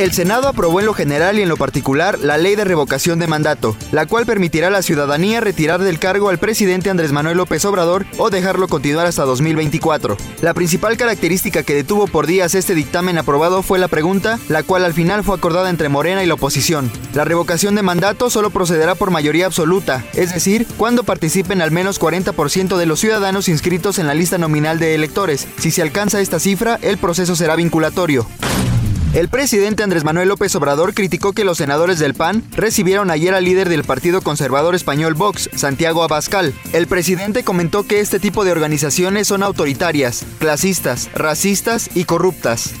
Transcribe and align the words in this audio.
El 0.00 0.12
Senado 0.12 0.48
aprobó 0.48 0.80
en 0.80 0.86
lo 0.86 0.94
general 0.94 1.38
y 1.38 1.42
en 1.42 1.50
lo 1.50 1.58
particular 1.58 2.18
la 2.20 2.38
ley 2.38 2.56
de 2.56 2.64
revocación 2.64 3.18
de 3.18 3.26
mandato, 3.26 3.76
la 3.92 4.06
cual 4.06 4.24
permitirá 4.24 4.68
a 4.68 4.70
la 4.70 4.80
ciudadanía 4.80 5.40
retirar 5.40 5.82
del 5.82 5.98
cargo 5.98 6.30
al 6.30 6.38
presidente 6.38 6.88
Andrés 6.88 7.12
Manuel 7.12 7.36
López 7.36 7.66
Obrador 7.66 8.06
o 8.16 8.30
dejarlo 8.30 8.66
continuar 8.66 9.06
hasta 9.06 9.26
2024. 9.26 10.16
La 10.40 10.54
principal 10.54 10.96
característica 10.96 11.64
que 11.64 11.74
detuvo 11.74 12.06
por 12.06 12.26
días 12.26 12.54
este 12.54 12.74
dictamen 12.74 13.18
aprobado 13.18 13.62
fue 13.62 13.78
la 13.78 13.88
pregunta, 13.88 14.38
la 14.48 14.62
cual 14.62 14.86
al 14.86 14.94
final 14.94 15.22
fue 15.22 15.36
acordada 15.36 15.68
entre 15.68 15.90
Morena 15.90 16.24
y 16.24 16.26
la 16.26 16.34
oposición. 16.34 16.90
La 17.12 17.26
revocación 17.26 17.74
de 17.74 17.82
mandato 17.82 18.30
solo 18.30 18.48
procederá 18.48 18.94
por 18.94 19.10
mayoría 19.10 19.44
absoluta, 19.44 20.02
es 20.14 20.32
decir, 20.32 20.66
cuando 20.78 21.02
participen 21.02 21.60
al 21.60 21.72
menos 21.72 22.00
40% 22.00 22.78
de 22.78 22.86
los 22.86 23.00
ciudadanos 23.00 23.50
inscritos 23.50 23.98
en 23.98 24.06
la 24.06 24.14
lista 24.14 24.38
nominal 24.38 24.78
de 24.78 24.94
electores. 24.94 25.46
Si 25.58 25.70
se 25.70 25.82
alcanza 25.82 26.22
esta 26.22 26.40
cifra, 26.40 26.78
el 26.80 26.96
proceso 26.96 27.36
será 27.36 27.54
vinculatorio. 27.54 28.26
El 29.12 29.28
presidente 29.28 29.82
Andrés 29.82 30.04
Manuel 30.04 30.28
López 30.28 30.54
Obrador 30.54 30.94
criticó 30.94 31.32
que 31.32 31.44
los 31.44 31.58
senadores 31.58 31.98
del 31.98 32.14
PAN 32.14 32.44
recibieron 32.52 33.10
ayer 33.10 33.34
al 33.34 33.44
líder 33.44 33.68
del 33.68 33.82
Partido 33.82 34.22
Conservador 34.22 34.76
Español 34.76 35.14
Vox, 35.14 35.50
Santiago 35.56 36.04
Abascal. 36.04 36.54
El 36.72 36.86
presidente 36.86 37.42
comentó 37.42 37.82
que 37.84 37.98
este 37.98 38.20
tipo 38.20 38.44
de 38.44 38.52
organizaciones 38.52 39.26
son 39.26 39.42
autoritarias, 39.42 40.24
clasistas, 40.38 41.10
racistas 41.12 41.90
y 41.94 42.04
corruptas. 42.04 42.72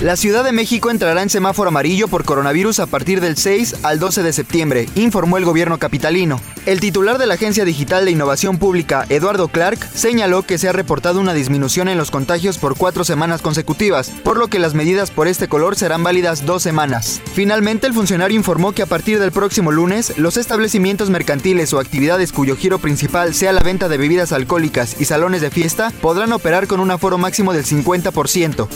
La 0.00 0.16
Ciudad 0.16 0.44
de 0.44 0.52
México 0.52 0.90
entrará 0.90 1.22
en 1.22 1.28
semáforo 1.28 1.68
amarillo 1.68 2.08
por 2.08 2.24
coronavirus 2.24 2.80
a 2.80 2.86
partir 2.86 3.20
del 3.20 3.36
6 3.36 3.84
al 3.84 3.98
12 3.98 4.22
de 4.22 4.32
septiembre, 4.32 4.88
informó 4.94 5.36
el 5.36 5.44
gobierno 5.44 5.76
capitalino. 5.76 6.40
El 6.64 6.80
titular 6.80 7.18
de 7.18 7.26
la 7.26 7.34
Agencia 7.34 7.66
Digital 7.66 8.06
de 8.06 8.10
Innovación 8.10 8.56
Pública, 8.56 9.04
Eduardo 9.10 9.48
Clark, 9.48 9.78
señaló 9.94 10.42
que 10.42 10.56
se 10.56 10.70
ha 10.70 10.72
reportado 10.72 11.20
una 11.20 11.34
disminución 11.34 11.86
en 11.86 11.98
los 11.98 12.10
contagios 12.10 12.56
por 12.56 12.78
cuatro 12.78 13.04
semanas 13.04 13.42
consecutivas, 13.42 14.08
por 14.24 14.38
lo 14.38 14.48
que 14.48 14.58
las 14.58 14.72
medidas 14.72 15.10
por 15.10 15.28
este 15.28 15.48
color 15.48 15.76
serán 15.76 16.02
válidas 16.02 16.46
dos 16.46 16.62
semanas. 16.62 17.20
Finalmente, 17.34 17.86
el 17.86 17.92
funcionario 17.92 18.38
informó 18.38 18.72
que 18.72 18.80
a 18.80 18.86
partir 18.86 19.20
del 19.20 19.32
próximo 19.32 19.70
lunes, 19.70 20.16
los 20.16 20.38
establecimientos 20.38 21.10
mercantiles 21.10 21.74
o 21.74 21.78
actividades 21.78 22.32
cuyo 22.32 22.56
giro 22.56 22.78
principal 22.78 23.34
sea 23.34 23.52
la 23.52 23.62
venta 23.62 23.90
de 23.90 23.98
bebidas 23.98 24.32
alcohólicas 24.32 24.98
y 24.98 25.04
salones 25.04 25.42
de 25.42 25.50
fiesta 25.50 25.92
podrán 26.00 26.32
operar 26.32 26.68
con 26.68 26.80
un 26.80 26.90
aforo 26.90 27.18
máximo 27.18 27.52
del 27.52 27.66
50%. 27.66 28.66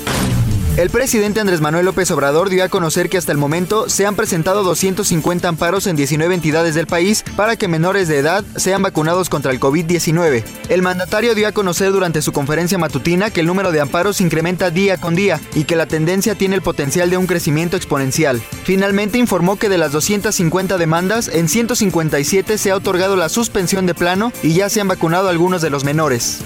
El 0.77 0.91
presidente 0.91 1.39
Andrés 1.39 1.61
Manuel 1.61 1.84
López 1.84 2.11
Obrador 2.11 2.50
dio 2.50 2.64
a 2.64 2.69
conocer 2.69 3.08
que 3.08 3.17
hasta 3.17 3.30
el 3.30 3.39
momento 3.39 3.89
se 3.89 4.07
han 4.07 4.17
presentado 4.17 4.64
250 4.64 5.46
amparos 5.46 5.86
en 5.86 5.95
19 5.95 6.35
entidades 6.35 6.74
del 6.74 6.89
país 6.89 7.23
para 7.36 7.55
que 7.55 7.68
menores 7.68 8.08
de 8.08 8.18
edad 8.18 8.45
sean 8.57 8.83
vacunados 8.83 9.29
contra 9.29 9.52
el 9.52 9.61
COVID-19. 9.61 10.42
El 10.68 10.83
mandatario 10.83 11.36
dio 11.36 11.46
a 11.46 11.52
conocer 11.52 11.92
durante 11.92 12.23
su 12.23 12.33
conferencia 12.33 12.77
matutina 12.77 13.30
que 13.30 13.39
el 13.39 13.46
número 13.46 13.70
de 13.70 13.80
amparos 13.80 14.20
incrementa 14.20 14.70
día 14.70 14.96
con 14.96 15.14
día 15.14 15.40
y 15.55 15.63
que 15.63 15.77
la 15.77 15.86
tendencia 15.86 16.34
tiene 16.34 16.57
el 16.57 16.63
potencial 16.63 17.08
de 17.08 17.18
un 17.18 17.29
crecimiento 17.29 17.77
exponencial. 17.77 18.42
Finalmente 18.64 19.18
informó 19.18 19.55
que 19.55 19.68
de 19.68 19.79
las 19.79 19.92
250 19.92 20.77
demandas, 20.77 21.29
en 21.29 21.48
157 21.48 22.58
se 22.58 22.73
ha 22.73 22.77
otorgado 22.77 23.14
la 23.14 23.29
suspensión 23.29 23.86
de 23.86 23.95
plano 23.95 24.33
y 24.42 24.55
ya 24.55 24.68
se 24.68 24.80
han 24.80 24.89
vacunado 24.89 25.29
algunos 25.29 25.63
de 25.63 25.70
los 25.70 25.84
menores. 25.84 26.40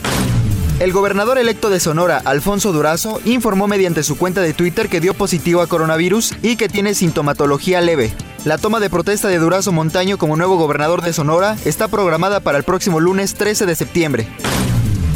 El 0.79 0.93
gobernador 0.93 1.39
electo 1.39 1.71
de 1.71 1.81
Sonora, 1.81 2.23
Alfonso 2.25 2.73
Durazo, 2.73 3.21
informó 3.25 3.67
mediante 3.67 4.05
su 4.05 4.17
cuenta 4.17 4.43
de 4.43 4.55
Twitter 4.55 4.89
que 4.89 5.01
dio 5.01 5.13
positivo 5.13 5.61
a 5.61 5.67
coronavirus 5.67 6.35
y 6.41 6.55
que 6.55 6.69
tiene 6.69 6.95
sintomatología 6.95 7.81
leve. 7.81 8.13
La 8.45 8.59
toma 8.59 8.79
de 8.79 8.89
protesta 8.89 9.27
de 9.27 9.41
Durazo 9.41 9.73
Montaño 9.73 10.19
como 10.19 10.37
nuevo 10.37 10.57
gobernador 10.57 11.03
de 11.03 11.13
Sonora 11.13 11.57
está 11.65 11.89
programada 11.89 12.39
para 12.39 12.59
el 12.59 12.65
próximo 12.65 13.01
lunes 13.01 13.35
13 13.35 13.67
de 13.67 13.75
septiembre. 13.75 14.29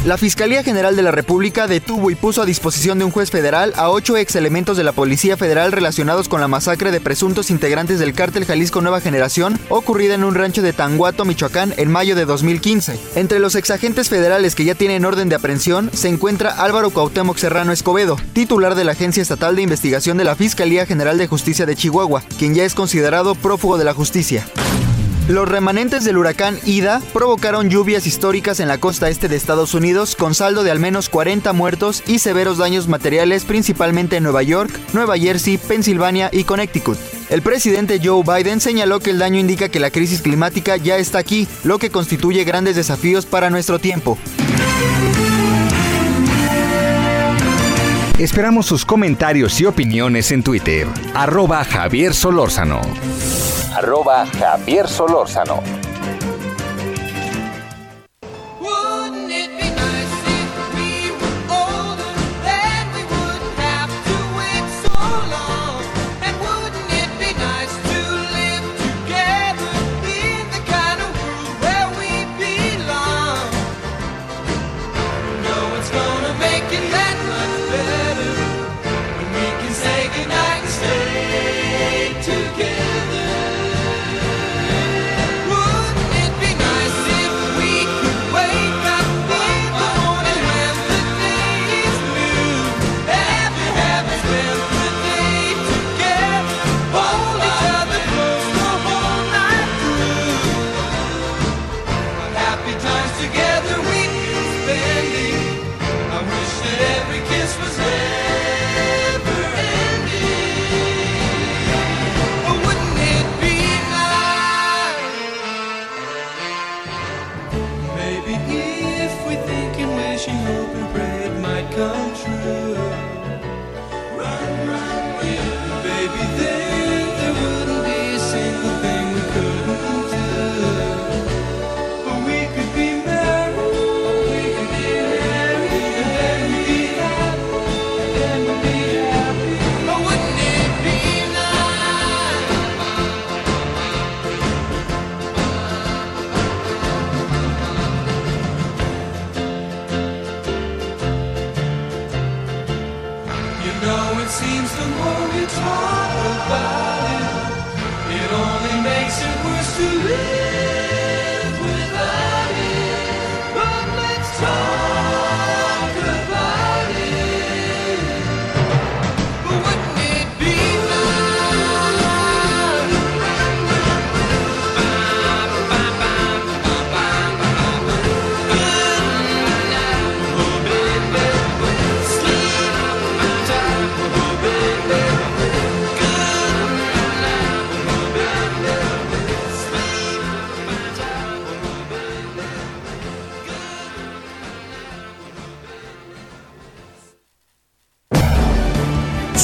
La 0.05 0.17
Fiscalía 0.17 0.63
General 0.63 0.97
de 0.97 1.01
la 1.01 1.11
República 1.11 1.65
detuvo 1.65 2.11
y 2.11 2.15
puso 2.15 2.41
a 2.41 2.45
disposición 2.45 2.99
de 2.99 3.05
un 3.05 3.11
juez 3.11 3.31
federal 3.31 3.71
a 3.77 3.89
ocho 3.89 4.17
ex 4.17 4.35
elementos 4.35 4.75
de 4.75 4.83
la 4.83 4.91
Policía 4.91 5.37
Federal 5.37 5.71
relacionados 5.71 6.27
con 6.27 6.41
la 6.41 6.49
masacre 6.49 6.91
de 6.91 6.99
presuntos 6.99 7.49
integrantes 7.49 7.99
del 7.99 8.13
cártel 8.13 8.43
Jalisco 8.43 8.81
Nueva 8.81 8.99
Generación 8.99 9.57
ocurrida 9.69 10.15
en 10.15 10.25
un 10.25 10.35
rancho 10.35 10.61
de 10.61 10.73
Tanguato, 10.73 11.23
Michoacán, 11.23 11.73
en 11.77 11.89
mayo 11.89 12.17
de 12.17 12.25
2015. 12.25 12.99
Entre 13.15 13.39
los 13.39 13.55
exagentes 13.55 14.09
federales 14.09 14.55
que 14.55 14.65
ya 14.65 14.75
tienen 14.75 15.05
orden 15.05 15.29
de 15.29 15.35
aprehensión 15.35 15.89
se 15.93 16.09
encuentra 16.09 16.51
Álvaro 16.51 16.89
Cuauhtémoc 16.89 17.37
Serrano 17.37 17.71
Escobedo, 17.71 18.17
titular 18.33 18.75
de 18.75 18.83
la 18.83 18.91
Agencia 18.91 19.21
Estatal 19.21 19.55
de 19.55 19.61
Investigación 19.61 20.17
de 20.17 20.25
la 20.25 20.35
Fiscalía 20.35 20.85
General 20.85 21.17
de 21.17 21.27
Justicia 21.27 21.65
de 21.65 21.77
Chihuahua, 21.77 22.23
quien 22.37 22.55
ya 22.55 22.65
es 22.65 22.75
considerado 22.75 23.35
prófugo 23.35 23.77
de 23.77 23.85
la 23.85 23.93
justicia. 23.93 24.45
Los 25.29 25.47
remanentes 25.47 26.03
del 26.03 26.17
huracán 26.17 26.59
Ida 26.65 27.01
provocaron 27.13 27.69
lluvias 27.69 28.05
históricas 28.05 28.59
en 28.59 28.67
la 28.67 28.77
costa 28.77 29.07
este 29.07 29.29
de 29.29 29.37
Estados 29.37 29.73
Unidos 29.73 30.17
con 30.17 30.35
saldo 30.35 30.63
de 30.63 30.71
al 30.71 30.79
menos 30.79 31.07
40 31.07 31.53
muertos 31.53 32.03
y 32.05 32.19
severos 32.19 32.57
daños 32.57 32.89
materiales 32.89 33.45
principalmente 33.45 34.17
en 34.17 34.23
Nueva 34.23 34.43
York, 34.43 34.77
Nueva 34.91 35.17
Jersey, 35.17 35.57
Pensilvania 35.57 36.29
y 36.33 36.43
Connecticut. 36.43 36.97
El 37.29 37.41
presidente 37.41 38.01
Joe 38.03 38.21
Biden 38.21 38.59
señaló 38.59 38.99
que 38.99 39.11
el 39.11 39.19
daño 39.19 39.39
indica 39.39 39.69
que 39.69 39.79
la 39.79 39.91
crisis 39.91 40.21
climática 40.21 40.75
ya 40.75 40.97
está 40.97 41.19
aquí, 41.19 41.47
lo 41.63 41.79
que 41.79 41.89
constituye 41.89 42.43
grandes 42.43 42.75
desafíos 42.75 43.25
para 43.25 43.49
nuestro 43.49 43.79
tiempo. 43.79 44.17
Esperamos 48.19 48.65
sus 48.65 48.85
comentarios 48.85 49.59
y 49.61 49.65
opiniones 49.65 50.31
en 50.33 50.43
Twitter. 50.43 50.85
Arroba 51.13 51.63
Javier 51.63 52.13
Solórzano 52.13 52.81
arroba 53.75 54.25
Javier 54.39 54.87
Solórzano. 54.87 55.82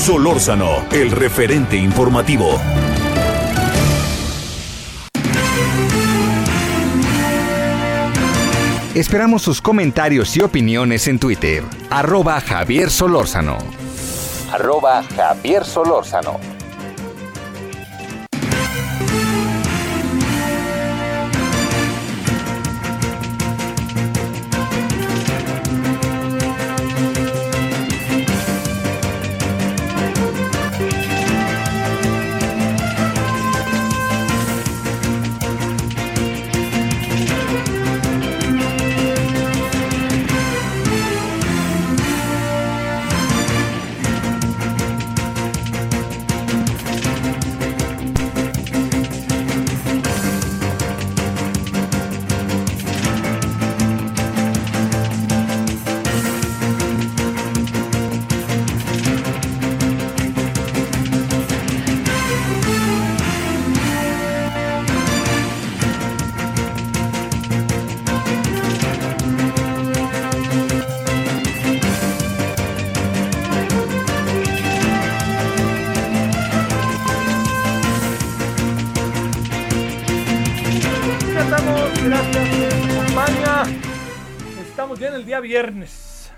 Solórzano, 0.09 0.87
el 0.91 1.11
referente 1.11 1.77
informativo. 1.77 2.59
Esperamos 8.95 9.43
sus 9.43 9.61
comentarios 9.61 10.35
y 10.35 10.41
opiniones 10.41 11.07
en 11.07 11.19
Twitter. 11.19 11.63
Arroba 11.91 12.41
Javier 12.41 12.89
Solórzano. 12.89 13.59
Arroba 14.51 15.03
Javier 15.15 15.63
Solórzano. 15.63 16.58
Viernes. 85.39 86.31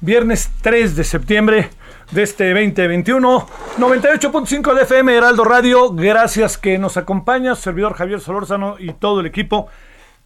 Viernes 0.00 0.50
3 0.62 0.96
de 0.96 1.04
septiembre 1.04 1.70
de 2.10 2.22
este 2.22 2.52
2021. 2.52 3.46
98.5 3.78 4.74
de 4.74 4.82
FM 4.82 5.14
Heraldo 5.14 5.44
Radio. 5.44 5.92
Gracias 5.92 6.58
que 6.58 6.78
nos 6.78 6.96
acompaña, 6.96 7.54
servidor 7.54 7.94
Javier 7.94 8.20
Solórzano 8.20 8.76
y 8.78 8.92
todo 8.92 9.20
el 9.20 9.26
equipo 9.26 9.68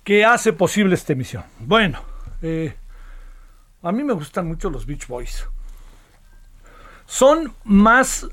que 0.04 0.24
hace 0.24 0.52
posible 0.52 0.94
esta 0.94 1.12
emisión. 1.12 1.44
Bueno, 1.58 2.00
eh, 2.42 2.74
a 3.82 3.92
mí 3.92 4.04
me 4.04 4.12
gustan 4.12 4.46
mucho 4.46 4.70
los 4.70 4.86
Beach 4.86 5.06
Boys. 5.06 5.46
Son 7.06 7.52
más 7.64 8.26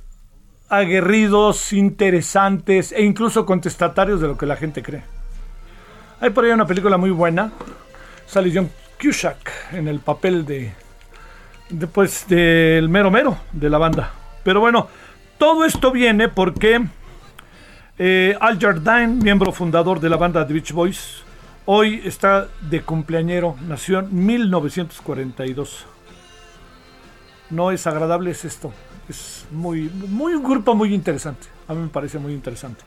aguerridos, 0.70 1.74
interesantes 1.74 2.92
e 2.92 3.04
incluso 3.04 3.46
contestatarios 3.46 4.22
de 4.22 4.28
lo 4.28 4.38
que 4.38 4.46
la 4.46 4.56
gente 4.56 4.82
cree. 4.82 5.04
Hay 6.20 6.30
por 6.30 6.46
ahí 6.46 6.52
una 6.52 6.66
película 6.66 6.98
muy 6.98 7.12
buena. 7.12 7.52
Sale 8.26 8.52
John 8.54 8.70
Cusack 9.04 9.74
en 9.74 9.90
el 9.90 10.00
papel 10.00 10.46
de, 10.46 10.72
después 11.70 12.26
del 12.28 12.88
mero 12.88 13.12
mero 13.12 13.38
de 13.52 13.70
la 13.70 13.78
banda. 13.78 14.12
Pero 14.46 14.62
bueno, 14.62 14.88
todo 15.38 15.66
esto 15.66 15.92
viene 15.92 16.30
porque 16.30 16.82
eh, 17.98 18.38
Al 18.40 18.58
Jardine, 18.58 19.08
miembro 19.08 19.52
fundador 19.52 20.00
de 20.00 20.10
la 20.10 20.16
banda 20.16 20.48
The 20.48 20.54
Beach 20.54 20.72
Boys, 20.72 21.24
hoy 21.66 22.02
está 22.06 22.48
de 22.62 22.82
cumpleañero, 22.82 23.58
nació 23.68 24.00
en 24.00 24.26
1942. 24.26 25.86
No 27.50 27.72
es 27.72 27.86
agradable 27.86 28.32
es 28.32 28.46
esto, 28.46 28.72
es 29.10 29.46
muy, 29.52 29.90
muy 29.90 30.34
un 30.34 30.44
grupo 30.44 30.76
muy 30.76 30.94
interesante, 30.94 31.48
a 31.68 31.74
mí 31.74 31.82
me 31.82 31.90
parece 31.90 32.20
muy 32.20 32.32
interesante. 32.32 32.84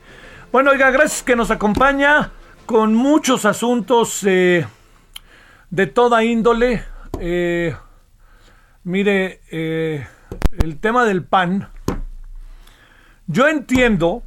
Bueno, 0.51 0.71
oiga, 0.71 0.91
gracias 0.91 1.23
que 1.23 1.37
nos 1.37 1.51
acompaña 1.51 2.31
con 2.65 2.95
muchos 2.95 3.45
asuntos. 3.45 4.23
Eh, 4.25 4.67
de 5.71 5.87
toda 5.87 6.25
índole. 6.25 6.85
Eh, 7.21 7.75
mire, 8.85 9.41
eh, 9.51 10.07
el 10.59 10.79
tema 10.79 11.05
del 11.05 11.25
pan. 11.25 11.71
Yo 13.27 13.49
entiendo 13.49 14.23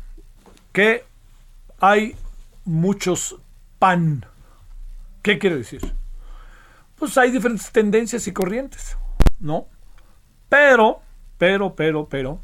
que 0.74 1.06
hay 1.80 2.16
muchos 2.66 3.38
pan. 3.80 4.26
¿Qué 5.22 5.40
quiere 5.40 5.58
decir? 5.58 5.82
Pues 6.96 7.18
hay 7.18 7.32
diferentes 7.32 7.72
tendencias 7.72 8.28
y 8.28 8.34
corrientes, 8.34 8.98
¿no? 9.40 9.68
Pero, 10.50 11.02
pero, 11.38 11.76
pero, 11.76 12.10
pero, 12.10 12.42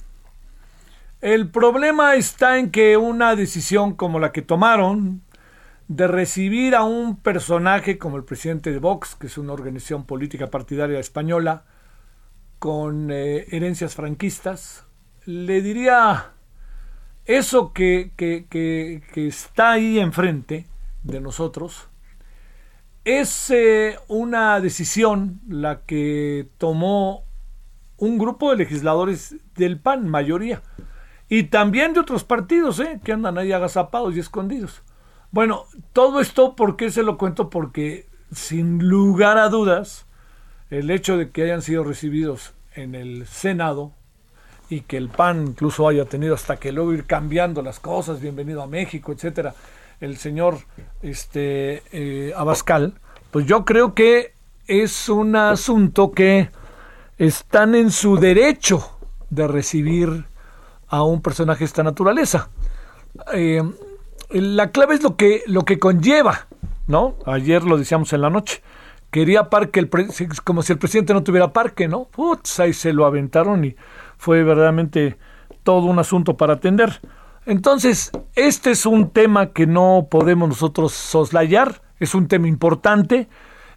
el 1.22 1.50
problema 1.50 2.16
está 2.16 2.58
en 2.58 2.72
que 2.72 2.96
una 2.98 3.36
decisión 3.36 3.96
como 3.96 4.20
la 4.20 4.32
que 4.32 4.42
tomaron 4.42 5.25
de 5.88 6.08
recibir 6.08 6.76
a 6.76 6.84
un 6.84 7.18
personaje 7.18 7.98
como 7.98 8.18
el 8.18 8.24
presidente 8.24 8.72
de 8.72 8.80
Vox, 8.80 9.16
que 9.16 9.28
es 9.28 9.38
una 9.38 9.54
organización 9.54 10.06
política 10.06 10.50
partidaria 10.50 11.00
española, 11.00 11.66
con 12.60 13.12
eh, 13.12 13.46
herencias 13.52 13.96
franquistas, 13.96 14.86
le 15.26 15.62
diría 15.62 16.32
eso 17.26 17.74
que, 17.74 18.12
que, 18.16 19.28
está 19.28 19.74
ahí 19.74 20.00
enfrente 20.00 20.68
de 21.04 21.22
nosotros, 21.22 21.90
es 23.04 23.52
eh, 23.52 24.00
una 24.08 24.60
decisión 24.62 25.42
la 25.48 25.82
que 25.82 26.50
tomó 26.58 27.24
un 27.98 28.18
grupo 28.18 28.52
de 28.52 28.58
legisladores 28.58 29.36
del 29.56 29.80
PAN, 29.80 30.08
mayoría, 30.08 30.62
y 31.30 31.44
también 31.44 31.94
de 31.94 32.00
otros 32.00 32.24
partidos, 32.24 32.80
eh, 32.80 33.00
que 33.04 33.12
andan 33.12 33.38
ahí 33.38 33.52
agazapados 33.52 34.16
y 34.16 34.20
escondidos. 34.20 34.82
Bueno, 35.36 35.66
todo 35.92 36.22
esto, 36.22 36.56
¿por 36.56 36.78
qué 36.78 36.90
se 36.92 37.04
lo 37.04 37.18
cuento? 37.18 37.50
Porque 37.50 38.08
sin 38.32 38.88
lugar 38.88 39.38
a 39.38 39.50
dudas, 39.50 40.06
el 40.70 40.90
hecho 40.90 41.18
de 41.18 41.30
que 41.30 41.44
hayan 41.44 41.62
sido 41.62 41.84
recibidos 41.84 42.54
en 42.74 42.96
el 42.96 43.28
Senado 43.28 43.92
y 44.70 44.80
que 44.80 44.96
el 44.96 45.10
PAN 45.10 45.48
incluso 45.48 45.90
haya 45.90 46.06
tenido 46.06 46.36
hasta 46.36 46.56
que 46.56 46.72
luego 46.72 46.94
ir 46.94 47.04
cambiando 47.04 47.62
las 47.62 47.82
cosas, 47.82 48.22
bienvenido 48.22 48.64
a 48.64 48.68
México, 48.68 49.12
etcétera, 49.12 49.54
el 50.00 50.16
señor 50.16 50.60
este, 51.02 51.84
eh, 51.92 52.32
Abascal, 52.34 52.94
pues 53.30 53.46
yo 53.46 53.66
creo 53.66 53.94
que 53.94 54.32
es 54.68 55.10
un 55.10 55.36
asunto 55.36 56.14
que 56.14 56.50
están 57.18 57.76
en 57.76 57.92
su 57.92 58.16
derecho 58.16 58.90
de 59.30 59.50
recibir 59.50 60.28
a 60.88 61.04
un 61.04 61.22
personaje 61.22 61.60
de 61.60 61.66
esta 61.66 61.84
naturaleza. 61.84 62.48
Eh, 63.34 63.62
la 64.30 64.72
clave 64.72 64.96
es 64.96 65.04
lo 65.04 65.16
que, 65.16 65.44
lo 65.48 65.64
que 65.64 65.80
conlleva, 65.80 66.48
¿no? 66.88 67.16
Ayer 67.26 67.64
lo 67.64 67.78
decíamos 67.78 68.12
en 68.14 68.22
la 68.22 68.30
noche. 68.30 68.62
Quería 69.12 69.50
parque, 69.50 69.80
el 69.80 69.90
como 70.44 70.62
si 70.62 70.74
el 70.74 70.80
presidente 70.80 71.14
no 71.14 71.24
tuviera 71.24 71.54
parque, 71.54 71.88
¿no? 71.88 72.06
Putz, 72.06 72.60
ahí 72.60 72.74
se 72.74 72.92
lo 72.92 73.06
aventaron 73.06 73.64
y 73.64 73.76
fue 74.18 74.44
verdaderamente 74.44 75.18
todo 75.64 75.86
un 75.86 76.00
asunto 76.00 76.36
para 76.36 76.54
atender. 76.54 77.00
Entonces, 77.46 78.12
este 78.36 78.72
es 78.72 78.86
un 78.86 79.12
tema 79.12 79.54
que 79.54 79.68
no 79.68 80.08
podemos 80.10 80.50
nosotros 80.50 80.94
soslayar, 80.94 81.82
es 82.00 82.16
un 82.16 82.28
tema 82.28 82.48
importante. 82.48 83.30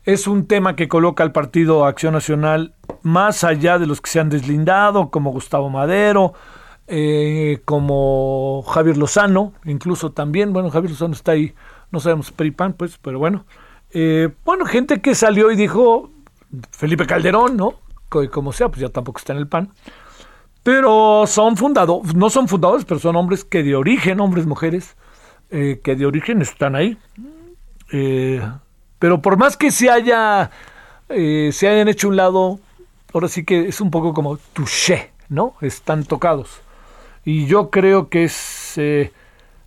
es 0.04 0.26
un 0.26 0.46
tema 0.46 0.74
que 0.74 0.88
coloca 0.88 1.22
al 1.22 1.32
Partido 1.32 1.84
Acción 1.84 2.14
Nacional 2.14 2.74
más 3.02 3.44
allá 3.44 3.78
de 3.78 3.86
los 3.86 4.00
que 4.00 4.10
se 4.10 4.20
han 4.20 4.30
deslindado, 4.30 5.10
como 5.10 5.32
Gustavo 5.32 5.68
Madero, 5.68 6.32
eh, 6.90 7.60
como 7.66 8.62
Javier 8.66 8.96
Lozano, 8.96 9.52
incluso 9.66 10.12
también, 10.12 10.54
bueno, 10.54 10.70
Javier 10.70 10.92
Lozano 10.92 11.12
está 11.12 11.32
ahí, 11.32 11.54
no 11.90 12.00
sabemos 12.00 12.32
PRIPAN, 12.32 12.72
pues, 12.72 12.96
pero 12.96 13.18
bueno. 13.18 13.44
Eh, 13.90 14.30
bueno, 14.42 14.64
gente 14.64 15.02
que 15.02 15.14
salió 15.14 15.50
y 15.50 15.56
dijo, 15.56 16.10
Felipe 16.70 17.06
Calderón, 17.06 17.58
¿no? 17.58 17.74
Como 18.08 18.54
sea, 18.54 18.70
pues 18.70 18.80
ya 18.80 18.88
tampoco 18.88 19.18
está 19.18 19.34
en 19.34 19.38
el 19.38 19.46
PAN. 19.46 19.70
Pero 20.62 21.24
son 21.26 21.58
fundados, 21.58 22.14
no 22.14 22.30
son 22.30 22.48
fundadores, 22.48 22.86
pero 22.86 22.98
son 22.98 23.16
hombres 23.16 23.44
que 23.44 23.62
de 23.62 23.76
origen, 23.76 24.18
hombres, 24.20 24.46
mujeres, 24.46 24.96
eh, 25.50 25.80
que 25.84 25.94
de 25.94 26.06
origen 26.06 26.40
están 26.40 26.74
ahí. 26.74 26.96
pero 28.98 29.20
por 29.20 29.36
más 29.36 29.58
que 29.58 29.70
se 29.70 29.90
haya, 29.90 30.50
se 31.08 31.68
hayan 31.68 31.88
hecho 31.88 32.08
un 32.08 32.16
lado, 32.16 32.60
ahora 33.12 33.28
sí 33.28 33.44
que 33.44 33.68
es 33.68 33.82
un 33.82 33.90
poco 33.90 34.14
como 34.14 34.38
touché, 34.54 35.12
¿no? 35.28 35.54
Están 35.60 36.04
tocados 36.04 36.62
y 37.28 37.44
yo 37.44 37.68
creo 37.68 38.08
que 38.08 38.24
es, 38.24 38.72
eh, 38.78 39.12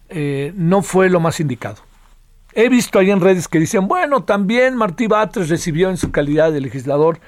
eh, 0.10 0.52
no 0.56 0.82
fue 0.82 1.12
lo 1.12 1.20
más 1.20 1.40
indicado. 1.40 1.76
He 2.54 2.70
visto 2.70 2.98
ahí 2.98 3.12
en 3.12 3.22
redes 3.22 3.48
que 3.48 3.60
dicen, 3.60 3.88
bueno, 3.88 4.24
también 4.24 4.76
Martí 4.76 5.06
Batres 5.06 5.48
recibió 5.48 5.92
en 5.92 5.98
su 5.98 6.10
calidad 6.12 6.52
de 6.52 6.60
legislador 6.60 7.20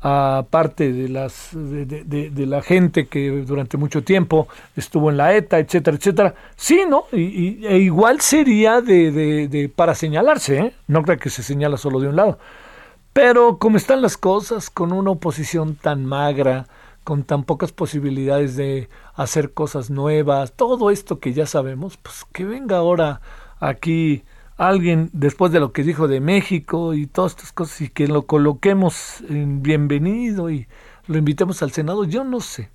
a 0.00 0.46
parte 0.48 0.90
de, 0.90 1.10
las, 1.10 1.50
de, 1.52 2.46
la 2.46 2.62
gente 2.62 3.08
que 3.08 3.28
durante 3.46 3.76
mucho 3.76 4.02
tiempo 4.02 4.48
estuvo 4.74 5.10
en 5.10 5.18
la 5.18 5.34
ETA, 5.34 5.58
etcétera, 5.58 5.98
etcétera. 5.98 6.34
Sí, 6.56 6.84
¿no? 6.88 7.04
Y, 7.12 7.66
e 7.66 7.76
igual 7.76 8.22
sería 8.22 8.80
de, 8.80 9.70
para 9.76 9.94
señalarse, 9.94 10.60
¿eh? 10.60 10.74
No 10.86 11.02
creo 11.02 11.18
que 11.18 11.28
se 11.28 11.42
señala 11.42 11.76
solo 11.76 12.00
de 12.00 12.08
un 12.08 12.16
lado. 12.16 12.38
Pero 13.12 13.58
como 13.58 13.76
están 13.76 14.00
las 14.00 14.16
cosas, 14.16 14.70
con 14.70 14.92
una 14.92 15.10
oposición 15.10 15.76
tan 15.76 16.06
magra, 16.06 16.68
con 17.04 17.22
tan 17.22 17.44
pocas 17.44 17.72
posibilidades 17.72 18.56
de 18.56 18.88
hacer 19.14 19.52
cosas 19.52 19.90
nuevas, 19.90 20.52
todo 20.52 20.90
esto 20.90 21.20
que 21.20 21.32
ya 21.32 21.46
sabemos, 21.46 21.96
pues 21.98 22.24
que 22.32 22.44
venga 22.44 22.78
ahora 22.78 23.20
aquí 23.60 24.24
alguien 24.56 25.10
después 25.12 25.52
de 25.52 25.60
lo 25.60 25.72
que 25.72 25.82
dijo 25.82 26.08
de 26.08 26.20
México 26.20 26.94
y 26.94 27.06
todas 27.06 27.32
estas 27.32 27.52
cosas 27.52 27.80
y 27.82 27.88
que 27.88 28.08
lo 28.08 28.22
coloquemos 28.22 29.20
en 29.28 29.62
bienvenido 29.62 30.50
y 30.50 30.66
lo 31.06 31.18
invitemos 31.18 31.62
al 31.62 31.72
Senado, 31.72 32.04
yo 32.04 32.24
no 32.24 32.40
sé. 32.40 32.70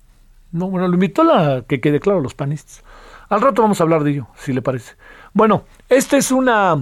No, 0.52 0.68
bueno, 0.68 0.88
lo 0.88 0.94
invitó 0.94 1.22
la 1.24 1.64
que 1.66 1.80
quede 1.80 2.00
claro 2.00 2.20
los 2.20 2.34
panistas. 2.34 2.82
Al 3.28 3.40
rato 3.40 3.62
vamos 3.62 3.80
a 3.80 3.84
hablar 3.84 4.02
de 4.02 4.10
ello, 4.10 4.26
si 4.36 4.52
le 4.52 4.62
parece. 4.62 4.94
Bueno, 5.32 5.64
esta 5.88 6.16
es 6.16 6.32
una 6.32 6.76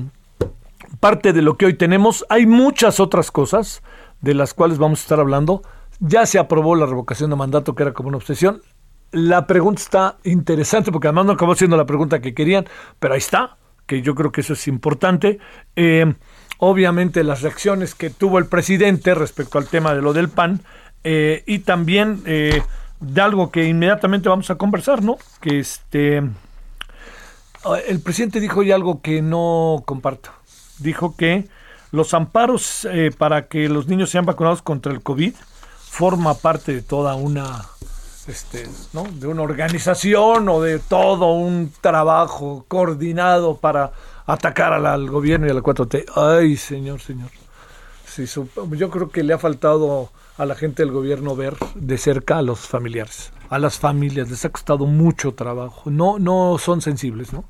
parte 1.01 1.33
de 1.33 1.43
lo 1.43 1.57
que 1.57 1.67
hoy 1.67 1.75
tenemos. 1.75 2.25
Hay 2.31 2.47
muchas 2.47 3.01
otras 3.01 3.31
cosas 3.31 3.83
de 4.23 4.35
las 4.35 4.55
cuales 4.55 4.79
vamos 4.79 5.01
a 5.01 5.03
estar 5.03 5.21
hablando. 5.21 5.63
Ya 6.01 6.27
se 6.27 6.39
aprobó 6.39 6.77
la 6.77 6.87
revocación 6.87 7.31
de 7.31 7.37
mandato, 7.37 7.75
que 7.75 7.83
era 7.83 7.93
como 7.93 8.09
una 8.09 8.19
obsesión. 8.19 8.63
La 9.11 9.47
pregunta 9.47 9.83
está 9.83 10.17
interesante, 10.25 10.93
porque 10.93 11.09
además 11.09 11.27
no 11.27 11.33
acabó 11.33 11.55
siendo 11.55 11.77
la 11.77 11.87
pregunta 11.87 12.21
que 12.21 12.35
querían, 12.35 12.67
pero 13.01 13.15
ahí 13.15 13.19
está, 13.19 13.57
que 13.87 14.01
yo 14.03 14.15
creo 14.15 14.31
que 14.31 14.43
eso 14.43 14.53
es 14.53 14.69
importante. 14.69 15.39
Eh, 15.75 16.15
obviamente 16.59 17.25
las 17.25 17.43
reacciones 17.43 17.95
que 17.95 18.11
tuvo 18.11 18.39
el 18.39 18.47
presidente 18.47 19.15
respecto 19.15 19.59
al 19.59 19.67
tema 19.67 19.95
de 19.95 20.03
lo 20.03 20.13
del 20.13 20.29
PAN, 20.29 20.61
eh, 21.03 21.43
y 21.47 21.61
también 21.61 22.23
eh, 22.27 22.63
de 23.01 23.21
algo 23.21 23.51
que 23.51 23.65
inmediatamente 23.65 24.29
vamos 24.29 24.51
a 24.51 24.57
conversar, 24.57 25.03
¿no? 25.03 25.17
Que 25.41 25.59
este 25.59 26.23
el 27.89 28.01
presidente 28.01 28.41
dijo 28.41 28.63
ya 28.63 28.77
algo 28.77 29.03
que 29.03 29.21
no 29.21 29.83
comparto. 29.85 30.31
Dijo 30.79 31.17
que 31.17 31.49
los 31.91 32.15
amparos 32.15 32.87
para 33.19 33.49
que 33.49 33.69
los 33.69 33.89
niños 33.89 34.11
sean 34.11 34.25
vacunados 34.27 34.63
contra 34.63 34.93
el 34.93 35.03
COVID 35.03 35.35
forma 35.89 36.35
parte 36.35 36.75
de 36.75 36.83
toda 36.83 37.15
una 37.15 37.67
este, 38.29 38.69
¿no? 38.93 39.05
de 39.05 39.27
una 39.27 39.43
organización 39.43 40.49
o 40.49 40.61
de 40.61 40.79
todo 40.79 41.33
un 41.33 41.73
trabajo 41.81 42.65
coordinado 42.69 43.57
para 43.57 43.93
atacar 44.27 44.75
al, 44.75 45.09
gobierno 45.09 45.47
y 45.47 45.51
a 45.51 45.55
la 45.55 45.63
4T. 45.63 46.05
Ay, 46.15 46.57
señor, 46.57 47.01
señor. 47.01 47.31
Sí, 48.07 48.27
yo 48.73 48.91
creo 48.91 49.11
que 49.11 49.23
le 49.23 49.33
ha 49.33 49.39
faltado 49.39 50.11
a 50.37 50.45
la 50.45 50.55
gente 50.55 50.83
del 50.83 50.93
gobierno 50.93 51.35
ver 51.35 51.57
de 51.75 51.99
cerca 51.99 52.39
a 52.39 52.43
los 52.43 52.61
familiares, 52.61 53.33
a 53.49 53.59
las 53.59 53.79
familias, 53.79 54.31
les 54.31 54.45
ha 54.45 54.51
costado 54.51 54.87
mucho 54.87 55.33
trabajo. 55.33 55.91
No, 55.91 56.19
no 56.19 56.59
son 56.59 56.81
sensibles, 56.81 57.33
¿no? 57.33 57.45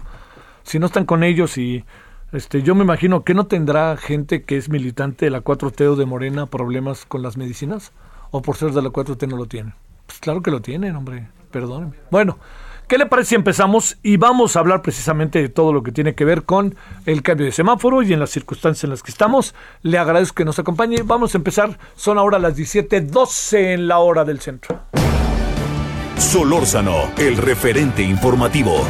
Si 0.63 0.79
no 0.79 0.87
están 0.87 1.07
con 1.07 1.25
ellos 1.25 1.59
y 1.59 1.85
este, 2.33 2.63
yo 2.63 2.75
me 2.75 2.85
imagino 2.85 3.25
que 3.25 3.35
no 3.35 3.47
tendrá 3.47 3.97
gente 3.97 4.45
que 4.45 4.57
es 4.57 4.69
militante 4.69 5.25
de 5.25 5.31
la 5.31 5.43
4T 5.43 5.87
o 5.87 5.97
de 5.97 6.07
Morena 6.07 6.47
problemas 6.47 7.05
con 7.07 7.23
las 7.23 7.37
medicinas 7.37 7.93
o 8.31 8.43
por 8.43 8.57
ser 8.57 8.73
de 8.73 8.83
la 8.83 8.91
4T 8.91 9.29
no 9.29 9.37
lo 9.37 9.47
tienen. 9.47 9.75
Pues 10.07 10.19
claro 10.21 10.43
que 10.43 10.51
lo 10.51 10.61
tienen, 10.61 10.97
hombre, 10.97 11.29
perdónenme. 11.51 11.97
Bueno, 12.11 12.39
¿qué 12.87 12.99
le 12.99 13.07
parece 13.07 13.31
si 13.31 13.35
empezamos 13.35 13.99
y 14.03 14.17
vamos 14.17 14.57
a 14.57 14.61
hablar 14.61 14.83
precisamente 14.83 15.41
de 15.41 15.49
todo 15.49 15.73
lo 15.73 15.83
que 15.83 15.93
tiene 15.93 16.15
que 16.15 16.25
ver 16.25 16.45
con 16.45 16.75
el 17.07 17.23
cambio 17.23 17.47
de 17.47 17.53
semáforo 17.53 18.03
y 18.03 18.13
en 18.13 18.21
las 18.21 18.31
circunstancias 18.31 18.85
en 18.85 18.91
las 18.91 19.03
que 19.03 19.11
estamos? 19.11 19.55
Le 19.83 19.99
agradezco 19.99 20.37
que 20.37 20.45
nos 20.45 20.59
acompañe. 20.59 21.03
Vamos 21.03 21.35
a 21.35 21.39
empezar, 21.39 21.79
son 21.95 22.19
ahora 22.19 22.39
las 22.39 22.57
17:12 22.57 23.75
en 23.75 23.89
la 23.89 23.99
hora 23.99 24.25
del 24.25 24.41
centro. 24.41 24.81
Solórzano, 26.17 27.11
el 27.17 27.37
referente 27.37 28.03
informativo. 28.03 28.85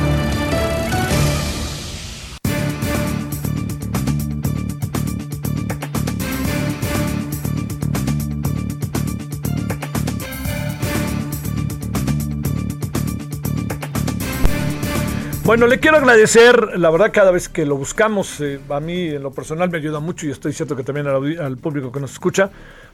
Bueno, 15.49 15.67
le 15.67 15.81
quiero 15.81 15.97
agradecer, 15.97 16.78
la 16.78 16.90
verdad 16.90 17.11
cada 17.11 17.31
vez 17.31 17.49
que 17.49 17.64
lo 17.64 17.75
buscamos, 17.75 18.38
eh, 18.43 18.61
a 18.69 18.81
mí 18.81 19.09
en 19.09 19.23
lo 19.23 19.31
personal 19.31 19.71
me 19.71 19.78
ayuda 19.78 19.99
mucho 19.99 20.26
y 20.26 20.31
estoy 20.31 20.52
cierto 20.52 20.76
que 20.76 20.83
también 20.83 21.07
al, 21.07 21.57
público 21.57 21.90
que 21.90 22.00
nos 22.00 22.12
escucha, 22.12 22.50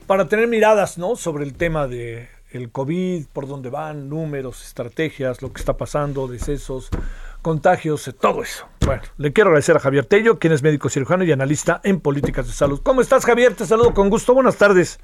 para 0.07 0.29
tener 0.29 0.47
miradas 0.47 0.97
¿no? 0.97 1.17
sobre 1.17 1.43
el 1.43 1.55
tema 1.55 1.89
de 1.89 2.29
el 2.53 2.71
COVID, 2.71 3.27
por 3.33 3.49
dónde 3.49 3.71
van, 3.71 4.09
números, 4.09 4.65
estrategias, 4.65 5.43
lo 5.43 5.53
que 5.53 5.59
está 5.59 5.77
pasando, 5.77 6.29
decesos, 6.29 6.91
contagios, 7.43 8.07
eh, 8.07 8.13
todo 8.13 8.45
eso. 8.45 8.69
Bueno, 8.87 9.03
le 9.17 9.33
quiero 9.33 9.51
agradecer 9.51 9.77
a 9.77 9.81
Javier 9.81 10.07
Tello, 10.07 10.39
quien 10.39 10.53
es 10.53 10.63
médico 10.63 10.89
cirujano 10.89 11.25
y 11.25 11.33
analista 11.33 11.81
en 11.83 11.99
políticas 11.99 12.47
de 12.47 12.53
salud. 12.53 12.81
¿Cómo 12.85 13.01
estás, 13.01 13.25
Javier? 13.25 13.55
Te 13.55 13.67
saludo 13.67 13.93
con 13.93 14.11
gusto. 14.11 14.33
Buenas 14.33 14.57
tardes. 14.57 15.01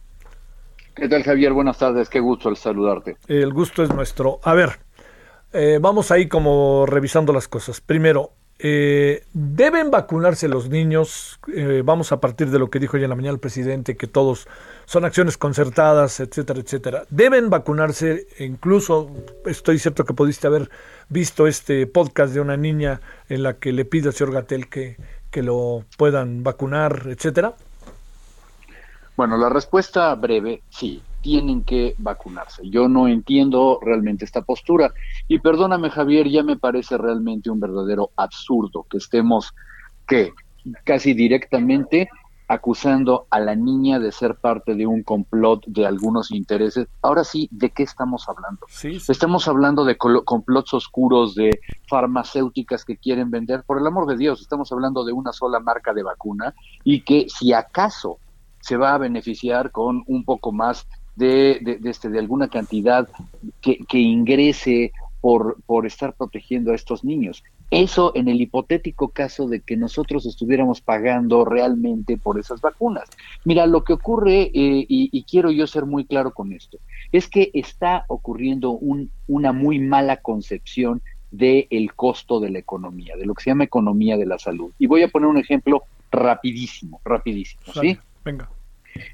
¿Qué 0.94 1.08
tal, 1.08 1.24
Javier? 1.24 1.52
Buenas 1.52 1.78
tardes. 1.78 2.08
Qué 2.08 2.20
gusto 2.20 2.48
el 2.48 2.56
saludarte. 2.56 3.16
El 3.26 3.52
gusto 3.52 3.82
es 3.82 3.92
nuestro. 3.92 4.38
A 4.44 4.54
ver, 4.54 4.78
eh, 5.52 5.78
vamos 5.80 6.10
ahí 6.10 6.28
como 6.28 6.86
revisando 6.86 7.32
las 7.32 7.48
cosas. 7.48 7.80
Primero, 7.80 8.32
eh, 8.58 9.24
¿deben 9.32 9.90
vacunarse 9.90 10.46
los 10.46 10.68
niños? 10.68 11.40
Eh, 11.54 11.82
vamos 11.84 12.12
a 12.12 12.20
partir 12.20 12.50
de 12.50 12.58
lo 12.58 12.68
que 12.68 12.78
dijo 12.78 12.98
ya 12.98 13.04
en 13.04 13.10
la 13.10 13.16
mañana 13.16 13.34
el 13.34 13.40
presidente, 13.40 13.96
que 13.96 14.06
todos 14.06 14.46
son 14.84 15.04
acciones 15.04 15.38
concertadas, 15.38 16.20
etcétera, 16.20 16.60
etcétera. 16.60 17.04
¿Deben 17.08 17.48
vacunarse? 17.48 18.26
Incluso 18.38 19.10
estoy 19.46 19.78
cierto 19.78 20.04
que 20.04 20.14
pudiste 20.14 20.46
haber 20.46 20.70
visto 21.08 21.46
este 21.46 21.86
podcast 21.86 22.34
de 22.34 22.40
una 22.40 22.56
niña 22.56 23.00
en 23.28 23.42
la 23.42 23.54
que 23.54 23.72
le 23.72 23.84
pide 23.84 24.08
al 24.08 24.14
señor 24.14 24.34
Gatel 24.34 24.68
que, 24.68 24.96
que 25.30 25.42
lo 25.42 25.84
puedan 25.96 26.42
vacunar, 26.42 27.06
etcétera. 27.08 27.54
Bueno, 29.16 29.38
la 29.38 29.48
respuesta 29.48 30.14
breve, 30.14 30.62
sí 30.70 31.02
tienen 31.20 31.64
que 31.64 31.94
vacunarse. 31.98 32.68
Yo 32.68 32.88
no 32.88 33.08
entiendo 33.08 33.78
realmente 33.82 34.24
esta 34.24 34.42
postura. 34.42 34.92
Y 35.28 35.38
perdóname, 35.38 35.90
Javier, 35.90 36.28
ya 36.28 36.42
me 36.42 36.56
parece 36.56 36.98
realmente 36.98 37.50
un 37.50 37.60
verdadero 37.60 38.10
absurdo 38.16 38.86
que 38.88 38.98
estemos, 38.98 39.54
que 40.06 40.32
casi 40.84 41.14
directamente 41.14 42.08
acusando 42.50 43.28
a 43.30 43.38
la 43.38 43.54
niña 43.54 44.00
de 44.00 44.10
ser 44.10 44.34
parte 44.34 44.74
de 44.74 44.84
un 44.84 45.04
complot 45.04 45.64
de 45.66 45.86
algunos 45.86 46.32
intereses. 46.32 46.88
Ahora 47.00 47.22
sí, 47.22 47.48
¿de 47.52 47.70
qué 47.70 47.84
estamos 47.84 48.28
hablando? 48.28 48.66
Estamos 49.08 49.46
hablando 49.46 49.84
de 49.84 49.96
complots 49.96 50.74
oscuros, 50.74 51.36
de 51.36 51.60
farmacéuticas 51.88 52.84
que 52.84 52.96
quieren 52.96 53.30
vender. 53.30 53.62
Por 53.62 53.78
el 53.78 53.86
amor 53.86 54.08
de 54.08 54.16
Dios, 54.16 54.40
estamos 54.40 54.72
hablando 54.72 55.04
de 55.04 55.12
una 55.12 55.32
sola 55.32 55.60
marca 55.60 55.94
de 55.94 56.02
vacuna 56.02 56.52
y 56.82 57.02
que 57.02 57.26
si 57.28 57.52
acaso 57.52 58.18
se 58.60 58.76
va 58.76 58.94
a 58.94 58.98
beneficiar 58.98 59.70
con 59.70 60.02
un 60.08 60.24
poco 60.24 60.50
más 60.50 60.88
de, 61.16 61.78
este, 61.84 62.08
de 62.08 62.18
alguna 62.18 62.48
cantidad 62.48 63.08
que, 63.60 63.78
que 63.88 63.98
ingrese 63.98 64.92
por, 65.20 65.60
por 65.66 65.86
estar 65.86 66.14
protegiendo 66.14 66.72
a 66.72 66.74
estos 66.74 67.04
niños. 67.04 67.42
Eso 67.70 68.12
en 68.16 68.28
el 68.28 68.40
hipotético 68.40 69.10
caso 69.10 69.46
de 69.46 69.60
que 69.60 69.76
nosotros 69.76 70.26
estuviéramos 70.26 70.80
pagando 70.80 71.44
realmente 71.44 72.16
por 72.16 72.38
esas 72.38 72.60
vacunas. 72.60 73.08
Mira, 73.44 73.66
lo 73.66 73.84
que 73.84 73.92
ocurre, 73.92 74.50
eh, 74.54 74.86
y, 74.88 75.22
quiero 75.24 75.52
yo 75.52 75.66
ser 75.66 75.86
muy 75.86 76.04
claro 76.04 76.32
con 76.32 76.52
esto, 76.52 76.78
es 77.12 77.28
que 77.28 77.50
está 77.54 78.04
ocurriendo 78.08 78.70
un, 78.70 79.10
una 79.28 79.52
muy 79.52 79.78
mala 79.78 80.16
concepción 80.16 81.00
del 81.30 81.68
el 81.70 81.94
costo 81.94 82.40
de 82.40 82.50
la 82.50 82.58
economía, 82.58 83.14
de 83.16 83.24
lo 83.24 83.34
que 83.34 83.44
se 83.44 83.50
llama 83.50 83.64
economía 83.64 84.16
de 84.16 84.26
la 84.26 84.38
salud. 84.38 84.72
Y 84.80 84.86
voy 84.86 85.02
a 85.02 85.08
poner 85.08 85.28
un 85.28 85.38
ejemplo 85.38 85.84
rapidísimo, 86.10 87.00
rapidísimo, 87.04 87.62
¿sí? 87.80 87.96
Venga 88.24 88.50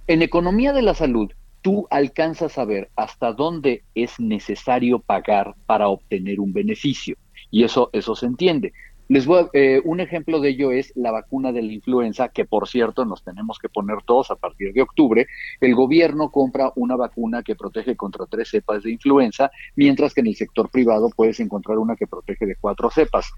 En 0.06 0.22
economía 0.22 0.72
de 0.72 0.80
la 0.80 0.94
salud, 0.94 1.30
tú 1.66 1.88
alcanzas 1.90 2.58
a 2.58 2.64
ver 2.64 2.90
hasta 2.94 3.32
dónde 3.32 3.82
es 3.96 4.20
necesario 4.20 5.00
pagar 5.00 5.56
para 5.66 5.88
obtener 5.88 6.38
un 6.38 6.52
beneficio. 6.52 7.16
Y 7.50 7.64
eso, 7.64 7.90
eso 7.92 8.14
se 8.14 8.26
entiende. 8.26 8.72
Les 9.08 9.26
voy 9.26 9.46
eh, 9.52 9.82
un 9.84 9.98
ejemplo 9.98 10.38
de 10.38 10.50
ello 10.50 10.70
es 10.70 10.92
la 10.94 11.10
vacuna 11.10 11.50
de 11.50 11.62
la 11.62 11.72
influenza, 11.72 12.28
que 12.28 12.44
por 12.44 12.68
cierto 12.68 13.04
nos 13.04 13.24
tenemos 13.24 13.58
que 13.58 13.68
poner 13.68 13.96
todos 14.06 14.30
a 14.30 14.36
partir 14.36 14.72
de 14.74 14.82
octubre. 14.82 15.26
El 15.60 15.74
gobierno 15.74 16.30
compra 16.30 16.70
una 16.76 16.94
vacuna 16.94 17.42
que 17.42 17.56
protege 17.56 17.96
contra 17.96 18.26
tres 18.26 18.50
cepas 18.50 18.84
de 18.84 18.92
influenza, 18.92 19.50
mientras 19.74 20.14
que 20.14 20.20
en 20.20 20.28
el 20.28 20.36
sector 20.36 20.70
privado 20.70 21.10
puedes 21.16 21.40
encontrar 21.40 21.78
una 21.78 21.96
que 21.96 22.06
protege 22.06 22.46
de 22.46 22.54
cuatro 22.54 22.90
cepas. 22.90 23.32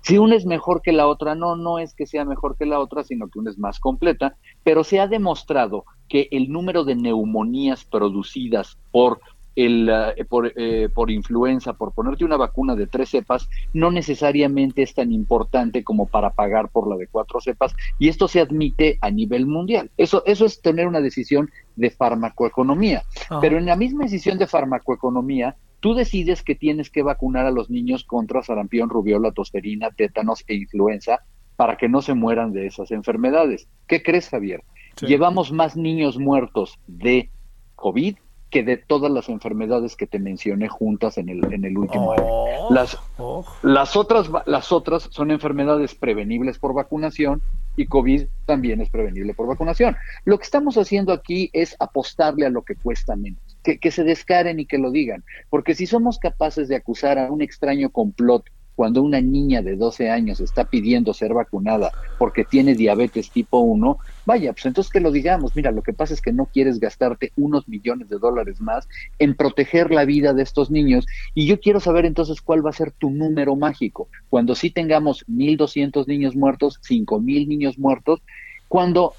Si 0.00 0.16
una 0.16 0.36
es 0.36 0.46
mejor 0.46 0.80
que 0.80 0.92
la 0.92 1.06
otra, 1.06 1.34
no, 1.34 1.54
no 1.54 1.78
es 1.78 1.92
que 1.92 2.06
sea 2.06 2.24
mejor 2.24 2.56
que 2.56 2.64
la 2.64 2.78
otra, 2.78 3.04
sino 3.04 3.28
que 3.28 3.38
una 3.38 3.50
es 3.50 3.58
más 3.58 3.78
completa, 3.78 4.36
pero 4.62 4.84
se 4.84 5.00
ha 5.00 5.06
demostrado 5.06 5.84
que 6.08 6.28
el 6.30 6.50
número 6.50 6.84
de 6.84 6.94
neumonías 6.94 7.84
producidas 7.84 8.78
por 8.90 9.20
el, 9.56 9.88
eh, 9.88 10.24
por, 10.24 10.52
eh, 10.56 10.88
por, 10.92 11.10
influenza, 11.10 11.74
por 11.74 11.92
ponerte 11.92 12.24
una 12.24 12.36
vacuna 12.36 12.74
de 12.74 12.86
tres 12.86 13.10
cepas, 13.10 13.48
no 13.72 13.90
necesariamente 13.90 14.82
es 14.82 14.94
tan 14.94 15.12
importante 15.12 15.84
como 15.84 16.06
para 16.06 16.30
pagar 16.30 16.68
por 16.68 16.88
la 16.88 16.96
de 16.96 17.06
cuatro 17.06 17.40
cepas, 17.40 17.74
y 17.98 18.08
esto 18.08 18.28
se 18.28 18.40
admite 18.40 18.98
a 19.00 19.10
nivel 19.10 19.46
mundial. 19.46 19.90
Eso, 19.96 20.22
eso 20.26 20.44
es 20.44 20.60
tener 20.60 20.86
una 20.86 21.00
decisión 21.00 21.50
de 21.76 21.90
farmacoeconomía. 21.90 23.04
Pero 23.40 23.58
en 23.58 23.66
la 23.66 23.76
misma 23.76 24.04
decisión 24.04 24.38
de 24.38 24.46
farmacoeconomía, 24.46 25.56
tú 25.80 25.94
decides 25.94 26.42
que 26.42 26.54
tienes 26.54 26.90
que 26.90 27.02
vacunar 27.02 27.46
a 27.46 27.50
los 27.50 27.70
niños 27.70 28.04
contra 28.04 28.42
sarampión, 28.42 28.88
rubiola, 28.90 29.32
tosferina, 29.32 29.90
tétanos 29.90 30.44
e 30.46 30.54
influenza 30.54 31.20
para 31.56 31.76
que 31.76 31.88
no 31.88 32.02
se 32.02 32.14
mueran 32.14 32.52
de 32.52 32.66
esas 32.66 32.90
enfermedades. 32.90 33.68
¿Qué 33.86 34.02
crees, 34.02 34.28
Javier? 34.28 34.64
Llevamos 35.00 35.52
más 35.52 35.76
niños 35.76 36.18
muertos 36.18 36.78
de 36.86 37.30
COVID 37.76 38.16
que 38.54 38.62
de 38.62 38.76
todas 38.76 39.10
las 39.10 39.28
enfermedades 39.28 39.96
que 39.96 40.06
te 40.06 40.20
mencioné 40.20 40.68
juntas 40.68 41.18
en 41.18 41.28
el, 41.28 41.52
en 41.52 41.64
el 41.64 41.76
último 41.76 42.12
año. 42.12 42.22
Oh, 42.24 42.72
las, 42.72 42.96
oh. 43.18 43.44
las, 43.62 43.96
otras, 43.96 44.30
las 44.46 44.70
otras 44.70 45.08
son 45.10 45.32
enfermedades 45.32 45.96
prevenibles 45.96 46.60
por 46.60 46.72
vacunación 46.72 47.42
y 47.76 47.86
COVID 47.86 48.26
también 48.46 48.80
es 48.80 48.90
prevenible 48.90 49.34
por 49.34 49.48
vacunación. 49.48 49.96
Lo 50.24 50.38
que 50.38 50.44
estamos 50.44 50.78
haciendo 50.78 51.12
aquí 51.12 51.50
es 51.52 51.74
apostarle 51.80 52.46
a 52.46 52.50
lo 52.50 52.62
que 52.62 52.76
cuesta 52.76 53.16
menos, 53.16 53.40
que, 53.64 53.80
que 53.80 53.90
se 53.90 54.04
descaren 54.04 54.60
y 54.60 54.66
que 54.66 54.78
lo 54.78 54.92
digan, 54.92 55.24
porque 55.50 55.74
si 55.74 55.86
somos 55.86 56.20
capaces 56.20 56.68
de 56.68 56.76
acusar 56.76 57.18
a 57.18 57.32
un 57.32 57.42
extraño 57.42 57.90
complot 57.90 58.44
cuando 58.74 59.02
una 59.02 59.20
niña 59.20 59.62
de 59.62 59.76
12 59.76 60.10
años 60.10 60.40
está 60.40 60.64
pidiendo 60.64 61.14
ser 61.14 61.32
vacunada 61.32 61.92
porque 62.18 62.44
tiene 62.44 62.74
diabetes 62.74 63.30
tipo 63.30 63.58
1, 63.60 63.98
vaya, 64.24 64.52
pues 64.52 64.66
entonces 64.66 64.90
que 64.90 65.00
lo 65.00 65.10
digamos, 65.10 65.54
mira, 65.54 65.70
lo 65.70 65.82
que 65.82 65.92
pasa 65.92 66.14
es 66.14 66.20
que 66.20 66.32
no 66.32 66.46
quieres 66.46 66.80
gastarte 66.80 67.32
unos 67.36 67.68
millones 67.68 68.08
de 68.08 68.18
dólares 68.18 68.60
más 68.60 68.88
en 69.18 69.34
proteger 69.34 69.90
la 69.90 70.04
vida 70.04 70.32
de 70.32 70.42
estos 70.42 70.70
niños 70.70 71.06
y 71.34 71.46
yo 71.46 71.60
quiero 71.60 71.80
saber 71.80 72.04
entonces 72.06 72.40
cuál 72.40 72.64
va 72.64 72.70
a 72.70 72.74
ser 72.74 72.92
tu 72.92 73.10
número 73.10 73.56
mágico. 73.56 74.08
Cuando 74.28 74.54
sí 74.54 74.70
tengamos 74.70 75.24
1.200 75.28 76.06
niños 76.06 76.36
muertos, 76.36 76.80
5.000 76.82 77.48
niños 77.48 77.78
muertos, 77.78 78.22
cuando, 78.68 79.14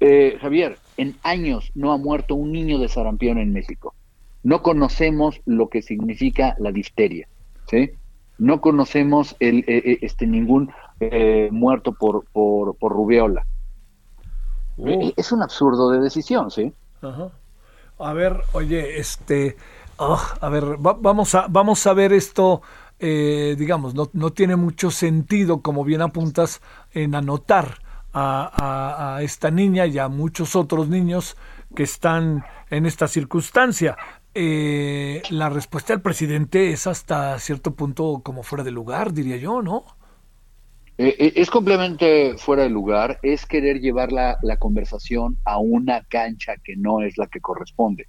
eh, 0.00 0.36
Javier, 0.40 0.78
en 0.96 1.16
años 1.22 1.70
no 1.74 1.92
ha 1.92 1.96
muerto 1.96 2.34
un 2.34 2.52
niño 2.52 2.78
de 2.78 2.88
sarampión 2.88 3.38
en 3.38 3.52
México. 3.52 3.94
No 4.42 4.62
conocemos 4.62 5.40
lo 5.46 5.68
que 5.68 5.82
significa 5.82 6.56
la 6.58 6.72
difteria, 6.72 7.28
¿sí? 7.70 7.92
No 8.38 8.60
conocemos 8.60 9.36
el, 9.40 9.60
eh, 9.60 9.64
eh, 9.68 9.98
este, 10.02 10.26
ningún 10.26 10.72
eh, 11.00 11.48
muerto 11.52 11.92
por, 11.92 12.24
por, 12.32 12.76
por 12.76 12.92
rubiola. 12.92 13.44
Uh. 14.76 15.12
Es 15.16 15.32
un 15.32 15.42
absurdo 15.42 15.90
de 15.90 16.00
decisión, 16.00 16.50
¿sí? 16.50 16.72
A 17.98 18.12
ver, 18.12 18.40
oye, 18.52 18.98
este, 18.98 19.56
ah, 19.98 20.34
a 20.40 20.48
ver, 20.48 20.76
vamos, 20.78 21.34
a, 21.34 21.46
vamos 21.48 21.86
a 21.86 21.92
ver 21.92 22.12
esto, 22.12 22.62
digamos, 22.98 23.94
no, 23.94 24.08
no, 24.12 24.30
tiene 24.30 24.56
mucho 24.56 24.90
sentido, 24.90 25.60
como 25.60 25.84
bien 25.84 26.00
apuntas, 26.02 26.62
en 26.92 27.14
anotar 27.14 27.78
a, 28.12 29.16
a 29.16 29.22
esta 29.22 29.50
niña 29.50 29.86
y 29.86 29.98
a 29.98 30.08
muchos 30.08 30.56
otros 30.56 30.88
niños 30.88 31.36
que 31.74 31.82
están 31.82 32.44
en 32.70 32.86
esta 32.86 33.08
circunstancia 33.08 33.96
eh, 34.34 35.22
la 35.30 35.48
respuesta 35.50 35.92
del 35.92 36.02
presidente 36.02 36.70
es 36.70 36.86
hasta 36.86 37.38
cierto 37.38 37.74
punto 37.74 38.20
como 38.24 38.42
fuera 38.42 38.64
de 38.64 38.70
lugar, 38.70 39.12
diría 39.12 39.36
yo, 39.36 39.62
¿no? 39.62 39.84
Eh, 40.98 41.16
eh, 41.18 41.32
es 41.36 41.50
completamente 41.50 42.36
fuera 42.38 42.62
de 42.62 42.70
lugar, 42.70 43.18
es 43.22 43.46
querer 43.46 43.80
llevar 43.80 44.12
la, 44.12 44.36
la, 44.42 44.56
conversación 44.56 45.36
a 45.44 45.58
una 45.58 46.02
cancha 46.04 46.54
que 46.62 46.76
no 46.76 47.02
es 47.02 47.18
la 47.18 47.26
que 47.26 47.40
corresponde. 47.40 48.06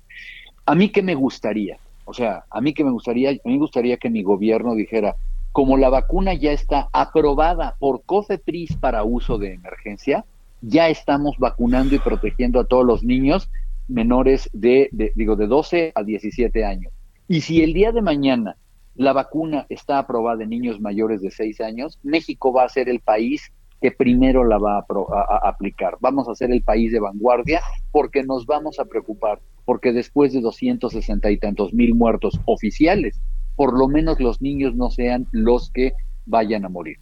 A 0.65 0.75
mí 0.75 0.89
que 0.89 1.01
me 1.01 1.15
gustaría, 1.15 1.77
o 2.05 2.13
sea, 2.13 2.45
a 2.49 2.61
mí 2.61 2.73
que 2.73 2.83
me 2.83 2.91
gustaría, 2.91 3.29
a 3.29 3.33
mí 3.33 3.53
me 3.53 3.57
gustaría 3.57 3.97
que 3.97 4.09
mi 4.09 4.21
gobierno 4.21 4.75
dijera, 4.75 5.15
como 5.51 5.77
la 5.77 5.89
vacuna 5.89 6.33
ya 6.33 6.51
está 6.51 6.89
aprobada 6.93 7.75
por 7.79 8.03
COFEPRIS 8.03 8.75
para 8.77 9.03
uso 9.03 9.37
de 9.37 9.53
emergencia, 9.53 10.25
ya 10.61 10.89
estamos 10.89 11.37
vacunando 11.37 11.95
y 11.95 11.99
protegiendo 11.99 12.59
a 12.59 12.65
todos 12.65 12.85
los 12.85 13.03
niños 13.03 13.49
menores 13.87 14.49
de, 14.53 14.89
digo, 15.15 15.35
de 15.35 15.47
12 15.47 15.91
a 15.95 16.03
17 16.03 16.65
años. 16.65 16.93
Y 17.27 17.41
si 17.41 17.61
el 17.61 17.73
día 17.73 17.91
de 17.91 18.01
mañana 18.01 18.57
la 18.95 19.13
vacuna 19.13 19.65
está 19.69 19.97
aprobada 19.99 20.43
en 20.43 20.49
niños 20.49 20.79
mayores 20.79 21.21
de 21.21 21.31
6 21.31 21.61
años, 21.61 21.99
México 22.03 22.53
va 22.53 22.63
a 22.63 22.69
ser 22.69 22.89
el 22.89 22.99
país 22.99 23.51
que 23.81 23.91
primero 23.91 24.45
la 24.45 24.57
va 24.57 24.77
a, 24.77 25.49
aplicar. 25.49 25.97
Vamos 25.99 26.29
a 26.29 26.35
ser 26.35 26.51
el 26.51 26.61
país 26.61 26.91
de 26.93 27.01
vanguardia 27.01 27.61
porque 27.91 28.23
nos 28.23 28.45
vamos 28.45 28.79
a 28.79 28.85
preocupar, 28.85 29.39
porque 29.65 29.91
después 29.91 30.31
de 30.31 30.39
260 30.39 31.29
y 31.29 31.37
tantos 31.37 31.73
mil 31.73 31.93
muertos 31.93 32.39
oficiales, 32.45 33.19
por 33.57 33.77
lo 33.77 33.89
menos 33.89 34.21
los 34.21 34.41
niños 34.41 34.73
no 34.75 34.89
sean 34.89 35.27
los 35.31 35.69
que 35.71 35.93
vayan 36.25 36.63
a 36.63 36.69
morir. 36.69 36.97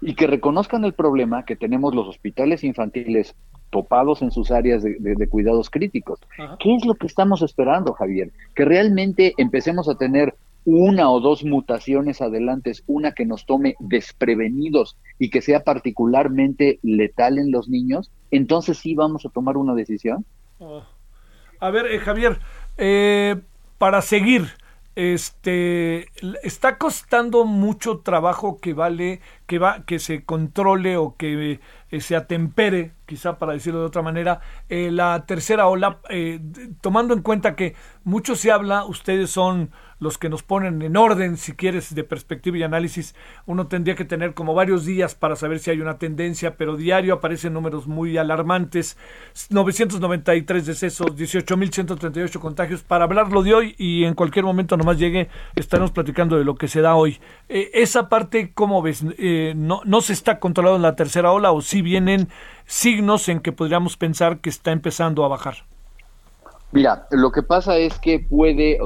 Y 0.00 0.14
que 0.14 0.26
reconozcan 0.26 0.84
el 0.84 0.94
problema 0.94 1.44
que 1.44 1.54
tenemos 1.54 1.94
los 1.94 2.08
hospitales 2.08 2.64
infantiles 2.64 3.36
topados 3.70 4.22
en 4.22 4.30
sus 4.30 4.50
áreas 4.50 4.82
de, 4.82 5.28
cuidados 5.28 5.70
críticos. 5.70 6.20
¿Qué 6.58 6.74
es 6.74 6.84
lo 6.84 6.94
que 6.94 7.06
estamos 7.06 7.42
esperando, 7.42 7.92
Javier? 7.92 8.30
Que 8.54 8.64
realmente 8.64 9.34
empecemos 9.38 9.88
a 9.88 9.94
tener 9.94 10.34
una 10.64 11.10
o 11.10 11.20
dos 11.20 11.44
mutaciones 11.44 12.20
adelantes, 12.20 12.84
una 12.86 13.12
que 13.12 13.24
nos 13.24 13.46
tome 13.46 13.76
desprevenidos 13.78 14.96
y 15.18 15.30
que 15.30 15.40
sea 15.40 15.64
particularmente 15.64 16.78
letal 16.82 17.38
en 17.38 17.50
los 17.50 17.68
niños, 17.68 18.10
entonces 18.30 18.78
sí 18.78 18.94
vamos 18.94 19.24
a 19.24 19.30
tomar 19.30 19.56
una 19.56 19.74
decisión. 19.74 20.24
Oh. 20.58 20.82
A 21.60 21.70
ver, 21.70 21.86
eh, 21.86 21.98
Javier, 21.98 22.38
eh, 22.76 23.36
para 23.78 24.02
seguir, 24.02 24.48
este 24.96 26.08
está 26.42 26.76
costando 26.76 27.44
mucho 27.44 28.00
trabajo 28.00 28.58
que 28.60 28.74
vale 28.74 29.20
que 29.46 29.58
va 29.58 29.84
que 29.84 29.98
se 29.98 30.24
controle 30.24 30.96
o 30.96 31.16
que 31.16 31.60
eh, 31.90 32.00
se 32.00 32.16
atempere 32.16 32.92
quizá 33.06 33.38
para 33.38 33.52
decirlo 33.52 33.80
de 33.80 33.86
otra 33.86 34.02
manera 34.02 34.40
eh, 34.68 34.90
la 34.90 35.24
tercera 35.26 35.68
ola 35.68 36.00
eh, 36.08 36.40
tomando 36.80 37.14
en 37.14 37.22
cuenta 37.22 37.54
que 37.54 37.76
mucho 38.02 38.34
se 38.34 38.50
habla 38.50 38.84
ustedes 38.84 39.30
son 39.30 39.70
los 40.00 40.18
que 40.18 40.28
nos 40.28 40.42
ponen 40.42 40.82
en 40.82 40.96
orden, 40.96 41.36
si 41.36 41.52
quieres, 41.52 41.94
de 41.94 42.04
perspectiva 42.04 42.58
y 42.58 42.62
análisis, 42.62 43.14
uno 43.46 43.68
tendría 43.68 43.94
que 43.94 44.04
tener 44.04 44.34
como 44.34 44.54
varios 44.54 44.84
días 44.84 45.14
para 45.14 45.36
saber 45.36 45.58
si 45.60 45.70
hay 45.70 45.80
una 45.80 45.98
tendencia, 45.98 46.56
pero 46.56 46.76
diario 46.76 47.14
aparecen 47.14 47.52
números 47.52 47.86
muy 47.86 48.16
alarmantes, 48.16 48.96
993 49.50 50.66
decesos, 50.66 51.14
18.138 51.16 52.38
contagios, 52.40 52.82
para 52.82 53.04
hablarlo 53.04 53.42
de 53.42 53.54
hoy 53.54 53.74
y 53.78 54.04
en 54.04 54.14
cualquier 54.14 54.44
momento 54.44 54.76
nomás 54.76 54.98
llegue, 54.98 55.28
estaremos 55.54 55.92
platicando 55.92 56.38
de 56.38 56.44
lo 56.44 56.54
que 56.54 56.68
se 56.68 56.80
da 56.80 56.96
hoy. 56.96 57.18
Eh, 57.48 57.70
esa 57.74 58.08
parte, 58.08 58.52
¿cómo 58.54 58.82
ves? 58.82 59.04
Eh, 59.18 59.52
no, 59.56 59.82
¿No 59.84 60.00
se 60.00 60.14
está 60.14 60.40
controlado 60.40 60.76
en 60.76 60.82
la 60.82 60.96
tercera 60.96 61.30
ola 61.30 61.52
o 61.52 61.60
si 61.60 61.82
vienen 61.82 62.28
signos 62.64 63.28
en 63.28 63.40
que 63.40 63.52
podríamos 63.52 63.96
pensar 63.96 64.40
que 64.40 64.48
está 64.48 64.72
empezando 64.72 65.24
a 65.24 65.28
bajar? 65.28 65.69
Mira, 66.72 67.08
lo 67.10 67.32
que 67.32 67.42
pasa 67.42 67.78
es 67.78 67.98
que 67.98 68.20
puede, 68.20 68.78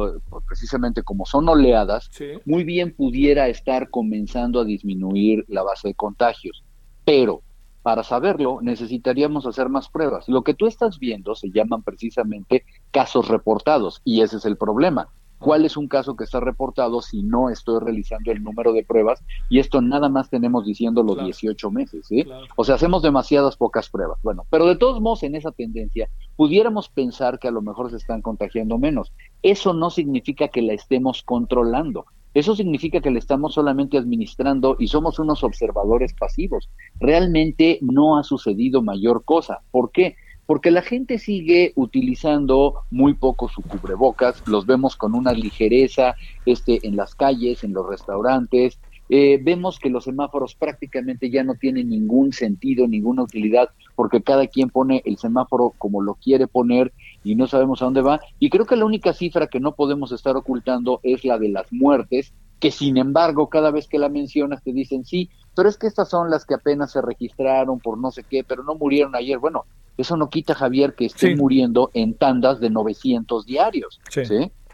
precisamente 0.46 1.02
como 1.02 1.26
son 1.26 1.48
oleadas, 1.48 2.10
muy 2.46 2.64
bien 2.64 2.94
pudiera 2.94 3.48
estar 3.48 3.90
comenzando 3.90 4.60
a 4.60 4.64
disminuir 4.64 5.44
la 5.48 5.62
base 5.62 5.88
de 5.88 5.94
contagios, 5.94 6.64
pero 7.04 7.42
para 7.82 8.02
saberlo 8.02 8.60
necesitaríamos 8.62 9.46
hacer 9.46 9.68
más 9.68 9.90
pruebas. 9.90 10.26
Lo 10.28 10.42
que 10.42 10.54
tú 10.54 10.66
estás 10.66 10.98
viendo 10.98 11.34
se 11.34 11.50
llaman 11.50 11.82
precisamente 11.82 12.64
casos 12.90 13.28
reportados 13.28 14.00
y 14.02 14.22
ese 14.22 14.38
es 14.38 14.46
el 14.46 14.56
problema 14.56 15.10
cuál 15.44 15.66
es 15.66 15.76
un 15.76 15.88
caso 15.88 16.16
que 16.16 16.24
está 16.24 16.40
reportado 16.40 17.02
si 17.02 17.22
no 17.22 17.50
estoy 17.50 17.78
realizando 17.80 18.32
el 18.32 18.42
número 18.42 18.72
de 18.72 18.82
pruebas 18.82 19.22
y 19.50 19.58
esto 19.58 19.82
nada 19.82 20.08
más 20.08 20.30
tenemos 20.30 20.64
diciendo 20.64 21.02
los 21.02 21.22
18 21.22 21.70
meses, 21.70 22.06
¿sí? 22.06 22.24
O 22.56 22.64
sea, 22.64 22.76
hacemos 22.76 23.02
demasiadas 23.02 23.56
pocas 23.56 23.90
pruebas. 23.90 24.18
Bueno, 24.22 24.46
pero 24.48 24.66
de 24.66 24.76
todos 24.76 25.02
modos 25.02 25.22
en 25.22 25.34
esa 25.34 25.52
tendencia 25.52 26.08
pudiéramos 26.36 26.88
pensar 26.88 27.38
que 27.38 27.48
a 27.48 27.52
lo 27.52 27.62
mejor 27.62 27.90
se 27.90 27.96
están 27.96 28.22
contagiando 28.22 28.78
menos. 28.78 29.12
Eso 29.42 29.72
no 29.72 29.90
significa 29.90 30.48
que 30.48 30.62
la 30.62 30.72
estemos 30.72 31.22
controlando. 31.22 32.06
Eso 32.34 32.56
significa 32.56 33.00
que 33.00 33.12
la 33.12 33.20
estamos 33.20 33.54
solamente 33.54 33.96
administrando 33.96 34.76
y 34.78 34.88
somos 34.88 35.18
unos 35.18 35.44
observadores 35.44 36.14
pasivos. 36.14 36.68
Realmente 36.98 37.78
no 37.80 38.18
ha 38.18 38.24
sucedido 38.24 38.82
mayor 38.82 39.24
cosa. 39.24 39.60
¿Por 39.70 39.92
qué? 39.92 40.16
porque 40.46 40.70
la 40.70 40.82
gente 40.82 41.18
sigue 41.18 41.72
utilizando 41.74 42.74
muy 42.90 43.14
poco 43.14 43.48
su 43.48 43.62
cubrebocas, 43.62 44.42
los 44.46 44.66
vemos 44.66 44.96
con 44.96 45.14
una 45.14 45.32
ligereza 45.32 46.14
este, 46.44 46.86
en 46.86 46.96
las 46.96 47.14
calles, 47.14 47.64
en 47.64 47.72
los 47.72 47.88
restaurantes, 47.88 48.78
eh, 49.08 49.38
vemos 49.42 49.78
que 49.78 49.90
los 49.90 50.04
semáforos 50.04 50.54
prácticamente 50.54 51.30
ya 51.30 51.44
no 51.44 51.54
tienen 51.54 51.90
ningún 51.90 52.32
sentido, 52.32 52.86
ninguna 52.86 53.22
utilidad, 53.22 53.68
porque 53.94 54.22
cada 54.22 54.46
quien 54.46 54.70
pone 54.70 55.02
el 55.04 55.18
semáforo 55.18 55.74
como 55.76 56.02
lo 56.02 56.14
quiere 56.14 56.46
poner 56.46 56.92
y 57.22 57.34
no 57.34 57.46
sabemos 57.46 57.82
a 57.82 57.86
dónde 57.86 58.02
va. 58.02 58.20
Y 58.38 58.50
creo 58.50 58.66
que 58.66 58.76
la 58.76 58.84
única 58.84 59.12
cifra 59.12 59.46
que 59.46 59.60
no 59.60 59.74
podemos 59.74 60.12
estar 60.12 60.36
ocultando 60.36 61.00
es 61.02 61.24
la 61.24 61.38
de 61.38 61.48
las 61.50 61.72
muertes, 61.72 62.32
que 62.60 62.70
sin 62.70 62.96
embargo 62.96 63.48
cada 63.48 63.70
vez 63.70 63.88
que 63.88 63.98
la 63.98 64.08
mencionas 64.08 64.62
te 64.62 64.72
dicen 64.72 65.04
sí, 65.04 65.28
pero 65.54 65.68
es 65.68 65.76
que 65.76 65.86
estas 65.86 66.08
son 66.08 66.30
las 66.30 66.46
que 66.46 66.54
apenas 66.54 66.92
se 66.92 67.02
registraron 67.02 67.78
por 67.78 67.98
no 67.98 68.10
sé 68.10 68.24
qué, 68.24 68.42
pero 68.42 68.64
no 68.64 68.74
murieron 68.74 69.14
ayer. 69.14 69.38
Bueno, 69.38 69.66
eso 69.96 70.16
no 70.16 70.28
quita, 70.28 70.54
Javier, 70.54 70.94
que 70.94 71.06
estén 71.06 71.38
muriendo 71.38 71.90
en 71.94 72.14
tandas 72.14 72.58
de 72.60 72.70
900 72.70 73.46
diarios. 73.46 74.00
Sí, 74.10 74.24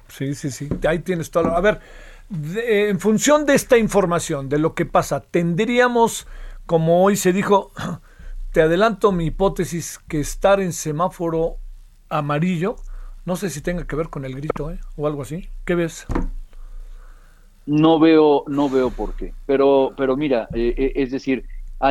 sí, 0.08 0.34
sí, 0.34 0.50
sí. 0.50 0.68
Ahí 0.88 1.00
tienes 1.00 1.30
todo. 1.30 1.48
A 1.48 1.60
ver, 1.60 1.80
en 2.30 3.00
función 3.00 3.44
de 3.44 3.54
esta 3.54 3.76
información, 3.76 4.48
de 4.48 4.58
lo 4.58 4.74
que 4.74 4.86
pasa, 4.86 5.20
tendríamos, 5.20 6.26
como 6.66 7.02
hoy 7.02 7.16
se 7.16 7.32
dijo, 7.32 7.72
te 8.52 8.62
adelanto 8.62 9.12
mi 9.12 9.26
hipótesis, 9.26 9.98
que 10.08 10.20
estar 10.20 10.60
en 10.60 10.72
semáforo 10.72 11.56
amarillo, 12.08 12.76
no 13.24 13.36
sé 13.36 13.50
si 13.50 13.60
tenga 13.60 13.86
que 13.86 13.96
ver 13.96 14.08
con 14.08 14.24
el 14.24 14.34
grito 14.34 14.70
¿eh? 14.70 14.78
o 14.96 15.06
algo 15.06 15.22
así. 15.22 15.48
¿Qué 15.64 15.74
ves? 15.74 16.06
No 17.66 17.98
veo, 17.98 18.44
no 18.48 18.68
veo 18.68 18.90
por 18.90 19.14
qué. 19.14 19.34
Pero, 19.46 19.92
pero 19.96 20.16
mira, 20.16 20.48
eh, 20.54 20.74
eh, 20.76 20.92
es 20.96 21.10
decir, 21.10 21.44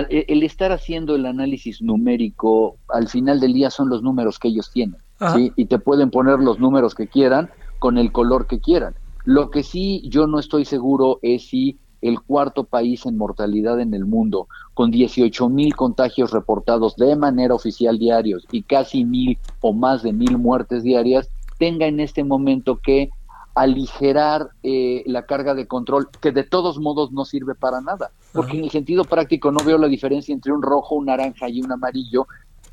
e, 0.09 0.25
el 0.27 0.43
estar 0.43 0.71
haciendo 0.71 1.15
el 1.15 1.25
análisis 1.25 1.81
numérico, 1.81 2.77
al 2.89 3.07
final 3.07 3.39
del 3.39 3.53
día 3.53 3.69
son 3.69 3.89
los 3.89 4.01
números 4.01 4.39
que 4.39 4.49
ellos 4.49 4.71
tienen, 4.71 4.99
¿sí? 5.33 5.53
Y 5.55 5.65
te 5.65 5.79
pueden 5.79 6.11
poner 6.11 6.39
los 6.39 6.59
números 6.59 6.95
que 6.95 7.07
quieran 7.07 7.49
con 7.77 7.97
el 7.97 8.11
color 8.11 8.47
que 8.47 8.59
quieran. 8.59 8.95
Lo 9.25 9.49
que 9.49 9.63
sí 9.63 10.01
yo 10.05 10.27
no 10.27 10.39
estoy 10.39 10.65
seguro 10.65 11.19
es 11.21 11.47
si 11.49 11.77
el 12.01 12.21
cuarto 12.21 12.63
país 12.63 13.05
en 13.05 13.17
mortalidad 13.17 13.79
en 13.79 13.93
el 13.93 14.05
mundo, 14.05 14.47
con 14.73 14.91
18 14.91 15.49
mil 15.49 15.75
contagios 15.75 16.31
reportados 16.31 16.95
de 16.95 17.15
manera 17.15 17.53
oficial 17.53 17.99
diarios 17.99 18.45
y 18.51 18.63
casi 18.63 19.03
mil 19.03 19.37
o 19.61 19.73
más 19.73 20.03
de 20.03 20.13
mil 20.13 20.37
muertes 20.37 20.83
diarias, 20.83 21.29
tenga 21.57 21.87
en 21.87 21.99
este 21.99 22.23
momento 22.23 22.77
que 22.77 23.09
aligerar 23.55 24.51
eh, 24.63 25.03
la 25.05 25.25
carga 25.25 25.53
de 25.53 25.67
control, 25.67 26.07
que 26.21 26.31
de 26.31 26.43
todos 26.43 26.79
modos 26.79 27.11
no 27.11 27.25
sirve 27.25 27.55
para 27.55 27.81
nada, 27.81 28.11
porque 28.31 28.57
en 28.57 28.63
el 28.63 28.69
sentido 28.69 29.03
práctico 29.03 29.51
no 29.51 29.59
veo 29.65 29.77
la 29.77 29.87
diferencia 29.87 30.33
entre 30.33 30.53
un 30.53 30.61
rojo, 30.61 30.95
un 30.95 31.07
naranja 31.07 31.49
y 31.49 31.61
un 31.61 31.71
amarillo 31.71 32.27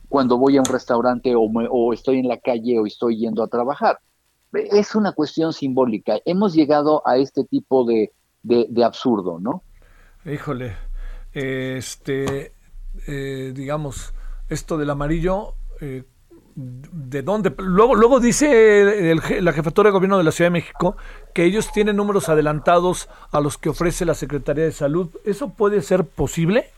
cuando 0.09 0.39
voy 0.39 0.57
a 0.57 0.61
un 0.61 0.67
restaurante 0.67 1.35
o, 1.35 1.41
o 1.41 1.93
estoy 1.93 2.21
en 2.21 2.29
la 2.29 2.37
calle 2.37 2.79
o 2.79 2.87
estoy 2.87 3.17
yendo 3.17 3.43
a 3.43 3.49
trabajar 3.49 3.99
es 4.53 4.95
una 4.95 5.13
cuestión 5.13 5.53
simbólica. 5.53 6.19
Hemos 6.25 6.55
llegado 6.55 7.03
a 7.07 7.17
este 7.17 7.45
tipo 7.45 7.85
de, 7.85 8.13
de, 8.43 8.85
absurdo, 8.85 9.39
¿no? 9.41 9.63
Híjole, 10.25 10.77
este, 11.33 12.53
eh, 13.07 13.53
digamos, 13.55 14.15
esto 14.49 14.79
del 14.79 14.91
amarillo, 14.91 15.55
eh, 15.81 16.05
¿de 16.55 17.23
dónde? 17.23 17.55
Luego, 17.59 17.95
luego 17.95 18.21
dice 18.21 19.15
la 19.41 19.53
jefatura 19.53 19.89
de 19.89 19.93
gobierno 19.93 20.19
de 20.19 20.25
la 20.25 20.33
Ciudad 20.33 20.47
de 20.47 20.59
México 20.59 20.97
que 21.35 21.45
ellos 21.45 21.71
tienen 21.73 21.97
números 21.97 22.29
adelantados 22.29 23.09
a 23.31 23.41
los 23.41 23.59
que 23.59 23.69
ofrece 23.69 24.05
la 24.05 24.15
Secretaría 24.15 24.65
de 24.65 24.73
Salud. 24.73 25.11
¿Eso 25.25 25.51
puede 25.51 25.83
ser 25.83 26.05
posible? 26.05 26.71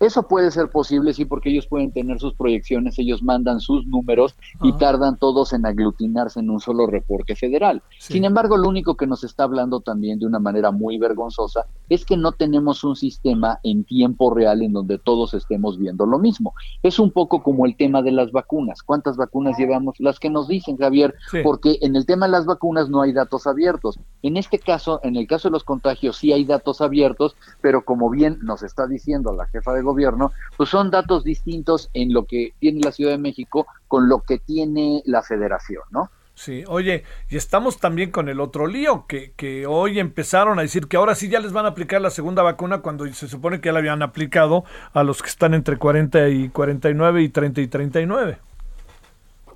Eso 0.00 0.24
puede 0.24 0.50
ser 0.50 0.70
posible, 0.70 1.12
sí, 1.12 1.24
porque 1.24 1.50
ellos 1.50 1.66
pueden 1.66 1.92
tener 1.92 2.18
sus 2.18 2.34
proyecciones, 2.34 2.98
ellos 2.98 3.22
mandan 3.22 3.60
sus 3.60 3.86
números 3.86 4.36
y 4.62 4.72
tardan 4.74 5.18
todos 5.18 5.52
en 5.52 5.66
aglutinarse 5.66 6.40
en 6.40 6.50
un 6.50 6.60
solo 6.60 6.86
reporte 6.86 7.34
federal. 7.36 7.82
Sin 7.98 8.24
embargo, 8.24 8.56
lo 8.56 8.68
único 8.68 8.96
que 8.96 9.06
nos 9.06 9.24
está 9.24 9.44
hablando 9.44 9.80
también 9.80 10.18
de 10.18 10.26
una 10.26 10.38
manera 10.38 10.70
muy 10.70 10.98
vergonzosa 10.98 11.66
es 11.88 12.04
que 12.04 12.16
no 12.16 12.32
tenemos 12.32 12.84
un 12.84 12.96
sistema 12.96 13.60
en 13.62 13.84
tiempo 13.84 14.32
real 14.32 14.62
en 14.62 14.72
donde 14.72 14.98
todos 14.98 15.34
estemos 15.34 15.78
viendo 15.78 16.06
lo 16.06 16.18
mismo. 16.18 16.54
Es 16.82 16.98
un 16.98 17.10
poco 17.10 17.42
como 17.42 17.66
el 17.66 17.76
tema 17.76 18.02
de 18.02 18.12
las 18.12 18.32
vacunas. 18.32 18.82
¿Cuántas 18.82 19.16
vacunas 19.16 19.58
llevamos? 19.58 19.98
Las 19.98 20.18
que 20.18 20.30
nos 20.30 20.48
dicen, 20.48 20.76
Javier, 20.76 21.14
porque 21.42 21.78
en 21.82 21.96
el 21.96 22.06
tema 22.06 22.26
de 22.26 22.32
las 22.32 22.46
vacunas 22.46 22.88
no 22.88 23.02
hay 23.02 23.12
datos 23.12 23.46
abiertos. 23.46 23.98
En 24.22 24.36
este 24.36 24.58
caso, 24.58 25.00
en 25.02 25.16
el 25.16 25.26
caso 25.26 25.48
de 25.48 25.52
los 25.52 25.64
contagios, 25.64 26.16
sí 26.16 26.32
hay 26.32 26.44
datos 26.44 26.80
abiertos, 26.80 27.36
pero 27.60 27.84
como 27.84 28.10
bien 28.10 28.38
nos 28.42 28.62
está 28.62 28.86
diciendo 28.86 29.32
la 29.32 29.46
jefa 29.46 29.72
de 29.72 29.82
gobierno, 29.82 30.32
pues 30.56 30.70
son 30.70 30.90
datos 30.90 31.24
distintos 31.24 31.90
en 31.94 32.12
lo 32.12 32.24
que 32.24 32.52
tiene 32.58 32.80
la 32.80 32.92
Ciudad 32.92 33.12
de 33.12 33.18
México 33.18 33.66
con 33.88 34.08
lo 34.08 34.20
que 34.20 34.38
tiene 34.38 35.02
la 35.04 35.22
federación, 35.22 35.82
¿no? 35.90 36.10
Sí, 36.34 36.64
oye, 36.66 37.04
y 37.30 37.36
estamos 37.36 37.78
también 37.78 38.10
con 38.10 38.28
el 38.28 38.40
otro 38.40 38.66
lío, 38.66 39.06
que, 39.06 39.32
que 39.36 39.66
hoy 39.66 40.00
empezaron 40.00 40.58
a 40.58 40.62
decir 40.62 40.88
que 40.88 40.96
ahora 40.96 41.14
sí 41.14 41.28
ya 41.28 41.38
les 41.38 41.52
van 41.52 41.64
a 41.64 41.68
aplicar 41.68 42.00
la 42.00 42.10
segunda 42.10 42.42
vacuna 42.42 42.82
cuando 42.82 43.06
se 43.12 43.28
supone 43.28 43.60
que 43.60 43.68
ya 43.68 43.72
la 43.72 43.78
habían 43.78 44.02
aplicado 44.02 44.64
a 44.92 45.04
los 45.04 45.22
que 45.22 45.28
están 45.28 45.54
entre 45.54 45.76
40 45.76 46.28
y 46.30 46.48
49 46.48 47.22
y 47.22 47.28
30 47.28 47.60
y 47.60 47.68
39. 47.68 48.38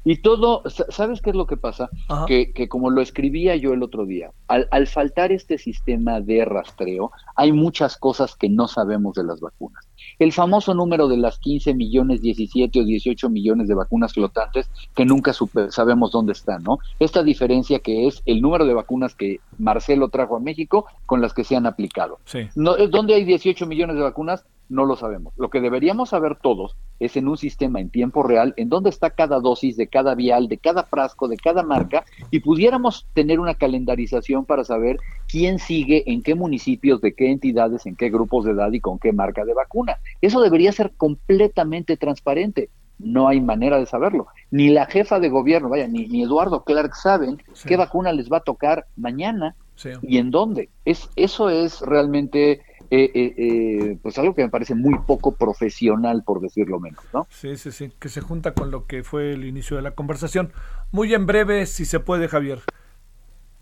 Y 0.04 0.18
todo, 0.22 0.62
¿sabes 0.88 1.20
qué 1.20 1.30
es 1.30 1.36
lo 1.36 1.46
que 1.46 1.56
pasa? 1.56 1.90
Que, 2.28 2.52
que, 2.52 2.68
como 2.68 2.90
lo 2.90 3.00
escribía 3.00 3.56
yo 3.56 3.72
el 3.72 3.82
otro 3.82 4.06
día, 4.06 4.30
al, 4.46 4.68
al, 4.70 4.86
faltar 4.86 5.32
este 5.32 5.58
sistema 5.58 6.20
de 6.20 6.44
rastreo, 6.44 7.10
hay 7.34 7.52
muchas 7.52 7.96
cosas 7.96 8.36
que 8.36 8.48
no 8.48 8.68
sabemos 8.68 9.16
de 9.16 9.24
las 9.24 9.40
vacunas. 9.40 9.87
El 10.18 10.32
famoso 10.32 10.74
número 10.74 11.08
de 11.08 11.16
las 11.16 11.38
15 11.38 11.74
millones, 11.74 12.20
17 12.20 12.80
o 12.80 12.84
18 12.84 13.30
millones 13.30 13.68
de 13.68 13.74
vacunas 13.74 14.12
flotantes 14.12 14.70
que 14.94 15.04
nunca 15.04 15.32
sabemos 15.70 16.12
dónde 16.12 16.32
están, 16.32 16.62
¿no? 16.62 16.78
Esta 16.98 17.22
diferencia 17.22 17.78
que 17.78 18.06
es 18.06 18.22
el 18.26 18.42
número 18.42 18.66
de 18.66 18.74
vacunas 18.74 19.14
que 19.14 19.40
Marcelo 19.58 20.08
trajo 20.08 20.36
a 20.36 20.40
México 20.40 20.86
con 21.06 21.20
las 21.20 21.34
que 21.34 21.44
se 21.44 21.56
han 21.56 21.66
aplicado. 21.66 22.18
Sí. 22.24 22.48
No, 22.54 22.76
¿Dónde 22.88 23.14
hay 23.14 23.24
18 23.24 23.66
millones 23.66 23.96
de 23.96 24.02
vacunas? 24.02 24.44
No 24.68 24.84
lo 24.84 24.96
sabemos. 24.96 25.32
Lo 25.36 25.50
que 25.50 25.60
deberíamos 25.60 26.10
saber 26.10 26.36
todos 26.36 26.76
es 27.00 27.16
en 27.16 27.28
un 27.28 27.36
sistema 27.36 27.80
en 27.80 27.90
tiempo 27.90 28.22
real 28.22 28.54
en 28.56 28.68
dónde 28.68 28.90
está 28.90 29.10
cada 29.10 29.40
dosis 29.40 29.76
de 29.76 29.86
cada 29.86 30.14
vial, 30.14 30.48
de 30.48 30.58
cada 30.58 30.84
frasco, 30.84 31.28
de 31.28 31.36
cada 31.36 31.62
marca, 31.62 32.04
y 32.30 32.40
pudiéramos 32.40 33.06
tener 33.14 33.40
una 33.40 33.54
calendarización 33.54 34.44
para 34.44 34.64
saber 34.64 34.98
quién 35.28 35.58
sigue 35.58 36.04
en 36.10 36.22
qué 36.22 36.34
municipios, 36.34 37.00
de 37.00 37.14
qué 37.14 37.30
entidades, 37.30 37.86
en 37.86 37.96
qué 37.96 38.10
grupos 38.10 38.44
de 38.44 38.52
edad 38.52 38.72
y 38.72 38.80
con 38.80 38.98
qué 38.98 39.12
marca 39.12 39.44
de 39.44 39.54
vacuna. 39.54 39.98
Eso 40.20 40.40
debería 40.40 40.72
ser 40.72 40.92
completamente 40.96 41.96
transparente. 41.96 42.68
No 42.98 43.28
hay 43.28 43.40
manera 43.40 43.78
de 43.78 43.86
saberlo. 43.86 44.26
Ni 44.50 44.70
la 44.70 44.86
jefa 44.86 45.20
de 45.20 45.28
gobierno, 45.28 45.68
vaya, 45.68 45.86
ni, 45.86 46.22
Eduardo 46.22 46.64
Clark 46.64 46.96
saben 46.96 47.40
qué 47.64 47.76
vacuna 47.76 48.12
les 48.12 48.30
va 48.30 48.38
a 48.38 48.42
tocar 48.42 48.86
mañana 48.96 49.54
y 50.02 50.18
en 50.18 50.32
dónde. 50.32 50.68
Es, 50.84 51.08
eso 51.14 51.48
es 51.48 51.80
realmente 51.80 52.62
eh, 52.90 53.10
eh, 53.14 53.34
eh, 53.36 53.98
pues 54.02 54.18
algo 54.18 54.34
que 54.34 54.42
me 54.42 54.48
parece 54.48 54.74
muy 54.74 54.98
poco 55.06 55.32
profesional, 55.32 56.22
por 56.24 56.40
decirlo 56.40 56.80
menos, 56.80 57.04
¿no? 57.12 57.26
Sí, 57.30 57.56
sí, 57.56 57.70
sí, 57.70 57.92
que 57.98 58.08
se 58.08 58.20
junta 58.20 58.54
con 58.54 58.70
lo 58.70 58.86
que 58.86 59.02
fue 59.02 59.32
el 59.32 59.44
inicio 59.44 59.76
de 59.76 59.82
la 59.82 59.90
conversación. 59.90 60.52
Muy 60.90 61.12
en 61.12 61.26
breve, 61.26 61.66
si 61.66 61.84
se 61.84 62.00
puede, 62.00 62.28
Javier. 62.28 62.60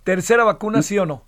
¿Tercera 0.05 0.45
vacuna, 0.45 0.83
sí 0.83 0.97
o 0.99 1.07
no? 1.07 1.25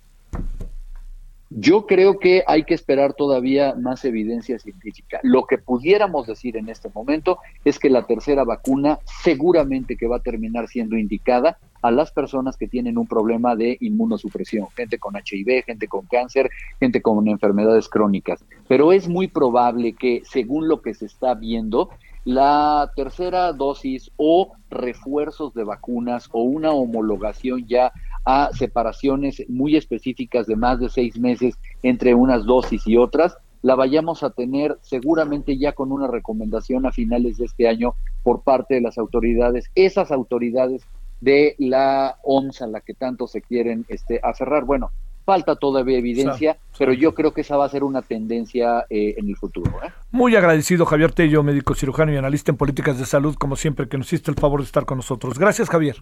Yo 1.49 1.87
creo 1.87 2.19
que 2.19 2.43
hay 2.45 2.63
que 2.63 2.75
esperar 2.75 3.13
todavía 3.13 3.73
más 3.75 4.05
evidencia 4.05 4.59
científica. 4.59 5.19
Lo 5.23 5.45
que 5.45 5.57
pudiéramos 5.57 6.27
decir 6.27 6.55
en 6.55 6.69
este 6.69 6.89
momento 6.93 7.39
es 7.65 7.79
que 7.79 7.89
la 7.89 8.05
tercera 8.05 8.43
vacuna 8.43 8.99
seguramente 9.23 9.97
que 9.97 10.07
va 10.07 10.17
a 10.17 10.21
terminar 10.21 10.67
siendo 10.67 10.95
indicada 10.95 11.57
a 11.81 11.91
las 11.91 12.11
personas 12.11 12.57
que 12.57 12.67
tienen 12.67 12.97
un 12.97 13.07
problema 13.07 13.55
de 13.55 13.77
inmunosupresión, 13.79 14.67
gente 14.75 14.97
con 14.97 15.15
HIV, 15.15 15.63
gente 15.65 15.87
con 15.87 16.05
cáncer, 16.05 16.49
gente 16.79 17.01
con 17.01 17.27
enfermedades 17.27 17.89
crónicas. 17.89 18.43
Pero 18.67 18.91
es 18.91 19.07
muy 19.07 19.27
probable 19.27 19.93
que, 19.93 20.21
según 20.25 20.67
lo 20.67 20.81
que 20.81 20.93
se 20.93 21.05
está 21.05 21.33
viendo, 21.35 21.89
la 22.25 22.91
tercera 22.95 23.53
dosis 23.53 24.11
o 24.17 24.53
refuerzos 24.69 25.53
de 25.53 25.63
vacunas 25.63 26.29
o 26.31 26.43
una 26.43 26.71
homologación 26.71 27.65
ya 27.65 27.91
a 28.25 28.49
separaciones 28.53 29.43
muy 29.47 29.75
específicas 29.75 30.45
de 30.45 30.55
más 30.55 30.79
de 30.79 30.89
seis 30.89 31.17
meses 31.17 31.57
entre 31.81 32.13
unas 32.13 32.45
dosis 32.45 32.85
y 32.85 32.97
otras, 32.97 33.37
la 33.61 33.75
vayamos 33.75 34.23
a 34.23 34.29
tener 34.29 34.77
seguramente 34.81 35.57
ya 35.57 35.73
con 35.73 35.91
una 35.91 36.07
recomendación 36.07 36.85
a 36.85 36.91
finales 36.91 37.37
de 37.37 37.45
este 37.45 37.67
año 37.67 37.95
por 38.23 38.41
parte 38.43 38.75
de 38.75 38.81
las 38.81 38.97
autoridades, 38.97 39.69
esas 39.75 40.11
autoridades 40.11 40.83
de 41.21 41.55
la 41.57 42.17
OMS 42.23 42.61
a 42.61 42.67
la 42.67 42.81
que 42.81 42.93
tanto 42.93 43.27
se 43.27 43.41
quieren 43.41 43.85
este, 43.87 44.19
aferrar. 44.23 44.65
Bueno, 44.65 44.91
falta 45.29 45.55
todavía 45.55 45.99
evidencia, 45.99 46.57
pero 46.77 46.91
yo 46.91 47.13
creo 47.13 47.33
que 47.33 47.41
esa 47.41 47.55
va 47.55 47.65
a 47.65 47.69
ser 47.69 47.83
una 47.83 48.01
tendencia 48.01 48.85
eh, 48.89 49.13
en 49.17 49.27
el 49.29 49.35
futuro. 49.35 49.71
¿eh? 49.83 49.91
Muy 50.11 50.35
agradecido, 50.35 50.87
Javier 50.87 51.11
Tello, 51.11 51.43
médico 51.43 51.75
cirujano 51.75 52.11
y 52.11 52.17
analista 52.17 52.51
en 52.51 52.57
políticas 52.57 52.97
de 52.97 53.05
salud, 53.05 53.35
como 53.35 53.55
siempre, 53.55 53.87
que 53.87 53.97
nos 53.97 54.07
hiciste 54.07 54.31
el 54.31 54.37
favor 54.37 54.61
de 54.61 54.65
estar 54.65 54.85
con 54.85 54.97
nosotros. 54.97 55.37
Gracias, 55.37 55.69
Javier. 55.69 55.97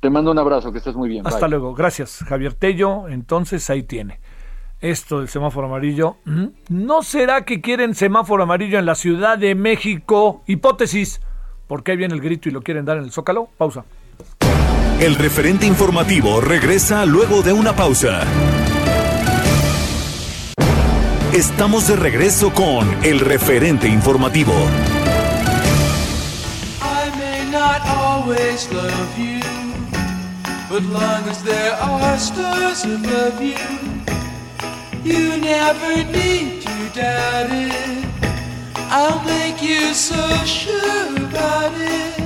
Te 0.00 0.08
mando 0.08 0.30
un 0.30 0.38
abrazo, 0.38 0.72
que 0.72 0.78
estés 0.78 0.94
muy 0.94 1.08
bien. 1.08 1.26
Hasta 1.26 1.48
luego. 1.48 1.74
Gracias, 1.74 2.24
Javier 2.26 2.54
Tello. 2.54 3.08
Entonces 3.08 3.68
ahí 3.68 3.82
tiene. 3.82 4.20
Esto 4.80 5.18
del 5.18 5.28
semáforo 5.28 5.66
amarillo. 5.66 6.16
¿No 6.68 7.02
será 7.02 7.44
que 7.44 7.60
quieren 7.60 7.94
semáforo 7.94 8.42
amarillo 8.42 8.78
en 8.78 8.86
la 8.86 8.94
Ciudad 8.94 9.36
de 9.36 9.54
México? 9.54 10.42
Hipótesis. 10.46 11.20
¿Por 11.66 11.82
qué 11.82 11.96
viene 11.96 12.14
el 12.14 12.20
grito 12.20 12.48
y 12.48 12.52
lo 12.52 12.62
quieren 12.62 12.84
dar 12.84 12.98
en 12.98 13.04
el 13.04 13.10
Zócalo? 13.10 13.48
Pausa. 13.56 13.84
El 15.00 15.14
referente 15.14 15.66
informativo 15.66 16.40
regresa 16.40 17.04
luego 17.04 17.42
de 17.42 17.52
una 17.52 17.76
pausa. 17.76 18.22
Estamos 21.34 21.86
de 21.86 21.96
regreso 21.96 22.50
con 22.54 23.04
el 23.04 23.20
referente 23.20 23.88
informativo. 23.88 24.54
I 26.80 27.10
may 27.18 27.44
not 27.50 27.82
always 27.86 28.72
love 28.72 29.18
you, 29.18 29.40
but 30.70 30.82
long 30.84 31.28
as 31.28 31.42
there 31.44 31.74
are 31.74 32.18
stars 32.18 32.84
above 32.84 33.42
you, 33.42 33.56
you 35.04 35.36
never 35.36 36.04
need 36.10 36.62
to 36.62 36.98
doubt 36.98 37.50
it. 37.52 38.06
I'll 38.90 39.22
make 39.24 39.60
you 39.60 39.92
so 39.92 40.16
sure 40.46 41.16
about 41.16 41.72
it. 41.76 42.25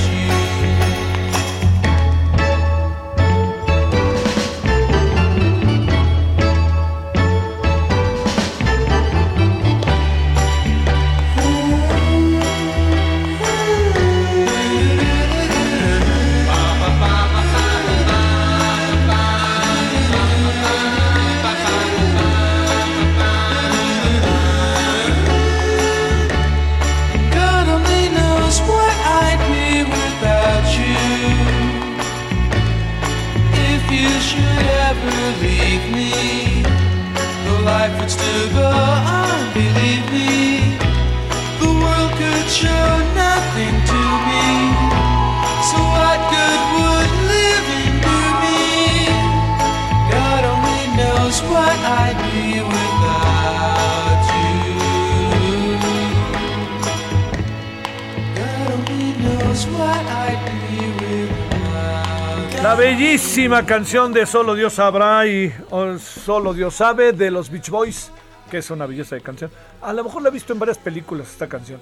La 62.61 62.75
bellísima 62.75 63.65
canción 63.65 64.13
de 64.13 64.27
Solo 64.27 64.53
Dios 64.53 64.73
sabrá 64.73 65.25
y 65.25 65.51
Solo 65.99 66.53
Dios 66.53 66.75
sabe 66.75 67.11
de 67.11 67.31
los 67.31 67.49
Beach 67.49 67.71
Boys, 67.71 68.11
que 68.51 68.59
es 68.59 68.69
una 68.69 68.85
belleza 68.85 69.15
de 69.15 69.21
canción. 69.21 69.49
A 69.81 69.91
lo 69.93 70.03
mejor 70.03 70.21
la 70.21 70.29
he 70.29 70.31
visto 70.31 70.53
en 70.53 70.59
varias 70.59 70.77
películas 70.77 71.31
esta 71.31 71.49
canción. 71.49 71.81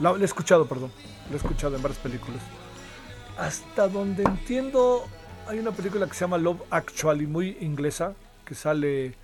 La, 0.00 0.10
la 0.10 0.18
he 0.18 0.24
escuchado, 0.24 0.66
perdón. 0.66 0.90
La 1.28 1.34
he 1.34 1.36
escuchado 1.36 1.76
en 1.76 1.82
varias 1.82 2.00
películas. 2.00 2.40
Hasta 3.38 3.86
donde 3.86 4.24
entiendo, 4.24 5.06
hay 5.46 5.60
una 5.60 5.70
película 5.70 6.08
que 6.08 6.14
se 6.14 6.20
llama 6.22 6.36
Love 6.36 6.62
Actually, 6.68 7.28
muy 7.28 7.56
inglesa, 7.60 8.14
que 8.44 8.56
sale, 8.56 9.14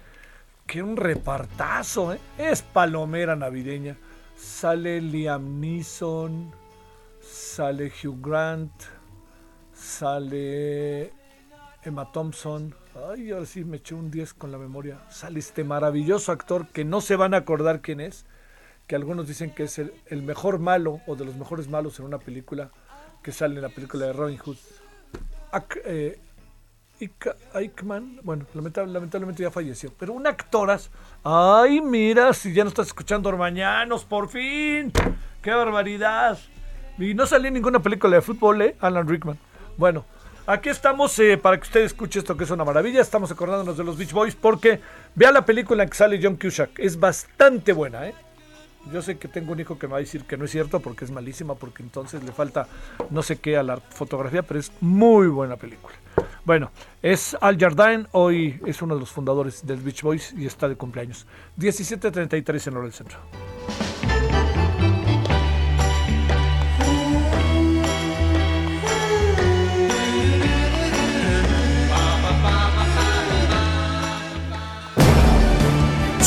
que 0.64 0.80
un 0.80 0.96
repartazo, 0.96 2.12
¿eh? 2.12 2.20
es 2.38 2.62
palomera 2.62 3.35
navideña. 3.35 3.96
Sale 4.37 5.00
Liam 5.00 5.59
Neeson, 5.59 6.52
sale 7.20 7.90
Hugh 8.00 8.20
Grant, 8.24 8.70
sale 9.85 11.12
Emma 11.83 12.11
Thompson. 12.11 12.75
Ay, 13.11 13.31
ahora 13.31 13.47
sí 13.47 13.64
me 13.64 13.77
eché 13.77 13.94
un 13.94 14.11
10 14.11 14.35
con 14.35 14.51
la 14.51 14.59
memoria. 14.59 14.99
Sale 15.11 15.38
este 15.38 15.62
maravilloso 15.64 16.33
actor 16.33 16.66
que 16.68 16.85
no 16.85 17.01
se 17.01 17.16
van 17.16 17.35
a 17.35 17.38
acordar 17.38 17.81
quién 17.81 18.01
es, 18.01 18.25
que 18.87 18.97
algunos 18.97 19.29
dicen 19.29 19.51
que 19.51 19.64
es 19.64 19.79
el, 19.79 20.23
mejor 20.23 20.59
malo 20.59 21.01
o 21.07 21.16
de 21.16 21.25
los 21.25 21.37
mejores 21.37 21.68
malos 21.68 21.99
en 21.99 22.07
una 22.07 22.18
película 22.18 22.70
que 23.23 23.33
sale 23.33 23.57
en 23.57 23.62
la 23.62 23.68
película 23.68 24.07
de 24.07 24.12
Robin 24.12 24.38
Hood. 24.38 24.57
Ac- 25.53 25.81
eh, 25.85 26.18
Aikman, 27.53 28.20
bueno, 28.23 28.47
lamenta- 28.55 28.87
lamentablemente 28.87 29.42
ya 29.42 29.51
falleció, 29.51 29.92
pero 29.99 30.12
un 30.12 30.27
actoras. 30.27 30.90
Ay, 31.23 31.81
mira, 31.81 32.33
si 32.33 32.53
ya 32.55 32.64
no 32.64 32.68
estás 32.68 32.87
escuchando 32.88 33.29
Ormañanos, 33.29 34.05
por 34.05 34.29
fin. 34.29 34.92
¡Qué 35.42 35.51
barbaridad! 35.51 36.38
Y 36.99 37.12
no 37.14 37.27
salió 37.27 37.49
en 37.49 37.55
ninguna 37.55 37.81
película 37.81 38.16
de 38.16 38.23
fútbol, 38.23 38.62
¿eh? 38.62 38.77
Alan 38.81 39.07
Rickman. 39.09 39.38
Bueno, 39.76 40.04
aquí 40.46 40.68
estamos 40.68 41.18
eh, 41.18 41.37
para 41.37 41.56
que 41.56 41.64
usted 41.64 41.80
escuche 41.80 42.20
esto 42.20 42.37
que 42.37 42.44
es 42.44 42.50
una 42.50 42.64
maravilla. 42.64 43.00
Estamos 43.00 43.30
acordándonos 43.30 43.76
de 43.76 43.84
los 43.84 43.96
Beach 43.96 44.12
Boys 44.12 44.37
porque 44.37 44.80
vea 45.14 45.32
la 45.32 45.44
película 45.44 45.82
en 45.82 45.88
que 45.88 45.96
sale 45.96 46.20
John 46.22 46.37
Cusack. 46.37 46.78
Es 46.78 46.98
bastante 46.98 47.72
buena, 47.72 48.06
¿eh? 48.06 48.14
Yo 48.92 49.00
sé 49.00 49.16
que 49.16 49.28
tengo 49.28 49.52
un 49.52 49.60
hijo 49.60 49.78
que 49.78 49.87
me 49.87 49.92
va 49.92 49.96
a 49.96 50.00
decir 50.00 50.24
que 50.24 50.37
no 50.37 50.44
es 50.44 50.50
cierto 50.50 50.80
porque 50.80 51.06
es 51.06 51.10
malísima, 51.10 51.54
porque 51.54 51.82
entonces 51.82 52.22
le 52.22 52.32
falta 52.32 52.68
no 53.10 53.22
sé 53.22 53.37
qué 53.37 53.56
a 53.56 53.62
la 53.62 53.78
fotografía, 53.78 54.42
pero 54.42 54.60
es 54.60 54.70
muy 54.80 55.26
buena 55.26 55.56
película. 55.56 55.94
Bueno, 56.44 56.70
es 57.00 57.34
Al 57.40 57.58
Jardine, 57.58 58.06
hoy 58.12 58.60
es 58.66 58.82
uno 58.82 58.94
de 58.94 59.00
los 59.00 59.10
fundadores 59.10 59.66
del 59.66 59.80
Beach 59.80 60.02
Boys 60.02 60.34
y 60.37 60.44
está 60.44 60.68
de 60.68 60.76
cumpleaños. 60.76 61.26
17.33 61.58 62.66
en 62.68 62.76
hora 62.76 62.84
del 62.84 62.92
centro. 62.92 63.18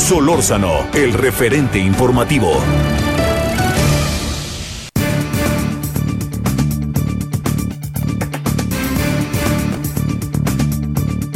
Solórzano, 0.08 0.90
el 0.94 1.12
referente 1.12 1.80
informativo. 1.80 2.54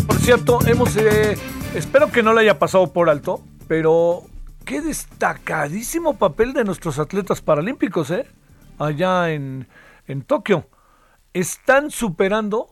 Por 0.08 0.16
cierto, 0.20 0.60
hemos, 0.68 0.96
eh, 0.96 1.38
espero 1.76 2.10
que 2.14 2.24
no 2.24 2.34
le 2.34 2.40
haya 2.40 2.60
pasado 2.60 2.94
por 2.94 3.10
alto, 3.10 3.44
pero 3.68 4.24
qué 4.64 4.80
destacadísimo 4.80 6.18
papel 6.18 6.54
de 6.54 6.64
nuestros 6.64 6.98
atletas 6.98 7.42
paralímpicos, 7.42 8.10
¿eh? 8.12 8.26
Allá 8.80 9.32
en, 9.32 9.68
en 10.08 10.22
Tokio. 10.22 10.70
Están 11.34 11.92
superando 11.92 12.70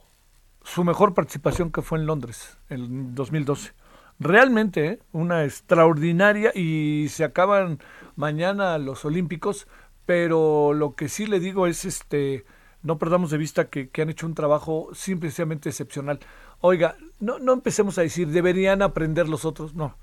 su 0.63 0.85
mejor 0.85 1.13
participación 1.13 1.73
que 1.73 1.81
fue 1.81 1.99
en 1.99 2.05
Londres, 2.05 2.57
en 2.69 3.15
2012. 3.15 3.73
Realmente, 4.19 4.85
¿eh? 4.87 4.99
una 5.13 5.45
extraordinaria 5.45 6.51
y 6.53 7.07
se 7.09 7.23
acaban 7.23 7.79
mañana 8.15 8.77
los 8.77 9.05
Olímpicos, 9.05 9.67
pero 10.05 10.73
lo 10.73 10.95
que 10.95 11.07
sí 11.07 11.25
le 11.25 11.39
digo 11.39 11.67
es 11.67 11.85
este 11.85 12.45
no 12.81 12.97
perdamos 12.97 13.31
de 13.31 13.37
vista 13.37 13.69
que, 13.69 13.89
que 13.89 14.01
han 14.01 14.09
hecho 14.09 14.25
un 14.25 14.35
trabajo 14.35 14.89
simplemente 14.93 15.69
excepcional. 15.69 16.19
Oiga, 16.61 16.95
no, 17.19 17.39
no 17.39 17.53
empecemos 17.53 17.97
a 17.97 18.01
decir 18.01 18.29
deberían 18.29 18.81
aprender 18.81 19.27
los 19.27 19.45
otros, 19.45 19.73
no. 19.73 19.95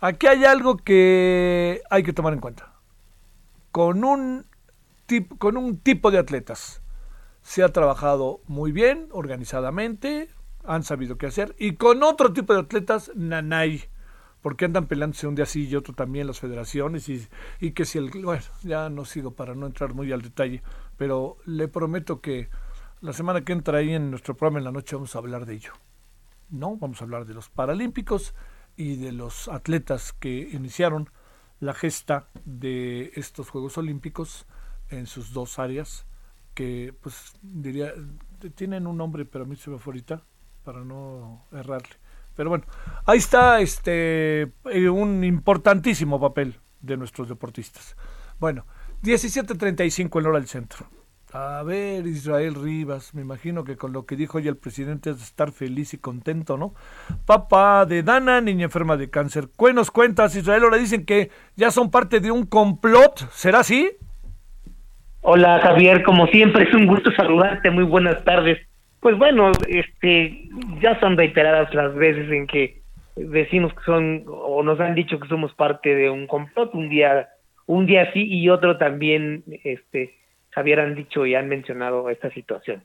Aquí 0.00 0.26
hay 0.26 0.44
algo 0.44 0.76
que 0.76 1.82
hay 1.90 2.02
que 2.02 2.12
tomar 2.12 2.32
en 2.32 2.40
cuenta. 2.40 2.72
Con 3.72 4.04
un, 4.04 4.44
tip, 5.06 5.38
con 5.38 5.56
un 5.56 5.78
tipo 5.78 6.10
de 6.10 6.18
atletas 6.18 6.82
se 7.42 7.62
ha 7.62 7.70
trabajado 7.70 8.40
muy 8.46 8.72
bien, 8.72 9.08
organizadamente, 9.12 10.28
han 10.64 10.82
sabido 10.82 11.18
qué 11.18 11.26
hacer, 11.26 11.54
y 11.58 11.74
con 11.76 12.02
otro 12.02 12.32
tipo 12.32 12.54
de 12.54 12.60
atletas, 12.60 13.10
nanay, 13.14 13.84
porque 14.40 14.66
andan 14.66 14.86
peleándose 14.86 15.26
un 15.26 15.34
día 15.34 15.46
sí 15.46 15.66
y 15.66 15.76
otro 15.76 15.94
también 15.94 16.26
las 16.26 16.40
federaciones, 16.40 17.08
y, 17.08 17.26
y 17.60 17.72
que 17.72 17.84
si 17.84 17.98
el... 17.98 18.10
Bueno, 18.10 18.42
ya 18.62 18.90
no 18.90 19.04
sigo 19.04 19.32
para 19.32 19.54
no 19.54 19.66
entrar 19.66 19.94
muy 19.94 20.12
al 20.12 20.22
detalle, 20.22 20.62
pero 20.96 21.38
le 21.46 21.68
prometo 21.68 22.20
que 22.20 22.48
la 23.00 23.12
semana 23.12 23.44
que 23.44 23.52
entra 23.52 23.78
ahí 23.78 23.92
en 23.92 24.10
nuestro 24.10 24.34
programa 24.36 24.58
en 24.58 24.64
la 24.64 24.72
noche 24.72 24.96
vamos 24.96 25.14
a 25.14 25.18
hablar 25.18 25.46
de 25.46 25.54
ello. 25.54 25.72
No, 26.50 26.76
vamos 26.76 27.00
a 27.00 27.04
hablar 27.04 27.26
de 27.26 27.34
los 27.34 27.48
Paralímpicos 27.48 28.34
y 28.76 28.96
de 28.96 29.12
los 29.12 29.48
atletas 29.48 30.12
que 30.12 30.48
iniciaron 30.52 31.10
la 31.60 31.74
gesta 31.74 32.28
de 32.44 33.12
estos 33.14 33.50
Juegos 33.50 33.78
Olímpicos 33.78 34.46
en 34.88 35.06
sus 35.06 35.32
dos 35.32 35.58
áreas, 35.58 36.06
que 36.54 36.94
pues 37.00 37.34
diría, 37.42 37.92
tienen 38.54 38.86
un 38.86 38.96
nombre, 38.96 39.24
pero 39.24 39.44
a 39.44 39.46
mí 39.46 39.56
se 39.56 39.70
me 39.70 39.78
fue 39.78 39.92
ahorita, 39.92 40.22
para 40.64 40.80
no 40.80 41.44
errarle. 41.52 41.96
Pero 42.36 42.50
bueno, 42.50 42.64
ahí 43.06 43.18
está 43.18 43.60
este 43.60 44.52
eh, 44.70 44.88
un 44.88 45.22
importantísimo 45.22 46.20
papel 46.20 46.58
de 46.80 46.96
nuestros 46.96 47.28
deportistas. 47.28 47.96
Bueno, 48.40 48.66
17.35 49.02 50.20
en 50.20 50.26
hora 50.26 50.38
del 50.38 50.48
centro. 50.48 50.86
A 51.32 51.64
ver, 51.64 52.06
Israel 52.06 52.54
Rivas, 52.54 53.12
me 53.12 53.22
imagino 53.22 53.64
que 53.64 53.76
con 53.76 53.92
lo 53.92 54.06
que 54.06 54.14
dijo 54.14 54.38
hoy 54.38 54.46
el 54.46 54.56
presidente 54.56 55.10
es 55.10 55.20
estar 55.20 55.50
feliz 55.50 55.92
y 55.92 55.98
contento, 55.98 56.56
¿no? 56.56 56.74
Papá 57.26 57.86
de 57.86 58.04
Dana, 58.04 58.40
niña 58.40 58.66
enferma 58.66 58.96
de 58.96 59.10
cáncer. 59.10 59.48
¿Qué 59.58 59.72
nos 59.72 59.90
cuentas, 59.90 60.36
Israel? 60.36 60.62
Ahora 60.62 60.76
dicen 60.76 61.04
que 61.04 61.30
ya 61.56 61.72
son 61.72 61.90
parte 61.90 62.20
de 62.20 62.30
un 62.30 62.46
complot. 62.46 63.28
¿Será 63.32 63.60
así? 63.60 63.90
Hola 65.22 65.58
Javier, 65.60 66.04
como 66.04 66.28
siempre 66.28 66.68
es 66.68 66.74
un 66.74 66.86
gusto 66.86 67.10
saludarte, 67.12 67.70
muy 67.70 67.84
buenas 67.84 68.22
tardes. 68.24 68.58
Pues 69.04 69.18
bueno, 69.18 69.52
este, 69.68 70.48
ya 70.80 70.98
son 70.98 71.18
reiteradas 71.18 71.74
las 71.74 71.94
veces 71.94 72.32
en 72.32 72.46
que 72.46 72.80
decimos 73.16 73.74
que 73.74 73.82
son 73.84 74.24
o 74.26 74.62
nos 74.62 74.80
han 74.80 74.94
dicho 74.94 75.20
que 75.20 75.28
somos 75.28 75.52
parte 75.52 75.94
de 75.94 76.08
un 76.08 76.26
complot, 76.26 76.74
un 76.74 76.88
día, 76.88 77.28
un 77.66 77.84
día 77.84 78.10
sí 78.14 78.24
y 78.24 78.48
otro 78.48 78.78
también, 78.78 79.44
este, 79.62 80.16
Javier 80.52 80.80
han 80.80 80.94
dicho 80.94 81.26
y 81.26 81.34
han 81.34 81.48
mencionado 81.50 82.08
esta 82.08 82.30
situación. 82.30 82.82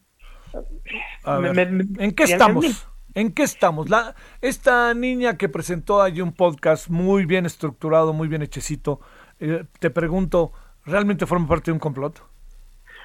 A 1.24 1.40
Me- 1.40 1.54
ver, 1.54 1.72
me- 1.72 2.04
¿En 2.04 2.12
qué 2.12 2.24
estamos? 2.24 2.86
¿En 3.16 3.32
qué 3.34 3.44
estamos? 3.44 3.90
La, 3.90 4.14
esta 4.42 4.94
niña 4.94 5.38
que 5.38 5.48
presentó 5.48 6.02
allí 6.02 6.20
un 6.20 6.34
podcast 6.34 6.90
muy 6.90 7.24
bien 7.26 7.46
estructurado, 7.46 8.12
muy 8.12 8.28
bien 8.28 8.42
hechecito, 8.42 9.00
eh, 9.40 9.64
te 9.80 9.90
pregunto, 9.90 10.52
¿realmente 10.86 11.26
forma 11.26 11.48
parte 11.48 11.72
de 11.72 11.76
un 11.76 11.80
complot? 11.80 12.22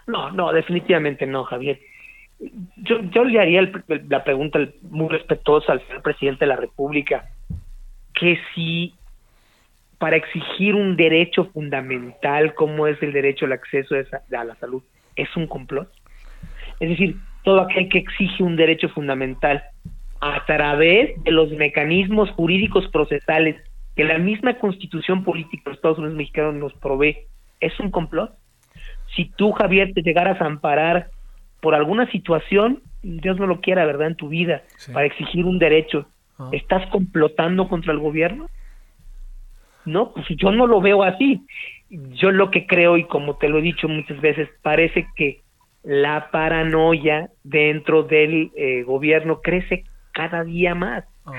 No, 0.08 0.32
no, 0.32 0.52
definitivamente 0.52 1.26
no, 1.28 1.44
Javier. 1.44 1.78
Yo, 2.76 3.00
yo 3.10 3.24
le 3.24 3.40
haría 3.40 3.60
el- 3.60 3.72
la 4.08 4.24
pregunta 4.24 4.58
muy 4.82 5.08
respetuosa 5.08 5.72
al 5.72 5.86
señor 5.86 6.02
presidente 6.02 6.44
de 6.44 6.48
la 6.48 6.56
República, 6.56 7.26
que 8.14 8.38
si 8.54 8.94
para 9.98 10.16
exigir 10.16 10.74
un 10.74 10.96
derecho 10.96 11.46
fundamental 11.46 12.54
como 12.54 12.86
es 12.86 13.02
el 13.02 13.12
derecho 13.12 13.46
al 13.46 13.52
acceso 13.52 13.94
a 13.94 14.44
la 14.44 14.54
salud 14.56 14.82
es 15.16 15.34
un 15.36 15.46
complot. 15.46 15.90
Es 16.80 16.90
decir, 16.90 17.16
todo 17.42 17.60
aquel 17.60 17.88
que 17.88 17.98
exige 17.98 18.42
un 18.42 18.56
derecho 18.56 18.88
fundamental 18.88 19.62
a 20.20 20.44
través 20.46 21.22
de 21.22 21.30
los 21.30 21.50
mecanismos 21.52 22.30
jurídicos 22.30 22.88
procesales 22.88 23.56
que 23.94 24.04
la 24.04 24.18
misma 24.18 24.54
constitución 24.58 25.22
política 25.22 25.62
de 25.64 25.70
los 25.70 25.76
Estados 25.78 25.98
Unidos 25.98 26.16
mexicanos 26.16 26.54
nos 26.54 26.74
provee, 26.74 27.16
es 27.60 27.78
un 27.78 27.90
complot 27.90 28.34
si 29.14 29.26
tú, 29.36 29.52
Javier, 29.52 29.92
te 29.94 30.02
llegaras 30.02 30.40
a 30.40 30.46
amparar 30.46 31.08
por 31.64 31.74
alguna 31.74 32.06
situación, 32.10 32.82
Dios 33.02 33.38
no 33.40 33.46
lo 33.46 33.62
quiera, 33.62 33.86
¿verdad?, 33.86 34.08
en 34.08 34.16
tu 34.16 34.28
vida, 34.28 34.62
Sí. 34.76 34.92
para 34.92 35.06
exigir 35.06 35.46
un 35.46 35.58
derecho, 35.58 36.06
Ah. 36.38 36.50
¿estás 36.52 36.86
complotando 36.90 37.68
contra 37.68 37.90
el 37.94 37.98
gobierno? 38.00 38.48
No, 39.86 40.12
pues 40.12 40.26
yo 40.36 40.50
no 40.52 40.66
lo 40.66 40.82
veo 40.82 41.02
así. 41.02 41.40
Yo 41.88 42.30
lo 42.32 42.50
que 42.50 42.66
creo, 42.66 42.98
y 42.98 43.04
como 43.04 43.36
te 43.38 43.48
lo 43.48 43.58
he 43.58 43.62
dicho 43.62 43.88
muchas 43.88 44.20
veces, 44.20 44.48
parece 44.60 45.06
que 45.16 45.40
la 45.82 46.28
paranoia 46.30 47.30
dentro 47.44 48.02
del 48.02 48.50
eh, 48.56 48.82
gobierno 48.82 49.40
crece 49.42 49.84
cada 50.12 50.44
día 50.44 50.74
más 50.74 51.04
Ajá. 51.24 51.38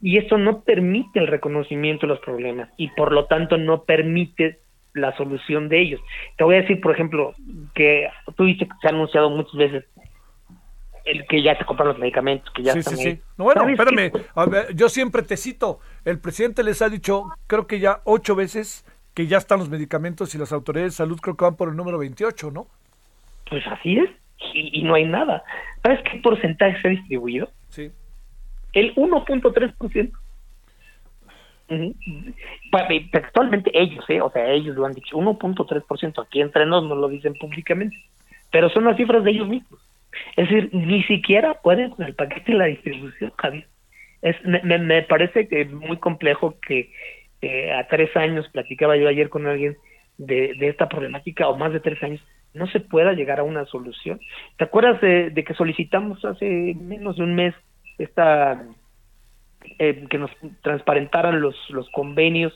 y 0.00 0.16
eso 0.16 0.38
no 0.38 0.62
permite 0.62 1.18
el 1.18 1.26
reconocimiento 1.26 2.06
de 2.06 2.14
los 2.14 2.20
problemas 2.20 2.70
y 2.78 2.88
por 2.88 3.12
lo 3.12 3.26
tanto 3.26 3.58
no 3.58 3.84
permite 3.84 4.60
la 4.98 5.16
solución 5.16 5.68
de 5.68 5.80
ellos. 5.80 6.00
Te 6.36 6.44
voy 6.44 6.56
a 6.56 6.60
decir, 6.62 6.80
por 6.80 6.92
ejemplo, 6.92 7.34
que 7.74 8.08
tú 8.36 8.44
dices 8.44 8.68
que 8.68 8.74
se 8.80 8.88
ha 8.88 8.90
anunciado 8.90 9.30
muchas 9.30 9.54
veces 9.54 9.84
el 11.04 11.26
que 11.26 11.42
ya 11.42 11.56
se 11.56 11.64
compran 11.64 11.88
los 11.88 11.98
medicamentos, 11.98 12.52
que 12.52 12.62
ya 12.62 12.72
Sí, 12.74 12.80
están 12.80 12.96
sí, 12.96 13.08
ahí. 13.08 13.14
sí. 13.16 13.22
No, 13.38 13.44
bueno, 13.44 13.62
¿Sabes 13.62 13.78
espérame. 13.78 14.12
A 14.34 14.44
ver, 14.44 14.74
yo 14.74 14.88
siempre 14.90 15.22
te 15.22 15.36
cito. 15.38 15.80
El 16.04 16.18
presidente 16.20 16.62
les 16.62 16.82
ha 16.82 16.88
dicho, 16.90 17.24
creo 17.46 17.66
que 17.66 17.78
ya 17.80 18.00
ocho 18.04 18.34
veces, 18.34 18.84
que 19.14 19.26
ya 19.26 19.38
están 19.38 19.58
los 19.58 19.70
medicamentos 19.70 20.34
y 20.34 20.38
las 20.38 20.52
autoridades 20.52 20.92
de 20.92 20.96
salud 20.96 21.18
creo 21.20 21.34
que 21.36 21.44
van 21.44 21.56
por 21.56 21.70
el 21.70 21.76
número 21.76 21.96
28, 21.98 22.50
¿no? 22.50 22.66
Pues 23.48 23.66
así 23.68 23.96
es, 23.98 24.10
y, 24.52 24.80
y 24.80 24.82
no 24.82 24.94
hay 24.94 25.06
nada. 25.06 25.42
¿Sabes 25.82 26.00
qué 26.10 26.18
porcentaje 26.20 26.78
se 26.82 26.88
ha 26.88 26.90
distribuido? 26.90 27.50
Sí. 27.70 27.90
El 28.74 28.94
1.3%. 28.96 30.12
Pa- 32.70 32.92
y 32.92 33.08
Textualmente 33.10 33.70
ellos, 33.74 34.04
¿eh? 34.08 34.20
o 34.20 34.30
sea, 34.30 34.50
ellos 34.50 34.76
lo 34.76 34.86
han 34.86 34.94
dicho, 34.94 35.16
1.3%, 35.16 36.22
aquí 36.22 36.40
entre 36.40 36.66
nos 36.66 36.84
no 36.84 36.94
lo 36.94 37.08
dicen 37.08 37.34
públicamente, 37.34 37.96
pero 38.50 38.68
son 38.70 38.84
las 38.84 38.96
cifras 38.96 39.24
de 39.24 39.30
ellos 39.32 39.48
mismos. 39.48 39.80
Es 40.36 40.48
decir, 40.48 40.70
ni 40.72 41.02
siquiera 41.04 41.54
pueden 41.62 41.90
con 41.90 42.06
el 42.06 42.14
paquete 42.14 42.52
de 42.52 42.58
la 42.58 42.64
distribución, 42.66 43.32
Javier. 43.36 43.66
Es, 44.22 44.36
me, 44.44 44.78
me- 44.78 45.02
parece 45.02 45.46
que 45.48 45.64
muy 45.66 45.98
complejo 45.98 46.56
que 46.66 46.90
eh, 47.42 47.72
a 47.72 47.86
tres 47.86 48.16
años, 48.16 48.48
platicaba 48.48 48.96
yo 48.96 49.06
ayer 49.08 49.28
con 49.28 49.46
alguien 49.46 49.76
de, 50.16 50.54
de 50.54 50.68
esta 50.68 50.88
problemática, 50.88 51.48
o 51.48 51.56
más 51.56 51.72
de 51.72 51.80
tres 51.80 52.02
años, 52.02 52.20
no 52.54 52.66
se 52.68 52.80
pueda 52.80 53.12
llegar 53.12 53.38
a 53.40 53.44
una 53.44 53.66
solución. 53.66 54.20
¿Te 54.56 54.64
acuerdas 54.64 55.00
de, 55.00 55.30
de 55.30 55.44
que 55.44 55.54
solicitamos 55.54 56.24
hace 56.24 56.74
menos 56.80 57.16
de 57.16 57.22
un 57.22 57.34
mes 57.34 57.54
esta 57.98 58.64
eh, 59.78 60.04
que 60.10 60.18
nos 60.18 60.30
transparentaran 60.62 61.40
los, 61.40 61.54
los 61.70 61.88
convenios 61.90 62.52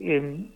eh, 0.00 0.50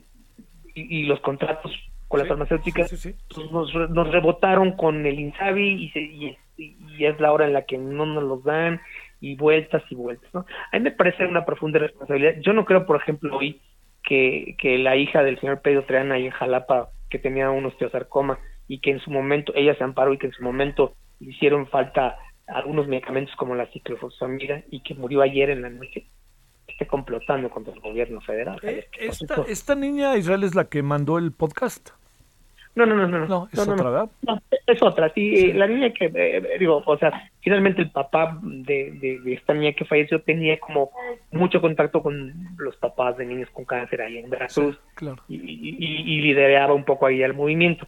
y, 0.74 0.98
y 1.00 1.02
los 1.04 1.20
contratos 1.20 1.72
con 2.08 2.18
las 2.20 2.26
Sí, 2.26 2.28
farmacéuticas? 2.30 2.90
sí, 2.90 2.96
sí, 2.96 3.14
pues 3.34 3.50
nos, 3.50 3.72
re- 3.72 3.88
nos 3.88 4.10
rebotaron 4.10 4.72
con 4.76 5.04
el 5.06 5.18
Insabi 5.18 5.84
y, 5.84 5.90
se- 5.90 6.00
y, 6.00 6.36
y 6.56 7.04
es 7.04 7.18
la 7.20 7.32
hora 7.32 7.46
en 7.46 7.52
la 7.52 7.64
que 7.64 7.78
no 7.78 8.06
nos 8.06 8.22
los 8.24 8.44
dan 8.44 8.80
y 9.20 9.36
vueltas 9.36 9.82
y 9.90 9.94
vueltas, 9.94 10.32
¿no? 10.34 10.44
A 10.72 10.76
mí 10.78 10.84
me 10.84 10.92
parece 10.92 11.26
una 11.26 11.44
profunda 11.44 11.78
responsabilidad. 11.78 12.34
Yo 12.40 12.52
no 12.52 12.64
creo, 12.64 12.86
por 12.86 12.96
ejemplo, 12.96 13.36
hoy 13.36 13.60
que, 14.02 14.54
que 14.58 14.78
la 14.78 14.96
hija 14.96 15.22
del 15.22 15.38
señor 15.40 15.62
Pedro 15.62 15.84
Treana 15.84 16.16
ahí 16.16 16.26
en 16.26 16.30
Jalapa, 16.32 16.90
que 17.08 17.18
tenía 17.18 17.50
un 17.50 17.64
osteosarcoma 17.66 18.38
y 18.68 18.80
que 18.80 18.90
en 18.90 19.00
su 19.00 19.10
momento, 19.10 19.52
ella 19.56 19.74
se 19.76 19.84
amparó 19.84 20.12
y 20.12 20.18
que 20.18 20.26
en 20.26 20.32
su 20.32 20.42
momento 20.42 20.94
hicieron 21.20 21.66
falta 21.68 22.16
algunos 22.46 22.86
medicamentos 22.88 23.34
como 23.36 23.54
la 23.54 23.66
ciclofosfamida 23.66 24.62
y 24.70 24.80
que 24.80 24.94
murió 24.94 25.22
ayer 25.22 25.50
en 25.50 25.62
la 25.62 25.70
noche, 25.70 26.04
esté 26.68 26.86
complotando 26.86 27.48
contra 27.50 27.72
el 27.72 27.80
gobierno 27.80 28.20
federal. 28.20 28.58
Eh, 28.62 28.86
esta, 28.98 29.42
esta 29.48 29.74
niña 29.74 30.16
Israel 30.16 30.44
es 30.44 30.54
la 30.54 30.64
que 30.64 30.82
mandó 30.82 31.18
el 31.18 31.32
podcast. 31.32 31.90
No, 32.76 32.84
no, 32.86 32.96
no, 32.96 33.06
no. 33.06 33.26
No, 33.26 33.48
es 33.52 33.58
otra, 33.60 33.88
¿verdad? 33.88 34.08
No, 34.22 34.42
es 34.66 34.82
otra, 34.82 35.08
sí. 35.14 35.32
eh, 35.50 35.54
La 35.54 35.68
niña 35.68 35.92
que, 35.92 36.10
eh, 36.12 36.56
digo, 36.58 36.82
o 36.84 36.98
sea, 36.98 37.30
finalmente 37.40 37.82
el 37.82 37.90
papá 37.92 38.36
de, 38.42 38.90
de, 39.00 39.20
de 39.20 39.34
esta 39.34 39.54
niña 39.54 39.74
que 39.74 39.84
falleció 39.84 40.20
tenía 40.22 40.58
como 40.58 40.90
mucho 41.30 41.60
contacto 41.60 42.02
con 42.02 42.34
los 42.58 42.74
papás 42.78 43.16
de 43.16 43.26
niños 43.26 43.48
con 43.52 43.64
cáncer 43.64 44.02
ahí 44.02 44.18
en 44.18 44.28
Veracruz 44.28 44.76
Claro. 44.96 45.22
y, 45.28 45.36
y, 45.36 45.76
y- 45.78 46.14
y 46.14 46.20
lideraba 46.22 46.74
un 46.74 46.84
poco 46.84 47.06
ahí 47.06 47.22
el 47.22 47.34
movimiento. 47.34 47.86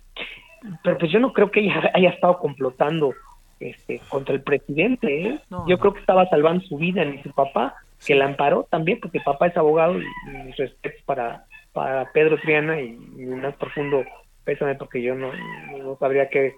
Pero 0.85 0.99
pues 0.99 1.11
yo 1.11 1.19
no 1.19 1.33
creo 1.33 1.51
que 1.51 1.61
ella 1.61 1.91
haya 1.93 2.11
estado 2.11 2.39
complotando 2.39 3.13
este 3.61 4.01
contra 4.09 4.35
el 4.35 4.43
presidente. 4.43 5.29
¿eh? 5.29 5.41
No, 5.51 5.67
yo 5.67 5.77
no. 5.77 5.79
creo 5.81 5.95
que 5.95 6.01
estaba 6.01 6.29
salvando 6.29 6.65
su 6.65 6.77
vida 6.77 7.05
ni 7.05 7.23
su 7.23 7.31
papá, 7.33 7.77
que 8.05 8.15
la 8.15 8.27
amparó 8.27 8.67
también, 8.71 9.01
porque 9.01 9.21
papá 9.21 9.47
es 9.49 9.57
abogado 9.57 9.99
y, 9.99 10.53
respetos 10.53 11.03
para, 11.05 11.45
para 11.73 12.11
Pedro 12.13 12.39
Triana 12.39 12.81
y, 12.81 12.99
y 13.17 13.25
un 13.25 13.41
más 13.41 13.55
profundo 13.57 14.05
pésame 14.45 14.77
porque 14.77 15.03
yo 15.03 15.15
no, 15.15 15.33
no 15.77 15.97
sabría 15.99 16.29
qué 16.31 16.55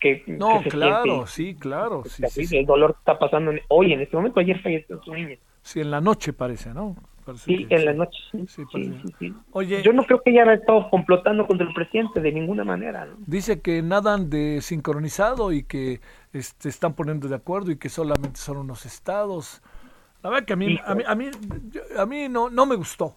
que, 0.00 0.22
No, 0.26 0.58
que 0.58 0.64
se 0.64 0.70
claro, 0.70 1.04
siente. 1.04 1.30
sí, 1.30 1.54
claro. 1.54 2.02
Sí, 2.04 2.22
sí, 2.28 2.46
sí. 2.46 2.56
El 2.58 2.66
dolor 2.66 2.92
que 2.92 2.98
está 2.98 3.18
pasando 3.18 3.52
hoy, 3.68 3.92
en 3.92 4.02
este 4.02 4.16
momento. 4.16 4.40
Ayer 4.40 4.60
falleció 4.60 5.02
su 5.02 5.14
niña. 5.14 5.36
Sí, 5.62 5.80
en 5.80 5.90
la 5.90 6.00
noche 6.02 6.34
parece, 6.34 6.74
¿no? 6.74 6.96
Parece 7.24 7.44
Sí, 7.44 7.66
en 7.70 7.84
la 7.84 7.92
sí. 7.92 7.98
noche. 7.98 8.18
Sí, 8.48 8.64
sí. 9.18 9.34
Oye, 9.52 9.82
Yo 9.82 9.92
no 9.92 10.04
creo 10.04 10.22
que 10.22 10.30
ella 10.30 10.42
haya 10.42 10.54
estado 10.54 10.88
complotando 10.90 11.46
contra 11.46 11.66
el 11.66 11.72
presidente 11.74 12.20
de 12.20 12.32
ninguna 12.32 12.64
manera. 12.64 13.06
¿no? 13.06 13.16
dice 13.26 13.60
que 13.60 13.82
nadan 13.82 14.28
de 14.30 14.60
sincronizado 14.60 15.52
y 15.52 15.62
que 15.64 16.00
este, 16.32 16.68
están 16.68 16.94
poniendo 16.94 17.28
de 17.28 17.36
acuerdo 17.36 17.70
y 17.70 17.76
que 17.76 17.88
solamente 17.88 18.38
son 18.38 18.58
unos 18.58 18.84
estados. 18.86 19.62
La 20.22 20.30
verdad 20.30 20.46
que 20.46 20.52
a 20.52 20.56
mí, 20.56 20.78
a 20.84 20.94
mí, 20.94 21.02
a 21.06 21.14
mí, 21.14 21.30
a 21.98 22.06
mí 22.06 22.28
no, 22.28 22.50
no 22.50 22.66
me 22.66 22.76
gustó. 22.76 23.14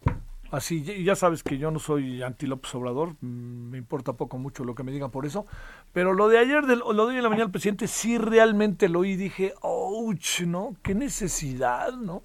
Así, 0.49 0.82
ya 1.03 1.16
sabes 1.16 1.43
que 1.43 1.58
yo 1.58 1.72
no 1.72 1.80
soy 1.80 2.22
anti 2.24 2.47
López 2.47 2.74
Obrador, 2.76 3.16
mm, 3.20 3.70
me 3.72 3.78
importa 3.78 4.14
poco 4.14 4.38
mucho 4.38 4.64
lo 4.64 4.76
que 4.76 4.84
me 4.84 4.93
digan 4.93 5.12
por 5.12 5.26
eso, 5.26 5.45
pero 5.91 6.14
lo 6.14 6.30
de 6.30 6.38
ayer, 6.38 6.66
del- 6.66 6.80
lo 6.80 6.93
de 7.05 7.12
hoy 7.12 7.18
en 7.18 7.24
la 7.24 7.28
mañana 7.30 7.45
del 7.45 7.51
presidente, 7.51 7.88
sí 7.88 8.18
realmente 8.18 8.88
lo 8.88 8.99
oí 8.99 9.12
y 9.12 9.16
dije, 9.18 9.53
ouch, 9.62 10.41
¿no? 10.43 10.78
Qué 10.84 10.95
necesidad, 10.95 11.91
¿no? 11.97 12.24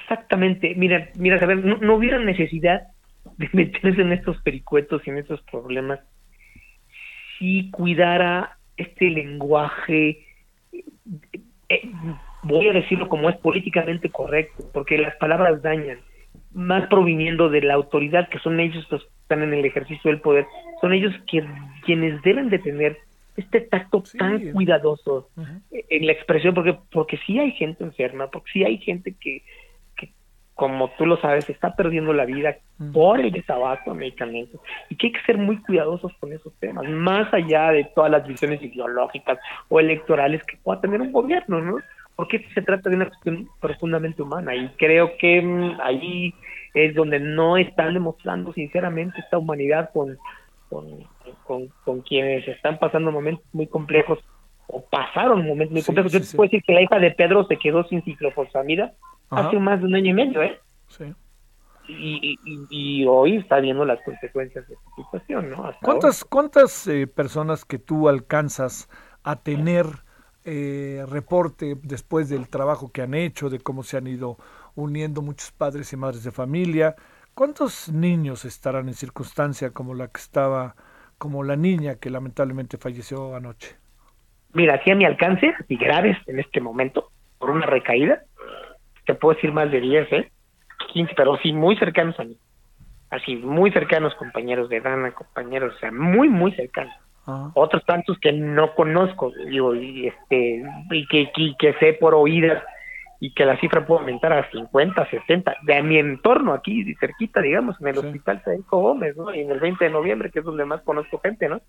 Exactamente. 0.00 0.74
Mira, 0.76 1.10
mira, 1.16 1.36
a 1.36 1.46
ver, 1.46 1.64
no, 1.64 1.76
no 1.78 1.94
hubiera 1.96 2.18
necesidad 2.18 2.82
de 3.38 3.48
meterse 3.52 4.00
en 4.02 4.12
estos 4.12 4.40
pericuetos 4.42 5.02
y 5.06 5.10
en 5.10 5.18
estos 5.18 5.40
problemas 5.42 6.00
si 7.38 7.70
cuidara 7.70 8.56
este 8.76 9.10
lenguaje, 9.10 10.24
eh, 11.68 11.90
voy 12.42 12.68
a 12.68 12.72
decirlo 12.72 13.08
como 13.08 13.28
es 13.30 13.36
políticamente 13.36 14.10
correcto, 14.10 14.64
porque 14.72 14.98
las 14.98 15.16
palabras 15.16 15.62
dañan. 15.62 15.98
más 16.52 16.86
proviniendo 16.88 17.48
de 17.48 17.62
la 17.62 17.74
autoridad, 17.74 18.28
que 18.28 18.38
son 18.38 18.60
ellos 18.60 18.86
los 18.90 19.02
que 19.02 19.10
están 19.22 19.42
en 19.42 19.52
el 19.54 19.64
ejercicio 19.64 20.10
del 20.10 20.20
poder, 20.20 20.46
son 20.80 20.92
ellos 20.92 21.12
que, 21.28 21.44
quienes 21.84 22.22
deben 22.22 22.48
de 22.48 22.60
tener 22.60 22.96
este 23.36 23.60
tacto 23.60 24.04
Sí. 24.04 24.18
tan 24.18 24.52
cuidadoso 24.52 25.28
en 25.72 26.06
la 26.06 26.12
expresión, 26.12 26.54
porque 26.54 26.76
porque 26.92 27.18
sí 27.26 27.40
hay 27.40 27.50
gente 27.52 27.82
enferma, 27.82 28.28
porque 28.30 28.50
sí 28.52 28.64
hay 28.64 28.78
gente 28.78 29.14
que 29.20 29.42
como 30.54 30.90
tú 30.96 31.04
lo 31.06 31.16
sabes, 31.16 31.48
está 31.50 31.74
perdiendo 31.74 32.12
la 32.12 32.24
vida 32.24 32.56
por 32.92 33.20
el 33.20 33.32
desabasto 33.32 33.92
de 33.92 33.98
medicamentos 33.98 34.60
y 34.88 34.96
que 34.96 35.08
hay 35.08 35.12
que 35.12 35.22
ser 35.22 35.36
muy 35.36 35.60
cuidadosos 35.62 36.12
con 36.20 36.32
esos 36.32 36.52
temas, 36.60 36.88
más 36.88 37.32
allá 37.34 37.72
de 37.72 37.84
todas 37.84 38.10
las 38.10 38.26
visiones 38.26 38.62
ideológicas 38.62 39.38
o 39.68 39.80
electorales 39.80 40.42
que 40.44 40.56
pueda 40.58 40.80
tener 40.80 41.00
un 41.00 41.12
gobierno, 41.12 41.60
¿no? 41.60 41.78
Porque 42.14 42.46
se 42.54 42.62
trata 42.62 42.88
de 42.88 42.96
una 42.96 43.08
cuestión 43.08 43.48
profundamente 43.60 44.22
humana 44.22 44.54
y 44.54 44.68
creo 44.76 45.16
que 45.18 45.42
mm, 45.42 45.80
ahí 45.82 46.32
es 46.72 46.94
donde 46.94 47.18
no 47.18 47.56
están 47.56 47.94
demostrando 47.94 48.52
sinceramente 48.52 49.20
esta 49.20 49.38
humanidad 49.38 49.90
con, 49.92 50.16
con, 50.68 51.04
con, 51.44 51.68
con 51.84 52.00
quienes 52.02 52.46
están 52.46 52.78
pasando 52.78 53.10
momentos 53.10 53.44
muy 53.52 53.66
complejos 53.66 54.20
o 54.68 54.84
pasaron 54.86 55.44
momentos 55.46 55.72
muy 55.72 55.80
Sí, 55.80 55.86
complejos. 55.86 56.12
sí, 56.12 56.18
Yo 56.18 56.24
te 56.24 56.36
puedo 56.36 56.48
decir 56.48 56.62
que 56.66 56.72
la 56.74 56.82
hija 56.82 56.98
de 56.98 57.10
Pedro 57.12 57.46
se 57.46 57.56
quedó 57.58 57.84
sin 57.88 58.02
ciclofosfamida 58.04 58.94
Ajá. 59.30 59.48
hace 59.48 59.58
más 59.58 59.80
de 59.80 59.86
un 59.86 59.94
año 59.94 60.10
y 60.10 60.14
medio, 60.14 60.42
¿eh? 60.42 60.58
Sí. 60.88 61.14
Y, 61.86 61.92
y, 62.22 62.38
y- 62.44 63.02
y 63.02 63.06
hoy 63.06 63.36
está 63.36 63.60
viendo 63.60 63.84
las 63.84 64.00
consecuencias 64.02 64.66
de 64.68 64.74
esta 64.74 64.90
situación, 64.96 65.50
¿no? 65.50 65.66
Hasta 65.66 65.80
¿Cuántas, 65.84 66.24
cuántas 66.24 66.86
eh, 66.86 67.06
personas 67.06 67.64
que 67.66 67.78
tú 67.78 68.08
alcanzas 68.08 68.88
a 69.22 69.42
tener 69.42 69.86
eh, 70.44 71.04
reporte 71.08 71.76
después 71.82 72.28
del 72.28 72.48
trabajo 72.48 72.90
que 72.90 73.02
han 73.02 73.14
hecho, 73.14 73.50
de 73.50 73.60
cómo 73.60 73.82
se 73.82 73.96
han 73.98 74.06
ido 74.06 74.38
uniendo 74.74 75.20
muchos 75.22 75.52
padres 75.52 75.92
y 75.92 75.96
madres 75.96 76.24
de 76.24 76.30
familia? 76.32 76.96
¿Cuántos 77.34 77.90
niños 77.92 78.44
estarán 78.46 78.88
en 78.88 78.94
circunstancia 78.94 79.70
como 79.72 79.94
la 79.94 80.08
que 80.08 80.20
estaba, 80.20 80.76
como 81.18 81.42
la 81.44 81.56
niña 81.56 81.96
que 81.96 82.08
lamentablemente 82.10 82.78
falleció 82.78 83.34
anoche? 83.36 83.76
Mira, 84.54 84.74
así 84.74 84.90
a 84.90 84.94
mi 84.94 85.04
alcance, 85.04 85.52
y 85.68 85.76
graves 85.76 86.16
en 86.26 86.38
este 86.38 86.60
momento, 86.60 87.10
por 87.38 87.50
una 87.50 87.66
recaída, 87.66 88.22
te 89.04 89.14
puedo 89.14 89.34
decir 89.34 89.52
más 89.52 89.70
de 89.70 89.80
10, 89.80 90.12
¿eh? 90.12 90.30
15, 90.92 91.14
pero 91.16 91.36
sí 91.38 91.52
muy 91.52 91.76
cercanos 91.76 92.18
a 92.18 92.24
mí. 92.24 92.36
Así, 93.10 93.36
muy 93.36 93.70
cercanos 93.72 94.14
compañeros 94.14 94.68
de 94.68 94.80
Dana, 94.80 95.12
compañeros, 95.12 95.74
o 95.76 95.78
sea, 95.78 95.92
muy, 95.92 96.28
muy 96.28 96.52
cercanos. 96.52 96.94
Ah, 97.26 97.50
Otros 97.54 97.84
tantos 97.84 98.18
que 98.18 98.32
no 98.32 98.74
conozco, 98.74 99.32
digo, 99.46 99.74
y, 99.74 100.08
este, 100.08 100.62
y 100.90 101.06
que, 101.06 101.30
y 101.36 101.54
que 101.56 101.74
sé 101.74 101.94
por 101.94 102.14
oídas, 102.14 102.62
y 103.20 103.32
que 103.32 103.44
la 103.46 103.56
cifra 103.58 103.86
puede 103.86 104.00
aumentar 104.00 104.32
a 104.32 104.50
50, 104.50 105.08
60, 105.08 105.56
de 105.62 105.82
mi 105.82 105.98
entorno 105.98 106.52
aquí, 106.52 106.94
cerquita, 106.96 107.40
digamos, 107.40 107.80
en 107.80 107.88
el 107.88 107.94
Sí. 108.00 108.06
hospital 108.06 108.40
Federico 108.42 108.78
Gómez, 108.80 109.16
¿no? 109.16 109.34
Y 109.34 109.40
en 109.40 109.50
el 109.50 109.60
20 109.60 109.84
de 109.84 109.90
noviembre, 109.90 110.30
que 110.30 110.40
es 110.40 110.44
donde 110.44 110.64
más 110.64 110.82
conozco 110.82 111.18
gente, 111.20 111.48
¿no? 111.48 111.60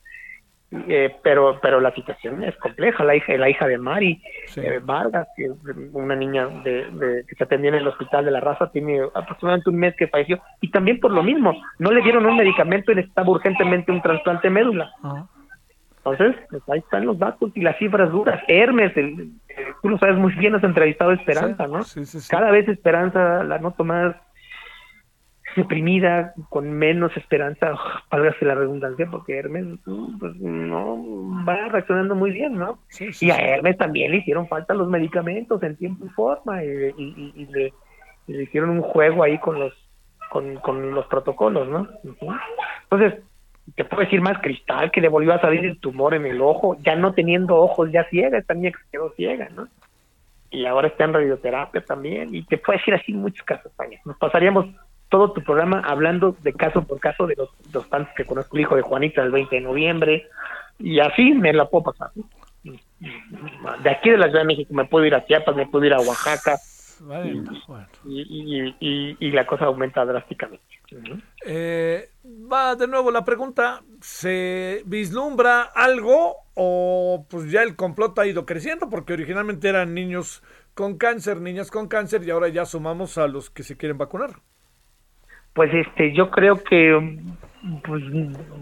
Eh, 0.72 1.16
pero 1.24 1.60
pero 1.62 1.80
la 1.80 1.94
situación 1.94 2.44
es 2.44 2.56
compleja. 2.58 3.04
La 3.04 3.16
hija 3.16 3.34
la 3.38 3.50
hija 3.50 3.68
de 3.68 3.78
Mari 3.78 4.22
Sí. 4.48 4.62
eh, 4.62 4.80
Vargas 4.84 5.28
que 5.38 5.50
una 5.94 6.16
niña 6.16 6.48
de, 6.64 6.90
de- 6.92 7.24
que 7.28 7.36
se 7.36 7.44
atendía 7.44 7.70
en 7.70 7.76
el 7.78 7.88
hospital 7.88 8.26
de 8.26 8.32
la 8.32 8.40
raza 8.42 8.72
tiene 8.72 9.00
aproximadamente 9.14 9.70
un 9.70 9.78
mes 9.78 9.96
que 9.96 10.08
falleció. 10.08 10.42
Y 10.62 10.72
también 10.72 11.00
por 11.00 11.12
lo 11.12 11.24
mismo 11.24 11.54
no 11.80 11.92
le 11.92 12.02
dieron 12.02 12.26
un 12.26 12.36
medicamento 12.36 12.92
y 12.92 12.96
necesitaba 12.96 13.30
urgentemente 13.30 13.92
un 13.92 14.02
trasplante 14.02 14.48
de 14.48 14.54
médula. 14.54 14.92
Ah, 15.04 15.26
entonces 15.98 16.36
pues 16.50 16.62
ahí 16.70 16.80
están 16.80 17.06
los 17.06 17.18
datos 17.20 17.52
y 17.56 17.62
las 17.62 17.78
cifras 17.78 18.12
duras. 18.12 18.42
Hermes 18.48 18.98
el- 18.98 19.30
tú 19.82 19.90
lo 19.90 19.98
sabes 20.00 20.18
muy 20.18 20.34
bien 20.34 20.56
has 20.56 20.64
entrevistado 20.64 21.12
a 21.12 21.16
Esperanza 21.16 21.66
Sí, 21.68 21.72
no 21.72 21.84
sí, 21.84 22.06
sí, 22.06 22.20
sí. 22.20 22.28
cada 22.30 22.52
vez 22.52 22.68
Esperanza 22.68 23.44
la 23.44 23.60
noto 23.60 23.84
más 23.84 24.16
deprimida, 25.56 26.34
con 26.50 26.72
menos 26.72 27.16
esperanza, 27.18 27.74
válgase 28.12 28.46
la 28.46 28.56
redundancia, 28.56 29.08
porque 29.10 29.38
Hermes 29.38 29.66
pues, 30.20 30.36
no 30.36 31.44
va 31.48 31.70
reaccionando 31.70 32.16
muy 32.16 32.32
bien, 32.32 32.56
¿no? 32.56 32.80
Sí, 32.90 33.12
sí, 33.14 33.28
Y 33.28 33.32
a. 33.32 33.36
Hermes 33.38 33.78
también 33.78 34.12
le 34.12 34.18
hicieron 34.18 34.48
falta 34.48 34.74
los 34.74 34.90
medicamentos 34.90 35.62
en 35.64 35.76
tiempo 35.78 36.06
y 36.06 36.10
forma, 36.10 36.64
y, 36.64 36.68
y- 36.68 36.94
y- 36.98 37.34
y 37.42 37.46
le, 37.48 37.74
y 38.28 38.34
le 38.34 38.44
hicieron 38.44 38.70
un 38.72 38.82
juego 38.82 39.24
ahí 39.24 39.38
con 39.40 39.60
los 39.60 39.74
con, 40.30 40.56
con 40.58 40.92
los 40.94 41.06
protocolos, 41.06 41.68
¿no? 41.70 41.88
Entonces, 42.84 43.24
te 43.76 43.86
puedo 43.86 44.04
decir 44.04 44.22
más 44.22 44.40
cristal 44.42 44.92
que 44.92 45.00
le 45.02 45.08
volvió 45.08 45.34
a 45.34 45.40
salir 45.40 45.64
el 45.64 45.80
tumor 45.80 46.14
en 46.14 46.26
el 46.26 46.42
ojo, 46.42 46.78
ya 46.82 46.96
no 46.96 47.14
teniendo 47.14 47.56
ojos, 47.56 47.92
ya 47.92 48.04
ciega, 48.10 48.38
esta 48.38 48.54
niña 48.54 48.72
que 48.72 48.80
quedó 48.92 49.12
ciega, 49.16 49.48
¿no? 49.56 49.68
y 50.52 50.66
ahora 50.66 50.88
está 50.88 51.04
en 51.04 51.14
radioterapia 51.14 51.82
también, 51.82 52.34
y 52.34 52.44
te 52.44 52.58
puedo 52.58 52.78
decir 52.80 52.94
así 52.94 53.12
muchos 53.12 53.46
casos, 53.46 53.74
Tania. 53.76 54.00
Nos 54.06 54.18
pasaríamos 54.18 54.68
todo 55.10 55.32
tu 55.32 55.44
programa 55.44 55.82
hablando 55.86 56.36
de 56.42 56.54
caso 56.54 56.84
por 56.84 57.00
caso 57.00 57.28
de 57.28 57.36
los, 57.36 57.50
los 57.74 57.90
tantos 57.90 58.14
que 58.16 58.26
conozco, 58.26 58.58
el 58.58 58.64
hijo 58.64 58.76
de 58.76 58.82
Juanita 58.82 59.22
el 59.24 59.32
20 59.32 59.56
de 59.56 59.62
noviembre, 59.62 60.28
y 60.80 61.00
así 61.00 61.34
me 61.34 61.54
la 61.54 61.66
puedo 61.66 61.86
pasar. 61.86 62.12
De 63.84 63.90
aquí 63.90 64.10
de 64.10 64.18
la 64.18 64.26
Ciudad 64.28 64.42
de 64.42 64.48
México 64.48 64.74
me 64.74 64.86
puedo 64.86 65.06
ir 65.06 65.16
a 65.16 65.26
Chiapas, 65.26 65.56
me 65.56 65.68
puedo 65.68 65.86
ir 65.86 65.94
a 65.94 66.00
Oaxaca, 66.00 66.58
bueno. 67.02 67.52
y, 68.06 68.76
y, 68.80 69.32
la 69.32 69.46
cosa 69.46 69.66
aumenta 69.66 70.06
drásticamente. 70.06 70.64
Eh, 71.46 72.10
va 72.24 72.76
de 72.76 72.88
nuevo 72.88 73.12
la 73.12 73.26
pregunta, 73.26 73.84
¿se 74.02 74.82
vislumbra 74.86 75.62
algo 75.62 76.36
o 76.54 77.26
pues 77.30 77.52
ya 77.52 77.64
el 77.64 77.76
complot 77.76 78.18
ha 78.20 78.28
ido 78.28 78.46
creciendo? 78.46 78.90
Porque 78.90 79.14
originalmente 79.14 79.68
eran 79.68 79.94
niños 79.94 80.42
con 80.74 80.98
cáncer, 80.98 81.42
niñas 81.42 81.72
con 81.72 81.88
cáncer 81.88 82.24
y 82.24 82.32
ahora 82.32 82.50
ya 82.50 82.66
sumamos 82.66 83.18
a 83.18 83.28
los 83.28 83.50
que 83.50 83.64
se 83.64 83.78
quieren 83.78 83.98
vacunar. 83.98 84.42
Pues 85.56 85.74
este, 85.74 86.14
yo 86.14 86.30
creo 86.30 86.62
que 86.64 87.18
pues 87.84 88.04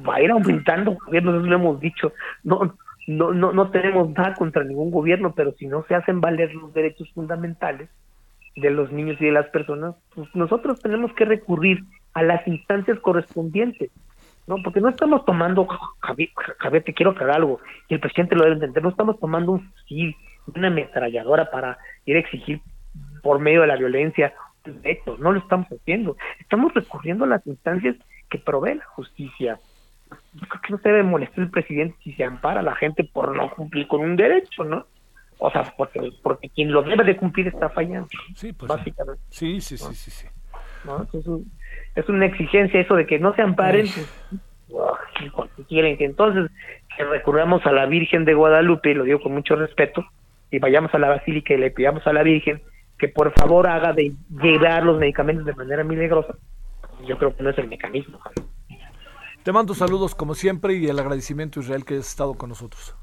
va 0.08 0.16
a 0.16 0.22
ir 0.22 0.32
aumentando, 0.32 0.96
nosotros 1.12 1.48
lo 1.48 1.56
hemos 1.56 1.80
dicho, 1.80 2.14
no, 2.44 2.76
no, 3.08 3.34
no, 3.34 3.52
no 3.52 3.72
tenemos 3.72 4.10
nada 4.12 4.36
contra 4.36 4.64
ningún 4.64 4.92
gobierno, 4.92 5.34
pero 5.36 5.54
si 5.54 5.66
no 5.66 5.84
se 5.88 5.96
hacen 5.96 6.22
valer 6.22 6.54
los 6.54 6.72
derechos 6.72 7.12
fundamentales 7.14 7.90
de 8.56 8.70
los 8.70 8.92
niños 8.92 9.20
y 9.20 9.26
de 9.26 9.32
las 9.32 9.48
personas, 9.48 9.96
pues 10.14 10.30
nosotros 10.36 10.80
tenemos 10.82 11.12
que 11.14 11.26
recurrir 11.26 11.84
a 12.14 12.22
las 12.22 12.48
instancias 12.48 13.00
correspondientes, 13.00 13.90
¿no? 14.46 14.58
Porque 14.64 14.80
no 14.80 14.90
estamos 14.90 15.26
tomando, 15.26 15.68
Javier, 16.00 16.30
Javier, 16.60 16.84
te 16.84 16.94
quiero 16.94 17.12
aclarar 17.12 17.38
algo, 17.38 17.60
y 17.90 17.96
el 17.96 18.00
presidente 18.00 18.36
lo 18.36 18.44
debe 18.44 18.56
entender, 18.56 18.84
no 18.84 18.90
estamos 18.90 19.20
tomando 19.20 19.54
un 19.54 19.68
fusil, 19.72 20.16
una 20.56 20.68
ametralladora 20.68 21.50
para 21.50 21.80
ir 22.06 22.18
a 22.18 22.20
exigir 22.20 22.62
por 23.24 23.40
medio 23.40 23.62
de 23.62 23.68
la 23.68 23.78
violencia 23.78 24.34
derechos, 24.64 25.20
no 25.20 25.32
lo 25.32 25.40
estamos 25.40 25.68
haciendo, 25.68 26.16
estamos 26.40 26.74
recurriendo 26.74 27.26
a 27.26 27.28
las 27.28 27.46
instancias 27.48 27.96
que 28.30 28.40
provee 28.40 28.76
la 28.76 28.86
justicia. 28.86 29.60
Yo 30.34 30.48
creo 30.48 30.62
que 30.62 30.72
no 30.74 30.78
se 30.80 30.90
debe 30.90 31.04
molestar 31.04 31.40
el 31.44 31.50
presidente 31.52 31.96
si 32.04 32.14
se 32.14 32.24
ampara 32.24 32.60
a 32.60 32.64
la 32.64 32.76
gente 32.76 33.04
por 33.04 33.36
no 33.36 33.50
cumplir 33.52 33.88
con 33.88 34.02
un 34.02 34.16
derecho, 34.16 34.64
¿no? 34.64 34.86
O 35.40 35.52
sea, 35.52 35.74
porque, 35.76 36.00
porque 36.22 36.50
quien 36.50 36.72
lo 36.72 36.84
debe 36.84 37.04
de 37.04 37.18
cumplir 37.18 37.48
está 37.48 37.70
fallando, 37.70 38.08
Sí, 38.36 38.54
pues. 38.54 38.70
básicamente. 38.70 39.22
Sí, 39.30 39.60
sí, 39.60 39.78
sí, 39.78 39.94
sí, 39.96 40.12
sí. 40.12 40.28
¿no? 40.84 41.04
Es, 41.04 41.28
un- 41.28 41.52
es 41.96 42.08
una 42.10 42.26
exigencia 42.26 42.80
eso 42.80 42.96
de 42.96 43.06
que 43.06 43.20
no 43.20 43.34
se 43.36 43.42
amparen, 43.42 43.88
porque 45.34 45.66
quieren 45.66 45.98
que 45.98 46.06
entonces 46.06 46.50
que 46.96 47.04
recurramos 47.04 47.66
a 47.66 47.72
la 47.72 47.86
Virgen 47.86 48.26
de 48.26 48.34
Guadalupe, 48.34 48.94
lo 48.94 49.04
digo 49.04 49.22
con 49.22 49.34
mucho 49.34 49.56
respeto, 49.56 50.06
y 50.52 50.60
vayamos 50.60 50.94
a 50.94 51.00
la 51.00 51.10
Basílica 51.10 51.54
y 51.54 51.58
le 51.58 51.72
pidamos 51.72 52.06
a 52.06 52.14
la 52.14 52.24
Virgen 52.24 52.62
que 53.04 53.10
por 53.10 53.34
favor 53.34 53.68
haga 53.68 53.92
de 53.92 54.14
llevar 54.30 54.86
los 54.86 54.98
medicamentos 54.98 55.46
de 55.46 55.54
manera 55.54 55.84
milagrosa. 55.84 56.36
Yo 57.06 57.18
creo 57.18 57.36
que 57.36 57.44
no 57.44 57.50
es 57.50 57.58
el 57.58 57.68
mecanismo. 57.68 58.18
Te 59.44 59.52
mando 59.52 59.74
saludos 59.74 60.16
como 60.16 60.36
siempre 60.36 60.76
y 60.76 60.88
el 60.88 60.98
agradecimiento 60.98 61.60
Israel 61.60 61.84
que 61.84 61.96
has 61.96 62.08
estado 62.08 62.36
con 62.36 62.48
nosotros. 62.48 62.96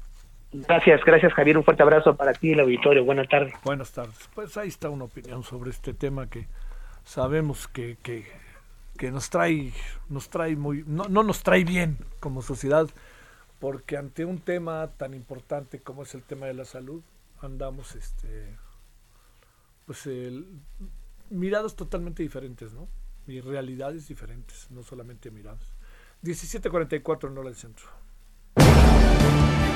Gracias, 0.51 1.01
gracias 1.05 1.31
Javier, 1.33 1.55
un 1.59 1.63
fuerte 1.63 1.83
abrazo 1.83 2.15
para 2.15 2.33
ti 2.33 2.49
y 2.49 2.53
el 2.53 2.61
auditorio. 2.61 3.05
Buenas 3.05 3.29
tardes. 3.29 3.53
Buenas 3.63 3.91
tardes. 3.91 4.27
Pues 4.33 4.57
ahí 4.57 4.69
está 4.69 4.89
una 4.89 5.03
opinión 5.03 5.43
sobre 5.43 5.69
este 5.69 5.93
tema 5.93 6.27
que 6.27 6.47
sabemos 7.03 7.67
que, 7.67 7.97
que, 8.01 8.25
que 8.97 9.11
nos 9.11 9.29
trae, 9.29 9.71
nos 10.09 10.31
trae 10.31 10.55
muy, 10.55 10.83
no, 10.87 11.03
no 11.09 11.21
nos 11.21 11.43
trae 11.43 11.63
bien 11.63 11.99
como 12.19 12.41
sociedad, 12.41 12.87
porque 13.59 13.97
ante 13.97 14.25
un 14.25 14.39
tema 14.39 14.89
tan 14.97 15.13
importante 15.13 15.79
como 15.79 16.01
es 16.01 16.15
el 16.15 16.23
tema 16.23 16.47
de 16.47 16.55
la 16.55 16.65
salud, 16.65 17.03
andamos 17.43 17.93
este 17.95 18.57
pues 19.85 20.05
el- 20.07 20.47
miradas 21.29 21.75
totalmente 21.75 22.23
diferentes, 22.23 22.73
¿no? 22.73 22.87
Y 23.27 23.39
realidades 23.41 24.07
diferentes, 24.07 24.67
no 24.71 24.83
solamente 24.83 25.31
miradas. 25.31 25.75
1744 26.21 27.29
en 27.29 27.37
hora 27.37 27.49
del 27.49 27.55
centro. 27.57 27.85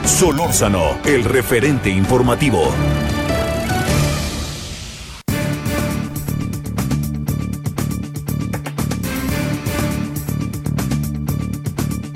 Solórzano, 0.05 0.99
el 1.05 1.23
referente 1.23 1.89
informativo. 1.89 2.71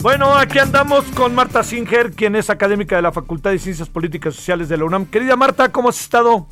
Bueno, 0.02 0.34
aquí 0.36 0.60
andamos 0.60 1.04
con 1.14 1.36
Marta 1.36 1.62
Singer, 1.62 2.12
quien 2.12 2.36
es 2.36 2.50
académica 2.50 2.96
de 2.96 3.02
la 3.02 3.12
Facultad 3.12 3.52
de 3.52 3.60
Ciencias 3.60 3.90
Políticas 3.90 4.34
y 4.34 4.38
Sociales 4.38 4.70
de 4.70 4.78
la 4.78 4.86
UNAM. 4.86 5.06
Querida 5.06 5.36
Marta, 5.36 5.72
¿cómo 5.72 5.90
has 5.90 6.00
estado? 6.00 6.48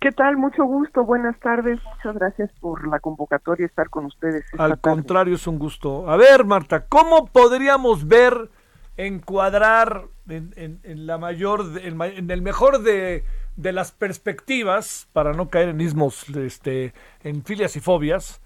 ¿Qué 0.00 0.12
tal? 0.12 0.36
Mucho 0.36 0.64
gusto, 0.64 1.04
buenas 1.04 1.38
tardes, 1.40 1.80
muchas 1.96 2.14
gracias 2.14 2.50
por 2.60 2.86
la 2.86 3.00
convocatoria 3.00 3.64
y 3.64 3.66
estar 3.66 3.90
con 3.90 4.04
ustedes. 4.04 4.44
esta 4.44 4.64
Al 4.64 4.70
tarde. 4.78 4.80
contrario, 4.80 5.34
es 5.34 5.46
un 5.48 5.58
gusto. 5.58 6.08
A 6.08 6.16
ver, 6.16 6.44
Marta, 6.44 6.86
¿cómo 6.86 7.26
podríamos 7.26 8.06
ver, 8.06 8.48
encuadrar 8.96 10.04
en, 10.28 10.52
en- 10.56 10.80
en 10.84 11.06
la 11.06 11.18
mayor, 11.18 11.64
en, 11.82 12.30
el 12.30 12.42
mejor 12.42 12.82
de, 12.82 13.24
de 13.56 13.72
las 13.72 13.90
perspectivas, 13.90 15.08
para 15.12 15.32
no 15.32 15.48
caer 15.48 15.70
en 15.70 15.80
ismos, 15.80 16.28
este, 16.30 16.94
en 17.24 17.42
filias 17.44 17.74
y 17.74 17.80
fobias, 17.80 18.40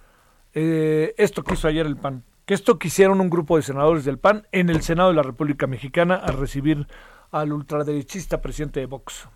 eh, 0.55 1.15
esto 1.19 1.43
que 1.45 1.53
hizo 1.55 1.69
ayer 1.69 1.85
el 1.85 1.99
PAN? 1.99 2.23
Que 2.47 2.55
esto 2.55 2.79
que 2.79 2.89
hicieron 2.89 3.21
un 3.21 3.29
grupo 3.29 3.57
de 3.57 3.63
senadores 3.63 4.07
del 4.07 4.19
PAN 4.19 4.47
en 4.53 4.71
el 4.71 4.81
Senado 4.81 5.11
de 5.11 5.17
la 5.17 5.23
República 5.23 5.67
Mexicana 5.67 6.15
al 6.17 6.39
recibir 6.39 6.87
al 7.31 7.53
ultraderechista 7.53 8.41
presidente 8.41 8.81
de 8.81 8.87
Vox. 8.87 9.29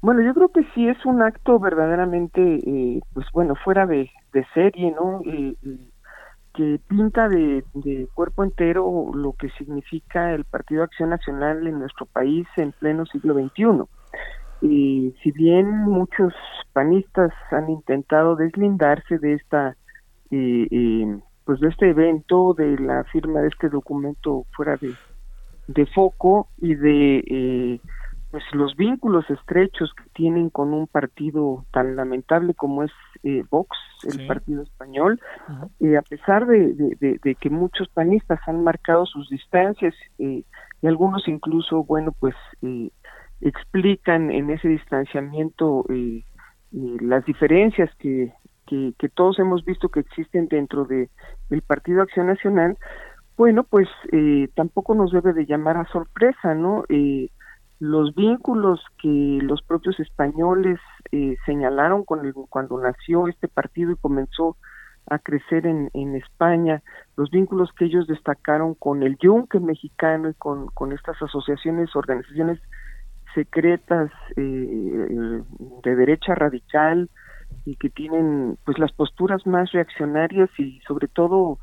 Bueno, 0.00 0.22
yo 0.22 0.34
creo 0.34 0.48
que 0.48 0.64
sí 0.74 0.88
es 0.88 1.04
un 1.04 1.22
acto 1.22 1.58
verdaderamente, 1.58 2.40
eh, 2.40 3.00
pues 3.12 3.26
bueno, 3.32 3.54
fuera 3.56 3.86
de, 3.86 4.10
de 4.32 4.46
serie, 4.54 4.92
¿no? 4.92 5.20
Eh, 5.24 5.54
que 6.54 6.80
pinta 6.88 7.28
de, 7.28 7.64
de 7.74 8.08
cuerpo 8.14 8.42
entero 8.42 9.10
lo 9.14 9.34
que 9.34 9.50
significa 9.50 10.32
el 10.32 10.44
Partido 10.44 10.82
Acción 10.82 11.10
Nacional 11.10 11.66
en 11.66 11.78
nuestro 11.78 12.06
país 12.06 12.46
en 12.56 12.72
pleno 12.72 13.04
siglo 13.06 13.34
XXI. 13.34 13.84
Y 14.62 15.14
si 15.22 15.32
bien 15.32 15.70
muchos 15.84 16.32
panistas 16.72 17.30
han 17.50 17.68
intentado 17.68 18.36
deslindarse 18.36 19.18
de 19.18 19.34
esta, 19.34 19.76
eh, 20.30 20.66
eh, 20.70 21.20
pues 21.44 21.60
de 21.60 21.68
este 21.68 21.90
evento, 21.90 22.54
de 22.54 22.78
la 22.78 23.04
firma 23.04 23.40
de 23.40 23.48
este 23.48 23.68
documento 23.68 24.46
fuera 24.56 24.76
de, 24.78 24.94
de 25.68 25.86
foco 25.86 26.48
y 26.58 26.74
de 26.74 27.18
eh, 27.18 27.80
pues 28.30 28.42
los 28.52 28.74
vínculos 28.76 29.28
estrechos 29.30 29.92
que 29.94 30.04
tienen 30.12 30.50
con 30.50 30.74
un 30.74 30.86
partido 30.88 31.64
tan 31.72 31.96
lamentable 31.96 32.54
como 32.54 32.82
es 32.82 32.90
eh, 33.22 33.44
Vox, 33.50 33.76
el 34.04 34.18
Sí. 34.20 34.26
partido 34.26 34.62
español, 34.62 35.20
eh, 35.80 35.96
a 35.96 36.02
pesar 36.02 36.46
de, 36.46 36.74
de- 36.74 36.96
de- 37.00 37.20
de 37.22 37.34
que 37.36 37.50
muchos 37.50 37.88
panistas 37.88 38.40
han 38.46 38.62
marcado 38.64 39.06
sus 39.06 39.28
distancias 39.30 39.94
eh, 40.18 40.42
y 40.82 40.86
algunos 40.86 41.26
incluso, 41.28 41.84
bueno, 41.84 42.12
pues 42.18 42.34
eh, 42.62 42.90
explican 43.40 44.30
en 44.30 44.50
ese 44.50 44.68
distanciamiento 44.68 45.84
eh, 45.90 46.24
las 46.72 47.24
diferencias 47.24 47.90
que, 47.98 48.32
que, 48.66 48.92
que 48.98 49.08
todos 49.08 49.38
hemos 49.38 49.64
visto 49.64 49.88
que 49.88 50.00
existen 50.00 50.48
dentro 50.48 50.84
de 50.84 51.08
del 51.48 51.62
Partido 51.62 52.02
Acción 52.02 52.26
Nacional, 52.26 52.76
bueno, 53.36 53.64
pues 53.64 53.88
eh, 54.12 54.48
tampoco 54.56 54.94
nos 54.94 55.12
debe 55.12 55.32
de 55.32 55.46
llamar 55.46 55.76
a 55.76 55.86
sorpresa, 55.86 56.54
¿no? 56.54 56.84
Eh, 56.88 57.28
los 57.78 58.14
vínculos 58.14 58.80
que 59.00 59.38
los 59.42 59.62
propios 59.62 60.00
españoles 60.00 60.78
eh, 61.12 61.36
señalaron 61.44 62.04
con 62.04 62.24
el, 62.24 62.32
cuando 62.48 62.80
nació 62.80 63.28
este 63.28 63.48
partido 63.48 63.92
y 63.92 63.96
comenzó 63.96 64.56
a 65.08 65.18
crecer 65.18 65.66
en, 65.66 65.90
en 65.94 66.16
España, 66.16 66.82
los 67.16 67.30
vínculos 67.30 67.70
que 67.78 67.84
ellos 67.84 68.06
destacaron 68.06 68.74
con 68.74 69.02
el 69.02 69.16
Yunque 69.18 69.60
mexicano 69.60 70.30
y 70.30 70.34
con, 70.34 70.66
con 70.68 70.92
estas 70.92 71.20
asociaciones, 71.22 71.94
organizaciones 71.94 72.60
secretas 73.34 74.10
eh, 74.36 75.42
de 75.84 75.96
derecha 75.96 76.34
radical 76.34 77.08
y 77.64 77.76
que 77.76 77.90
tienen 77.90 78.58
pues 78.64 78.78
las 78.78 78.92
posturas 78.92 79.46
más 79.46 79.70
reaccionarias 79.72 80.48
y 80.58 80.80
sobre 80.80 81.06
todo 81.06 81.58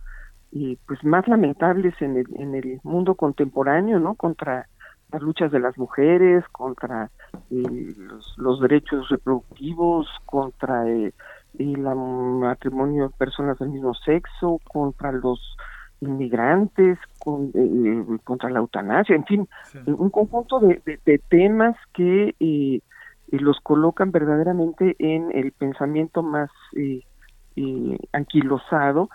eh, 0.53 0.78
pues 0.88 1.03
más 1.03 1.28
lamentables 1.28 1.99
en 2.01 2.18
el, 2.18 2.28
en 2.36 2.55
el 2.55 2.80
mundo 2.84 3.16
contemporáneo, 3.16 3.99
¿no? 3.99 4.16
Contra 4.16 4.68
las 5.14 5.22
luchas 5.22 5.51
de 5.51 5.59
las 5.59 5.78
mujeres, 5.78 6.43
contra 6.51 7.09
eh, 7.49 7.93
los, 7.97 8.34
los 8.38 8.59
derechos 8.59 9.07
reproductivos, 9.09 10.07
contra 10.26 10.89
eh, 10.89 11.14
el 11.59 11.80
matrimonio 11.82 13.05
de 13.09 13.16
personas 13.18 13.57
del 13.59 13.70
mismo 13.70 13.93
sexo, 13.93 14.59
contra 14.66 15.11
los 15.11 15.39
inmigrantes, 16.01 16.97
con, 17.20 17.51
eh, 17.53 18.18
contra 18.26 18.49
la 18.49 18.59
eutanasia, 18.59 19.16
en 19.16 19.26
fin, 19.26 19.47
un 19.86 20.09
conjunto 20.09 20.59
de, 20.59 20.82
de- 20.86 20.99
de 21.05 21.20
temas 21.30 21.76
que 21.93 22.30
eh, 22.39 22.80
eh, 22.80 23.39
los 23.39 23.59
colocan 23.61 24.11
verdaderamente 24.11 24.95
en 24.99 25.30
el 25.34 25.53
pensamiento 25.53 26.24
más 26.24 26.49
eh, 26.76 27.01
eh, 27.55 27.97
anquilosado 28.11 29.09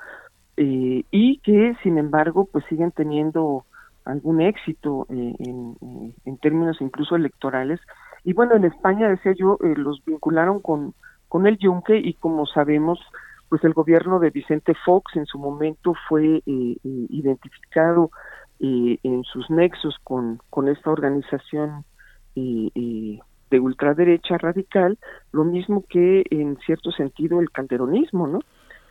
eh, 0.56 1.04
y 1.10 1.40
que 1.40 1.74
sin 1.82 1.98
embargo 1.98 2.48
pues 2.52 2.64
siguen 2.68 2.92
teniendo 2.92 3.64
algún 4.08 4.40
éxito 4.40 5.06
eh, 5.10 5.34
en, 5.38 5.76
en- 6.24 6.38
términos 6.38 6.80
incluso 6.80 7.16
electorales 7.16 7.80
y 8.24 8.32
bueno 8.32 8.54
en 8.54 8.64
España 8.64 9.08
decía 9.08 9.32
yo 9.32 9.58
eh, 9.62 9.74
los 9.76 10.04
vincularon 10.04 10.60
con 10.60 10.94
con 11.28 11.46
el 11.46 11.58
Yunque 11.58 11.96
y 11.98 12.14
como 12.14 12.46
sabemos 12.46 12.98
pues 13.48 13.62
el 13.64 13.72
gobierno 13.72 14.18
de 14.18 14.30
Vicente 14.30 14.74
Fox 14.84 15.16
en 15.16 15.26
su 15.26 15.38
momento 15.38 15.94
fue 16.08 16.42
eh, 16.46 16.76
identificado 16.84 18.10
en 18.60 19.22
sus 19.24 19.48
nexos 19.50 19.96
con 20.02 20.40
con 20.50 20.68
esta 20.68 20.90
organización 20.90 21.84
de 22.34 23.60
ultraderecha 23.60 24.38
radical, 24.38 24.98
lo 25.32 25.44
mismo 25.44 25.84
que 25.88 26.24
en 26.30 26.56
cierto 26.66 26.92
sentido 26.92 27.40
el 27.40 27.50
calderonismo, 27.50 28.26
¿no? 28.26 28.40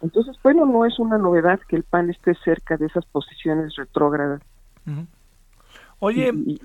Entonces, 0.01 0.35
bueno, 0.43 0.65
no 0.65 0.85
es 0.85 0.99
una 0.99 1.17
novedad 1.17 1.59
que 1.67 1.75
el 1.75 1.83
PAN 1.83 2.09
esté 2.09 2.35
cerca 2.43 2.77
de 2.77 2.85
esas 2.87 3.05
posiciones 3.05 3.75
retrógradas 3.75 4.41
Oye, 5.99 6.31
y, 6.45 6.61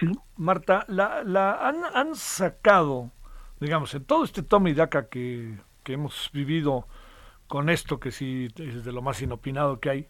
y. 0.00 0.12
Marta, 0.36 0.84
la, 0.88 1.22
la 1.24 1.68
han, 1.68 1.76
han 1.94 2.14
sacado, 2.16 3.10
digamos, 3.60 3.94
en 3.94 4.04
todo 4.04 4.24
este 4.24 4.42
toma 4.42 4.70
y 4.70 4.74
daca 4.74 5.08
que, 5.08 5.58
que 5.84 5.92
hemos 5.94 6.30
vivido 6.32 6.86
con 7.48 7.70
esto, 7.70 8.00
que 8.00 8.12
sí 8.12 8.48
es 8.58 8.84
de 8.84 8.92
lo 8.92 9.02
más 9.02 9.22
inopinado 9.22 9.80
que 9.80 9.90
hay, 9.90 10.08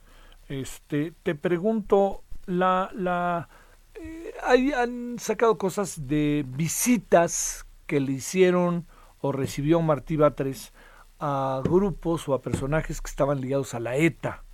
este, 0.48 1.12
te 1.22 1.34
pregunto, 1.34 2.22
la, 2.46 2.90
la, 2.94 3.48
eh, 3.96 4.32
hay- 4.44 4.72
han 4.72 5.18
sacado 5.18 5.58
cosas 5.58 6.06
de 6.08 6.44
visitas 6.48 7.66
que 7.86 8.00
le 8.00 8.12
hicieron 8.12 8.86
o 9.20 9.32
recibió 9.32 9.80
Martí 9.82 10.16
Batres 10.16 10.72
a 11.20 11.62
grupos 11.64 12.28
o 12.28 12.34
a 12.34 12.42
personajes 12.42 13.00
que 13.02 13.10
estaban 13.10 13.40
ligados 13.40 13.74
a 13.74 13.80
la 13.80 13.96
ETA. 13.96 14.44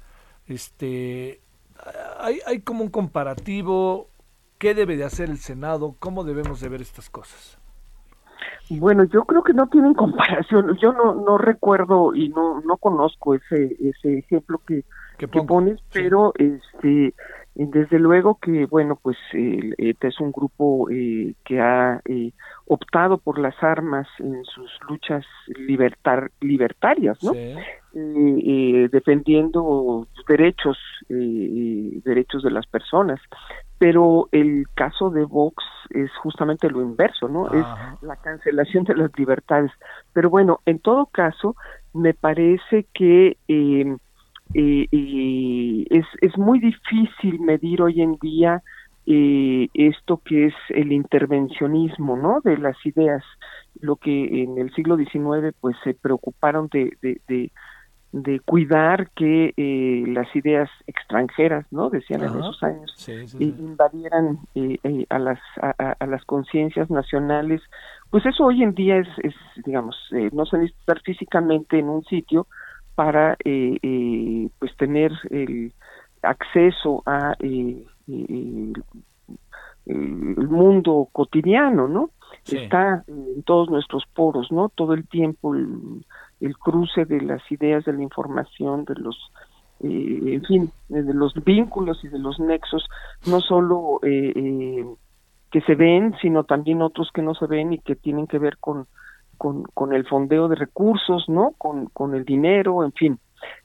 Este, 0.46 1.40
hay, 2.18 2.40
hay 2.46 2.60
como 2.60 2.82
un 2.82 2.90
comparativo, 2.90 4.08
¿qué 4.58 4.74
debe 4.74 4.96
de 4.96 5.04
hacer 5.04 5.30
el 5.30 5.38
Senado? 5.38 5.96
¿Cómo 5.98 6.24
debemos 6.24 6.60
de 6.60 6.68
ver 6.68 6.80
estas 6.80 7.10
cosas? 7.10 7.58
Bueno, 8.70 9.04
yo 9.04 9.24
creo 9.24 9.42
que 9.42 9.54
no 9.54 9.68
tienen 9.68 9.94
comparación. 9.94 10.76
Yo 10.80 10.92
no 10.92 11.14
no 11.14 11.38
recuerdo 11.38 12.14
y 12.14 12.28
no 12.28 12.60
no 12.60 12.76
conozco 12.76 13.34
ese 13.34 13.76
ese 13.80 14.18
ejemplo 14.18 14.60
que, 14.66 14.84
que 15.16 15.28
pones, 15.28 15.80
pero 15.92 16.32
este 16.36 17.14
desde 17.66 17.98
luego 17.98 18.38
que 18.40 18.66
bueno 18.66 18.98
pues 19.02 19.16
el 19.32 19.74
ETA 19.78 20.08
es 20.08 20.20
un 20.20 20.30
grupo 20.30 20.88
eh, 20.90 21.34
que 21.44 21.60
ha 21.60 22.00
eh, 22.04 22.32
optado 22.66 23.18
por 23.18 23.38
las 23.38 23.60
armas 23.62 24.06
en 24.20 24.44
sus 24.44 24.70
luchas 24.88 25.24
libertar 25.56 26.30
libertarias, 26.40 27.22
¿no? 27.22 27.32
Sí. 27.32 27.38
Eh, 27.38 27.56
eh, 27.94 28.88
defendiendo 28.92 30.06
derechos 30.28 30.78
eh, 31.08 31.14
eh, 31.14 32.00
derechos 32.04 32.42
de 32.42 32.50
las 32.50 32.66
personas 32.66 33.18
pero 33.78 34.28
el 34.32 34.66
caso 34.74 35.10
de 35.10 35.24
Vox 35.24 35.64
es 35.90 36.10
justamente 36.22 36.68
lo 36.68 36.82
inverso, 36.82 37.28
¿no? 37.28 37.46
Ajá. 37.46 37.94
Es 37.94 38.02
la 38.02 38.16
cancelación 38.16 38.84
de 38.84 38.96
las 38.96 39.16
libertades. 39.16 39.70
Pero 40.12 40.30
bueno, 40.30 40.60
en 40.66 40.80
todo 40.80 41.06
caso, 41.06 41.54
me 41.94 42.12
parece 42.12 42.86
que 42.92 43.36
eh, 43.46 43.96
eh, 44.54 44.86
eh, 44.90 45.84
es, 45.90 46.06
es 46.20 46.36
muy 46.38 46.60
difícil 46.60 47.40
medir 47.40 47.82
hoy 47.82 48.00
en 48.02 48.16
día 48.20 48.62
eh, 49.06 49.68
esto 49.74 50.20
que 50.24 50.46
es 50.46 50.54
el 50.70 50.92
intervencionismo, 50.92 52.16
¿no? 52.16 52.40
De 52.44 52.58
las 52.58 52.76
ideas, 52.84 53.24
lo 53.80 53.96
que 53.96 54.42
en 54.42 54.58
el 54.58 54.72
siglo 54.74 54.96
XIX 54.96 55.52
pues 55.60 55.76
se 55.84 55.94
preocuparon 55.94 56.68
de, 56.72 56.92
de, 57.02 57.20
de 57.28 57.52
de 58.12 58.40
cuidar 58.40 59.10
que 59.14 59.52
eh, 59.56 60.04
las 60.08 60.34
ideas 60.34 60.70
extranjeras, 60.86 61.66
¿no? 61.70 61.90
Decían 61.90 62.24
en 62.24 62.36
esos 62.36 62.62
años, 62.62 62.90
Sí, 62.96 63.12
sí, 63.28 63.38
eh, 63.38 63.44
sí. 63.44 63.54
invadieran 63.58 64.38
eh, 64.54 64.78
eh, 64.82 65.06
a 65.10 65.18
las 65.18 65.38
a, 65.60 65.74
a- 65.78 65.96
a 65.98 66.06
las 66.06 66.24
conciencias 66.24 66.88
nacionales. 66.90 67.60
Pues 68.10 68.24
eso 68.26 68.44
hoy 68.46 68.62
en 68.62 68.74
día 68.74 68.96
es, 68.98 69.08
es 69.22 69.34
digamos, 69.66 69.96
eh, 70.12 70.30
no 70.32 70.46
se 70.46 70.56
necesita 70.58 70.80
estar 70.80 71.02
físicamente 71.02 71.78
en 71.78 71.88
un 71.90 72.02
sitio 72.04 72.46
para 72.98 73.34
eh, 73.44 73.78
eh, 73.80 74.48
pues 74.58 74.76
tener 74.76 75.12
el 75.30 75.72
acceso 76.20 77.04
a 77.06 77.36
eh, 77.38 77.86
eh, 78.08 78.72
el 79.86 80.48
mundo 80.48 81.08
cotidiano, 81.12 81.86
¿no? 81.86 82.10
Sí. 82.42 82.56
Está 82.56 83.04
en 83.06 83.44
todos 83.44 83.70
nuestros 83.70 84.02
poros, 84.12 84.50
¿no? 84.50 84.68
Todo 84.70 84.94
el 84.94 85.06
tiempo 85.06 85.54
el, 85.54 86.04
el 86.40 86.58
cruce 86.58 87.04
de 87.04 87.20
las 87.20 87.40
ideas, 87.52 87.84
de 87.84 87.92
la 87.92 88.02
información, 88.02 88.84
de 88.84 88.96
los, 88.96 89.30
eh, 89.78 90.20
en 90.24 90.42
fin, 90.42 90.72
eh, 90.88 91.02
de 91.02 91.14
los 91.14 91.34
vínculos 91.44 92.02
y 92.02 92.08
de 92.08 92.18
los 92.18 92.40
nexos, 92.40 92.84
no 93.28 93.40
solo 93.40 94.00
eh, 94.02 94.32
eh, 94.34 94.86
que 95.52 95.60
se 95.60 95.76
ven, 95.76 96.16
sino 96.20 96.42
también 96.42 96.82
otros 96.82 97.10
que 97.14 97.22
no 97.22 97.36
se 97.36 97.46
ven 97.46 97.74
y 97.74 97.78
que 97.78 97.94
tienen 97.94 98.26
que 98.26 98.40
ver 98.40 98.58
con, 98.58 98.88
con, 99.38 99.62
con 99.74 99.94
el 99.94 100.06
fondeo 100.06 100.48
de 100.48 100.56
recursos, 100.56 101.28
¿no? 101.28 101.52
Con, 101.56 101.86
con 101.86 102.14
el 102.14 102.24
dinero, 102.24 102.84
en 102.84 102.92
fin. 102.92 103.18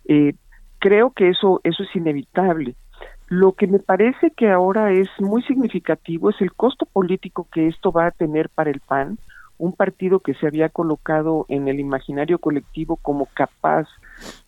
Eh, 0.05 0.33
creo 0.79 1.11
que 1.11 1.29
eso, 1.29 1.59
eso 1.63 1.83
es 1.83 1.95
inevitable. 1.95 2.75
Lo 3.27 3.53
que 3.53 3.67
me 3.67 3.79
parece 3.79 4.31
que 4.31 4.49
ahora 4.51 4.91
es 4.91 5.09
muy 5.19 5.41
significativo 5.43 6.29
es 6.29 6.39
el 6.39 6.53
costo 6.53 6.85
político 6.85 7.47
que 7.51 7.67
esto 7.67 7.91
va 7.91 8.07
a 8.07 8.11
tener 8.11 8.49
para 8.49 8.69
el 8.69 8.79
PAN, 8.79 9.17
un 9.57 9.73
partido 9.73 10.19
que 10.19 10.33
se 10.35 10.47
había 10.47 10.69
colocado 10.69 11.45
en 11.47 11.67
el 11.67 11.79
imaginario 11.79 12.37
colectivo 12.39 12.97
como 12.97 13.27
capaz 13.33 13.87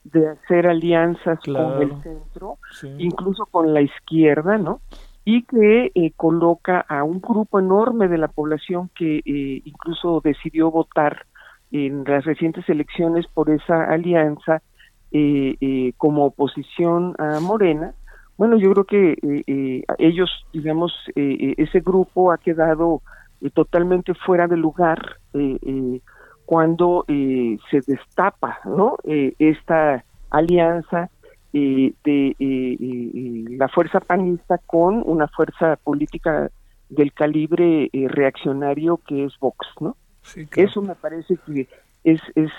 de 0.04 0.30
hacer 0.30 0.68
alianzas 0.68 1.40
con 1.46 1.82
el 1.82 2.02
centro, 2.04 2.58
Sí. 2.72 2.94
incluso 3.00 3.46
con 3.46 3.74
la 3.74 3.82
izquierda, 3.82 4.58
¿no? 4.58 4.82
Y 5.26 5.44
que 5.44 5.92
eh, 5.96 6.12
coloca 6.16 6.86
a 6.88 7.04
un 7.04 7.20
grupo 7.20 7.60
enorme 7.60 8.08
de 8.08 8.20
la 8.20 8.28
población 8.28 8.90
que 8.96 9.18
eh, 9.26 9.62
incluso 9.66 10.22
decidió 10.24 10.70
votar 10.70 11.26
en 11.72 12.04
las 12.04 12.24
recientes 12.26 12.70
elecciones 12.70 13.26
por 13.34 13.50
esa 13.50 13.86
alianza 13.86 14.62
eh, 15.12 15.94
como 15.98 16.26
oposición 16.26 17.16
a 17.18 17.40
Morena. 17.40 17.96
Bueno, 18.38 18.58
yo 18.58 18.72
creo 18.74 18.84
que 18.86 19.18
ellos, 19.98 20.30
digamos, 20.54 20.94
ese 21.16 21.80
grupo 21.80 22.32
ha 22.32 22.38
quedado 22.38 23.02
totalmente 23.54 24.14
fuera 24.14 24.48
de 24.48 24.58
lugar 24.58 25.18
cuando 26.46 27.06
se 27.08 27.82
destapa, 27.88 28.60
¿no? 28.66 28.98
Esta 29.06 30.04
alianza 30.30 31.10
eh, 31.58 31.94
de 32.04 32.36
eh, 32.38 33.46
la 33.58 33.70
fuerza 33.70 34.02
panista 34.02 34.58
con 34.66 35.02
una 35.06 35.28
fuerza 35.30 35.78
política 35.78 36.52
del 36.90 37.14
calibre 37.14 37.90
eh, 37.94 38.08
reaccionario 38.10 38.98
que 39.08 39.24
es 39.24 39.40
Vox, 39.40 39.66
¿no? 39.80 39.96
Sí, 40.22 40.46
claro. 40.48 40.70
Eso 40.70 40.82
me 40.82 40.96
parece 40.96 41.38
que 41.46 41.70
es, 42.04 42.20
es 42.36 42.52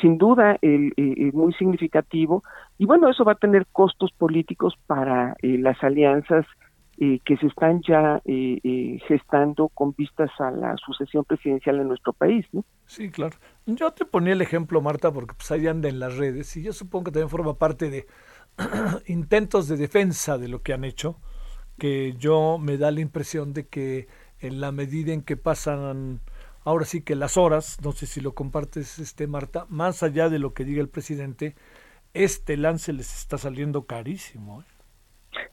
sin 0.00 0.18
duda 0.18 0.56
el, 0.62 0.92
eh, 0.96 1.14
eh, 1.16 1.30
muy 1.32 1.52
significativo 1.54 2.42
y 2.78 2.86
bueno, 2.86 3.08
eso 3.08 3.24
va 3.24 3.32
a 3.32 3.36
tener 3.36 3.66
costos 3.72 4.12
políticos 4.12 4.74
para 4.86 5.34
eh, 5.42 5.58
las 5.58 5.82
alianzas 5.82 6.46
eh, 6.98 7.20
que 7.24 7.36
se 7.38 7.46
están 7.46 7.80
ya 7.82 8.20
eh, 8.24 8.60
eh, 8.62 8.98
gestando 9.08 9.68
con 9.68 9.94
vistas 9.94 10.30
a 10.38 10.50
la 10.50 10.76
sucesión 10.76 11.24
presidencial 11.24 11.80
en 11.80 11.88
nuestro 11.88 12.12
país, 12.12 12.46
¿no? 12.52 12.64
Sí, 12.86 13.10
claro. 13.10 13.36
Yo 13.66 13.92
te 13.92 14.04
ponía 14.04 14.34
el 14.34 14.42
ejemplo, 14.42 14.80
Marta, 14.80 15.10
porque 15.12 15.34
pues 15.34 15.50
ahí 15.50 15.66
anda 15.66 15.88
en 15.88 15.98
las 15.98 16.16
redes 16.16 16.56
y 16.56 16.62
yo 16.62 16.72
supongo 16.72 17.04
que 17.04 17.10
también 17.12 17.30
forma 17.30 17.54
parte 17.54 17.90
de 17.90 18.06
intentos 19.06 19.68
de 19.68 19.76
defensa 19.76 20.38
de 20.38 20.48
lo 20.48 20.62
que 20.62 20.74
han 20.74 20.84
hecho, 20.84 21.16
que 21.78 22.14
yo 22.18 22.58
me 22.58 22.76
da 22.76 22.90
la 22.90 23.00
impresión 23.00 23.52
de 23.54 23.66
que 23.66 24.06
en 24.40 24.60
la 24.60 24.72
medida 24.72 25.12
en 25.12 25.22
que 25.22 25.36
pasan 25.36 26.20
ahora 26.64 26.84
sí 26.84 27.02
que 27.02 27.16
las 27.16 27.36
horas, 27.36 27.78
no 27.82 27.92
sé 27.92 28.06
si 28.06 28.20
lo 28.20 28.34
compartes, 28.34 28.98
este 28.98 29.26
Marta, 29.26 29.66
más 29.68 30.02
allá 30.02 30.28
de 30.28 30.38
lo 30.38 30.52
que 30.52 30.64
diga 30.64 30.80
el 30.80 30.88
presidente, 30.88 31.54
este 32.14 32.56
lance 32.56 32.92
les 32.92 33.14
está 33.14 33.38
saliendo 33.38 33.86
carísimo. 33.86 34.62
¿eh? 34.62 34.64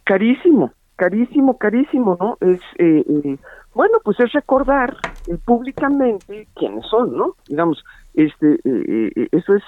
carísimo, 0.04 0.74
carísimo, 1.00 1.58
carísimo, 1.58 2.18
¿no? 2.20 2.38
Es, 2.42 2.60
eh, 2.78 3.04
eh, 3.08 3.38
bueno, 3.74 4.00
pues 4.04 4.20
es 4.20 4.32
recordar 4.34 4.96
eh, 5.28 5.38
públicamente 5.46 6.50
quiénes 6.56 6.86
son, 6.88 7.16
¿no? 7.16 7.36
Digamos, 7.48 7.82
este, 8.14 8.60
eh, 8.66 9.28
eso 9.32 9.56
es, 9.56 9.64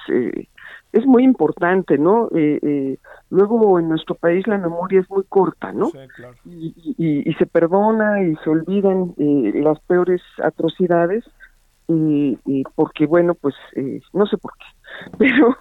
es 0.91 1.05
muy 1.05 1.23
importante, 1.23 1.97
¿no? 1.97 2.27
Eh, 2.35 2.59
eh, 2.61 2.97
luego 3.29 3.79
en 3.79 3.87
nuestro 3.89 4.15
país 4.15 4.45
la 4.47 4.57
memoria 4.57 4.99
es 4.99 5.09
muy 5.09 5.23
corta, 5.29 5.71
¿no? 5.71 5.85
Sí, 5.91 5.99
claro. 6.15 6.35
y, 6.43 6.73
y- 6.97 7.29
y 7.29 7.33
se 7.35 7.45
perdona 7.45 8.23
y 8.23 8.35
se 8.43 8.49
olvidan 8.49 9.13
eh, 9.17 9.53
las 9.63 9.79
peores 9.87 10.21
atrocidades 10.43 11.23
y, 11.87 12.37
y 12.45 12.63
porque 12.75 13.05
bueno 13.05 13.35
pues 13.35 13.55
eh, 13.75 13.99
no 14.13 14.25
sé 14.25 14.37
por 14.37 14.51
qué 14.57 14.65
pero 15.17 15.55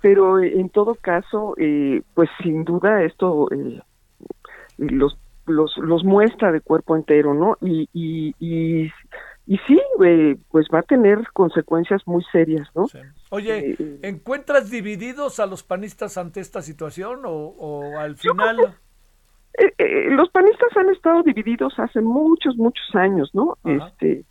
pero 0.00 0.38
en 0.42 0.68
todo 0.70 0.94
caso 0.96 1.54
pues 2.14 2.28
sin 2.42 2.64
duda 2.64 3.02
esto 3.02 3.48
eh, 3.52 3.80
los 4.78 5.16
los 5.46 5.76
los 5.76 6.04
muestra 6.04 6.52
de 6.52 6.60
cuerpo 6.60 6.96
entero 6.96 7.34
no 7.34 7.56
y 7.60 7.88
y 7.92 8.34
y, 8.38 8.90
y 9.46 9.58
sí 9.66 9.78
eh, 10.04 10.36
pues 10.50 10.66
va 10.72 10.78
a 10.78 10.82
tener 10.82 11.18
consecuencias 11.32 12.02
muy 12.06 12.24
serias 12.32 12.68
no 12.74 12.86
Sí. 12.86 12.98
Oye, 13.30 13.58
Eh, 13.70 13.76
eh. 13.78 13.98
¿encuentras 14.02 14.70
divididos 14.70 15.40
a 15.40 15.46
los 15.46 15.62
panistas 15.62 16.16
ante 16.16 16.40
esta 16.40 16.62
situación 16.62 17.20
o, 17.26 17.32
o 17.32 17.98
al 17.98 18.16
final? 18.16 18.76
Eh, 19.58 19.72
eh, 19.78 20.10
los 20.10 20.30
panistas 20.30 20.76
han 20.76 20.90
estado 20.90 21.22
divididos 21.22 21.74
hace 21.78 22.00
muchos, 22.00 22.56
muchos 22.56 22.94
años, 22.94 23.30
¿no? 23.34 23.56
Ajá. 23.64 23.88
Este, 23.88 24.24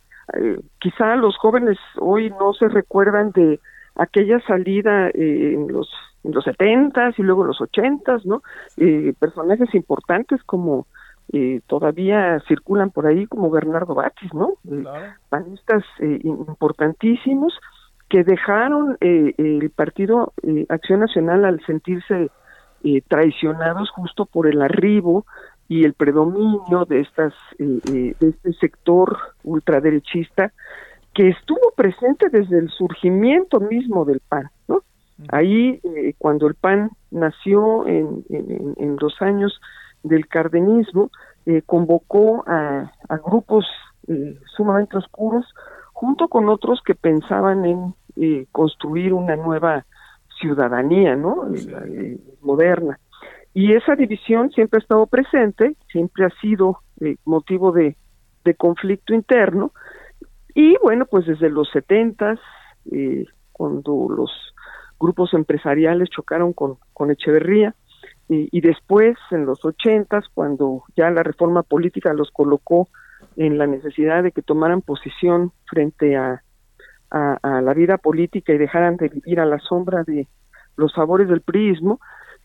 quizá 0.80 1.16
los 1.16 1.36
jóvenes 1.36 1.78
hoy 1.98 2.30
no 2.30 2.54
se 2.54 2.68
recuerdan 2.68 3.30
de 3.32 3.60
aquella 3.96 4.40
salida 4.46 5.08
eh, 5.08 5.54
en 5.54 5.68
los 5.72 5.88
en 6.24 6.32
los 6.32 6.44
setentas 6.44 7.18
y 7.18 7.22
luego 7.22 7.42
en 7.42 7.48
los 7.48 7.60
ochentas, 7.60 8.24
¿no? 8.24 8.42
Eh, 8.78 9.12
personajes 9.18 9.74
importantes 9.74 10.42
como 10.44 10.86
eh, 11.32 11.60
todavía 11.66 12.40
circulan 12.48 12.90
por 12.90 13.06
ahí 13.06 13.26
como 13.26 13.50
Bernardo 13.50 13.94
Batis, 13.94 14.32
¿no? 14.32 14.54
Eh, 14.70 14.80
Claro. 14.82 15.12
panistas 15.28 15.84
eh, 16.00 16.20
importantísimos 16.22 17.52
que 18.08 18.24
dejaron 18.24 18.96
eh, 19.00 19.34
el 19.38 19.70
partido 19.70 20.32
eh, 20.42 20.66
Acción 20.68 21.00
Nacional 21.00 21.44
al 21.44 21.64
sentirse 21.66 22.30
eh, 22.84 23.02
traicionados 23.08 23.90
justo 23.90 24.26
por 24.26 24.46
el 24.46 24.60
arribo 24.62 25.24
y 25.68 25.84
el 25.84 25.94
predominio 25.94 26.84
de 26.86 27.00
estas 27.00 27.32
eh, 27.58 27.80
eh, 27.92 28.14
de 28.20 28.28
este 28.28 28.52
sector 28.54 29.16
ultraderechista 29.42 30.52
que 31.14 31.28
estuvo 31.28 31.72
presente 31.76 32.28
desde 32.28 32.58
el 32.58 32.70
surgimiento 32.70 33.60
mismo 33.60 34.04
del 34.04 34.20
PAN, 34.28 34.50
¿no? 34.68 34.82
Ahí, 35.28 35.80
eh, 35.84 36.14
cuando 36.18 36.48
el 36.48 36.54
PAN 36.54 36.90
nació 37.10 37.86
en, 37.86 38.24
en- 38.30 38.74
en 38.76 38.96
los 39.00 39.20
años 39.22 39.60
del 40.02 40.26
cardenismo, 40.26 41.10
eh, 41.46 41.62
convocó 41.64 42.42
a, 42.48 42.90
a 43.08 43.16
grupos 43.18 43.64
eh, 44.08 44.36
sumamente 44.56 44.96
oscuros, 44.98 45.46
junto 45.92 46.28
con 46.28 46.48
otros 46.48 46.82
que 46.84 46.94
pensaban 46.94 47.64
en 47.64 47.94
eh, 48.16 48.46
construir 48.50 49.12
una 49.12 49.36
nueva 49.36 49.84
ciudadanía, 50.40 51.14
¿no? 51.16 51.46
Moderna. 52.42 52.98
Y 53.54 53.72
esa 53.72 53.94
división 53.94 54.50
siempre 54.50 54.78
ha 54.78 54.82
estado 54.82 55.06
presente, 55.06 55.76
siempre 55.92 56.24
ha 56.26 56.30
sido 56.40 56.80
motivo 57.24 57.70
de, 57.70 57.96
de 58.44 58.54
conflicto 58.54 59.14
interno. 59.14 59.70
Y 60.54 60.76
bueno, 60.82 61.06
pues 61.06 61.26
desde 61.26 61.50
los 61.50 61.68
setentas, 61.70 62.38
eh, 62.90 63.24
cuando 63.52 64.08
los 64.08 64.30
grupos 64.98 65.34
empresariales 65.34 66.10
chocaron 66.10 66.52
con, 66.52 66.78
con 66.92 67.10
Echeverría, 67.10 67.74
y, 68.26 68.60
después 68.62 69.18
en 69.32 69.44
los 69.44 69.62
ochentas, 69.66 70.24
cuando 70.32 70.84
ya 70.96 71.10
la 71.10 71.22
reforma 71.22 71.62
política 71.62 72.14
los 72.14 72.30
colocó 72.30 72.88
en 73.36 73.58
la 73.58 73.66
necesidad 73.66 74.22
de 74.22 74.32
que 74.32 74.40
tomaran 74.40 74.80
posición 74.80 75.52
frente 75.66 76.16
a, 76.16 76.42
a, 77.10 77.60
la 77.60 77.74
vida 77.74 77.98
política 77.98 78.54
y 78.54 78.58
dejaran 78.58 78.96
de 78.96 79.08
vivir 79.08 79.40
a 79.40 79.46
la 79.46 79.58
sombra 79.58 80.04
de 80.04 80.26
los 80.76 80.92
sabores 80.92 81.28
del 81.28 81.42
priismo, 81.42 82.00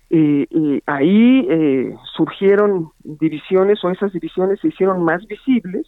eh, 0.09 0.47
eh, 0.49 0.81
ahí 0.85 1.47
eh, 1.49 1.95
surgieron 2.15 2.91
divisiones 3.03 3.83
o 3.83 3.89
esas 3.89 4.11
divisiones 4.11 4.59
se 4.59 4.69
hicieron 4.69 5.03
más 5.03 5.25
visibles 5.27 5.87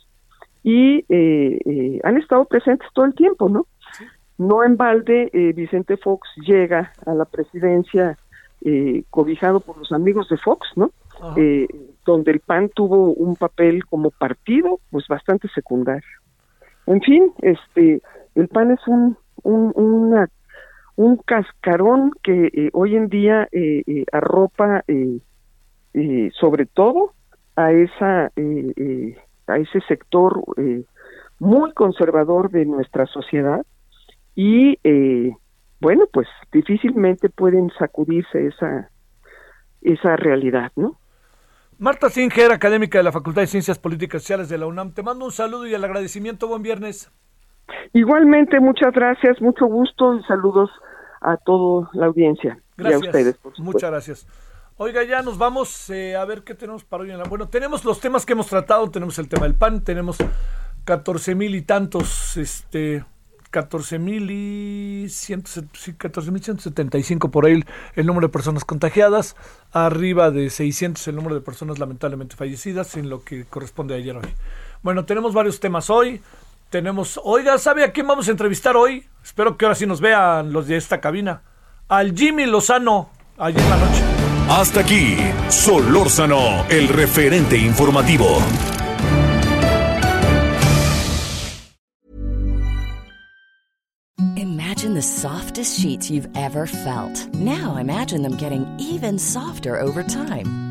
y 0.63 1.05
eh, 1.09 1.59
eh, 1.65 1.99
han 2.03 2.17
estado 2.17 2.45
presentes 2.45 2.87
todo 2.93 3.05
el 3.05 3.13
tiempo, 3.15 3.49
¿no? 3.49 3.65
No 4.37 4.63
en 4.63 4.75
balde, 4.77 5.29
eh, 5.33 5.53
Vicente 5.53 5.97
Fox 5.97 6.27
llega 6.45 6.93
a 7.05 7.13
la 7.13 7.25
presidencia 7.25 8.17
eh, 8.63 9.03
cobijado 9.09 9.59
por 9.59 9.77
los 9.77 9.91
amigos 9.91 10.29
de 10.29 10.37
Fox, 10.37 10.67
¿no? 10.75 10.91
Eh, 11.37 11.67
donde 12.05 12.31
el 12.31 12.39
PAN 12.39 12.69
tuvo 12.73 13.11
un 13.13 13.35
papel 13.35 13.85
como 13.85 14.09
partido, 14.11 14.79
pues 14.89 15.07
bastante 15.07 15.47
secundario. 15.49 16.07
En 16.87 17.01
fin, 17.01 17.31
este, 17.41 18.01
el 18.35 18.47
PAN 18.47 18.71
es 18.71 18.87
un, 18.87 19.17
un, 19.43 19.71
una- 19.75 20.29
un 20.95 21.17
cascarón 21.17 22.11
que 22.23 22.69
hoy 22.73 22.95
en 22.95 23.07
día 23.09 23.47
arropa 24.11 24.83
sobre 26.39 26.65
todo 26.65 27.13
a 27.55 27.71
esa 27.71 28.27
eh, 28.35 28.73
eh, 28.75 29.17
a 29.51 29.57
ese 29.57 29.81
sector 29.87 30.41
eh, 30.57 30.83
muy 31.39 31.73
conservador 31.73 32.51
de 32.51 32.65
nuestra 32.65 33.05
sociedad 33.07 33.65
y 34.35 34.77
eh, 34.83 35.31
bueno 35.79 36.05
pues 36.11 36.27
difícilmente 36.51 37.29
pueden 37.29 37.71
sacudirse 37.77 38.47
esa 38.47 38.89
esa 39.81 40.15
realidad 40.15 40.71
no 40.75 40.97
Marta 41.77 42.11
Singer, 42.11 42.51
académica 42.51 42.99
de 42.99 43.03
la 43.03 43.11
Facultad 43.11 43.41
de 43.41 43.47
Ciencias 43.47 43.79
Políticas 43.79 44.21
y 44.21 44.23
Sociales 44.23 44.49
de 44.49 44.59
la 44.59 44.67
UNAM, 44.67 44.93
te 44.93 45.01
mando 45.01 45.25
un 45.25 45.31
saludo 45.31 45.65
y 45.65 45.73
el 45.73 45.83
agradecimiento. 45.83 46.47
Buen 46.47 46.61
viernes. 46.61 47.11
igualmente 47.91 48.59
muchas 48.59 48.93
gracias 48.93 49.41
mucho 49.41 49.65
gusto 49.65 50.15
y 50.15 50.23
saludos 50.23 50.69
a 51.21 51.37
toda 51.37 51.89
la 51.93 52.05
audiencia 52.05 52.59
y 52.77 52.81
a 52.81 52.83
Gracias. 52.83 53.01
ustedes 53.01 53.37
por. 53.37 53.59
Muchas 53.59 53.89
gracias. 53.89 54.50
Oiga, 54.83 55.03
ya 55.03 55.21
nos 55.21 55.37
vamos 55.37 55.91
eh, 55.91 56.15
a 56.15 56.25
ver 56.25 56.41
qué 56.41 56.55
tenemos 56.55 56.83
para 56.83 57.03
hoy. 57.03 57.11
En 57.11 57.19
la... 57.19 57.25
Bueno, 57.25 57.47
tenemos 57.47 57.85
los 57.85 57.99
temas 57.99 58.25
que 58.25 58.33
hemos 58.33 58.47
tratado. 58.47 58.89
Tenemos 58.89 59.19
el 59.19 59.29
tema 59.29 59.43
del 59.43 59.53
PAN, 59.53 59.83
tenemos 59.83 60.17
14 60.85 61.35
mil 61.35 61.53
y 61.53 61.61
tantos, 61.61 62.35
este, 62.35 63.05
14 63.51 63.99
mil 63.99 64.31
y 64.31 65.05
14.175 65.05 67.29
por 67.29 67.45
ahí 67.45 67.63
el 67.93 68.07
número 68.07 68.25
de 68.25 68.31
personas 68.31 68.65
contagiadas, 68.65 69.35
arriba 69.71 70.31
de 70.31 70.49
600 70.49 71.07
el 71.09 71.15
número 71.15 71.35
de 71.35 71.41
personas 71.41 71.77
lamentablemente 71.77 72.35
fallecidas 72.35 72.97
en 72.97 73.07
lo 73.07 73.23
que 73.23 73.45
corresponde 73.45 73.93
a 73.93 73.97
ayer 73.97 74.17
hoy. 74.17 74.33
Bueno, 74.81 75.05
tenemos 75.05 75.35
varios 75.35 75.59
temas 75.59 75.91
hoy. 75.91 76.23
Tenemos, 76.71 77.21
oiga, 77.23 77.59
¿sabe 77.59 77.83
a 77.83 77.91
quién 77.91 78.07
vamos 78.07 78.27
a 78.29 78.31
entrevistar 78.31 78.75
hoy? 78.75 79.05
Espero 79.23 79.57
que 79.57 79.65
ahora 79.65 79.75
sí 79.75 79.85
nos 79.85 80.01
vean 80.01 80.51
los 80.51 80.65
de 80.65 80.77
esta 80.77 80.99
cabina. 80.99 81.43
Al 81.87 82.17
Jimmy 82.17 82.47
Lozano, 82.47 83.11
ayer 83.37 83.61
en 83.61 83.69
la 83.69 83.77
noche. 83.77 84.20
Hasta 84.53 84.81
aquí, 84.81 85.15
Solórzano, 85.47 86.65
el 86.67 86.89
referente 86.89 87.55
informativo. 87.55 88.37
Imagine 94.35 94.93
the 94.93 95.01
softest 95.01 95.79
sheets 95.79 96.11
you've 96.11 96.27
ever 96.35 96.67
felt. 96.67 97.33
Now 97.33 97.77
imagine 97.77 98.23
them 98.23 98.35
getting 98.35 98.65
even 98.77 99.17
softer 99.17 99.79
over 99.79 100.03
time. 100.03 100.70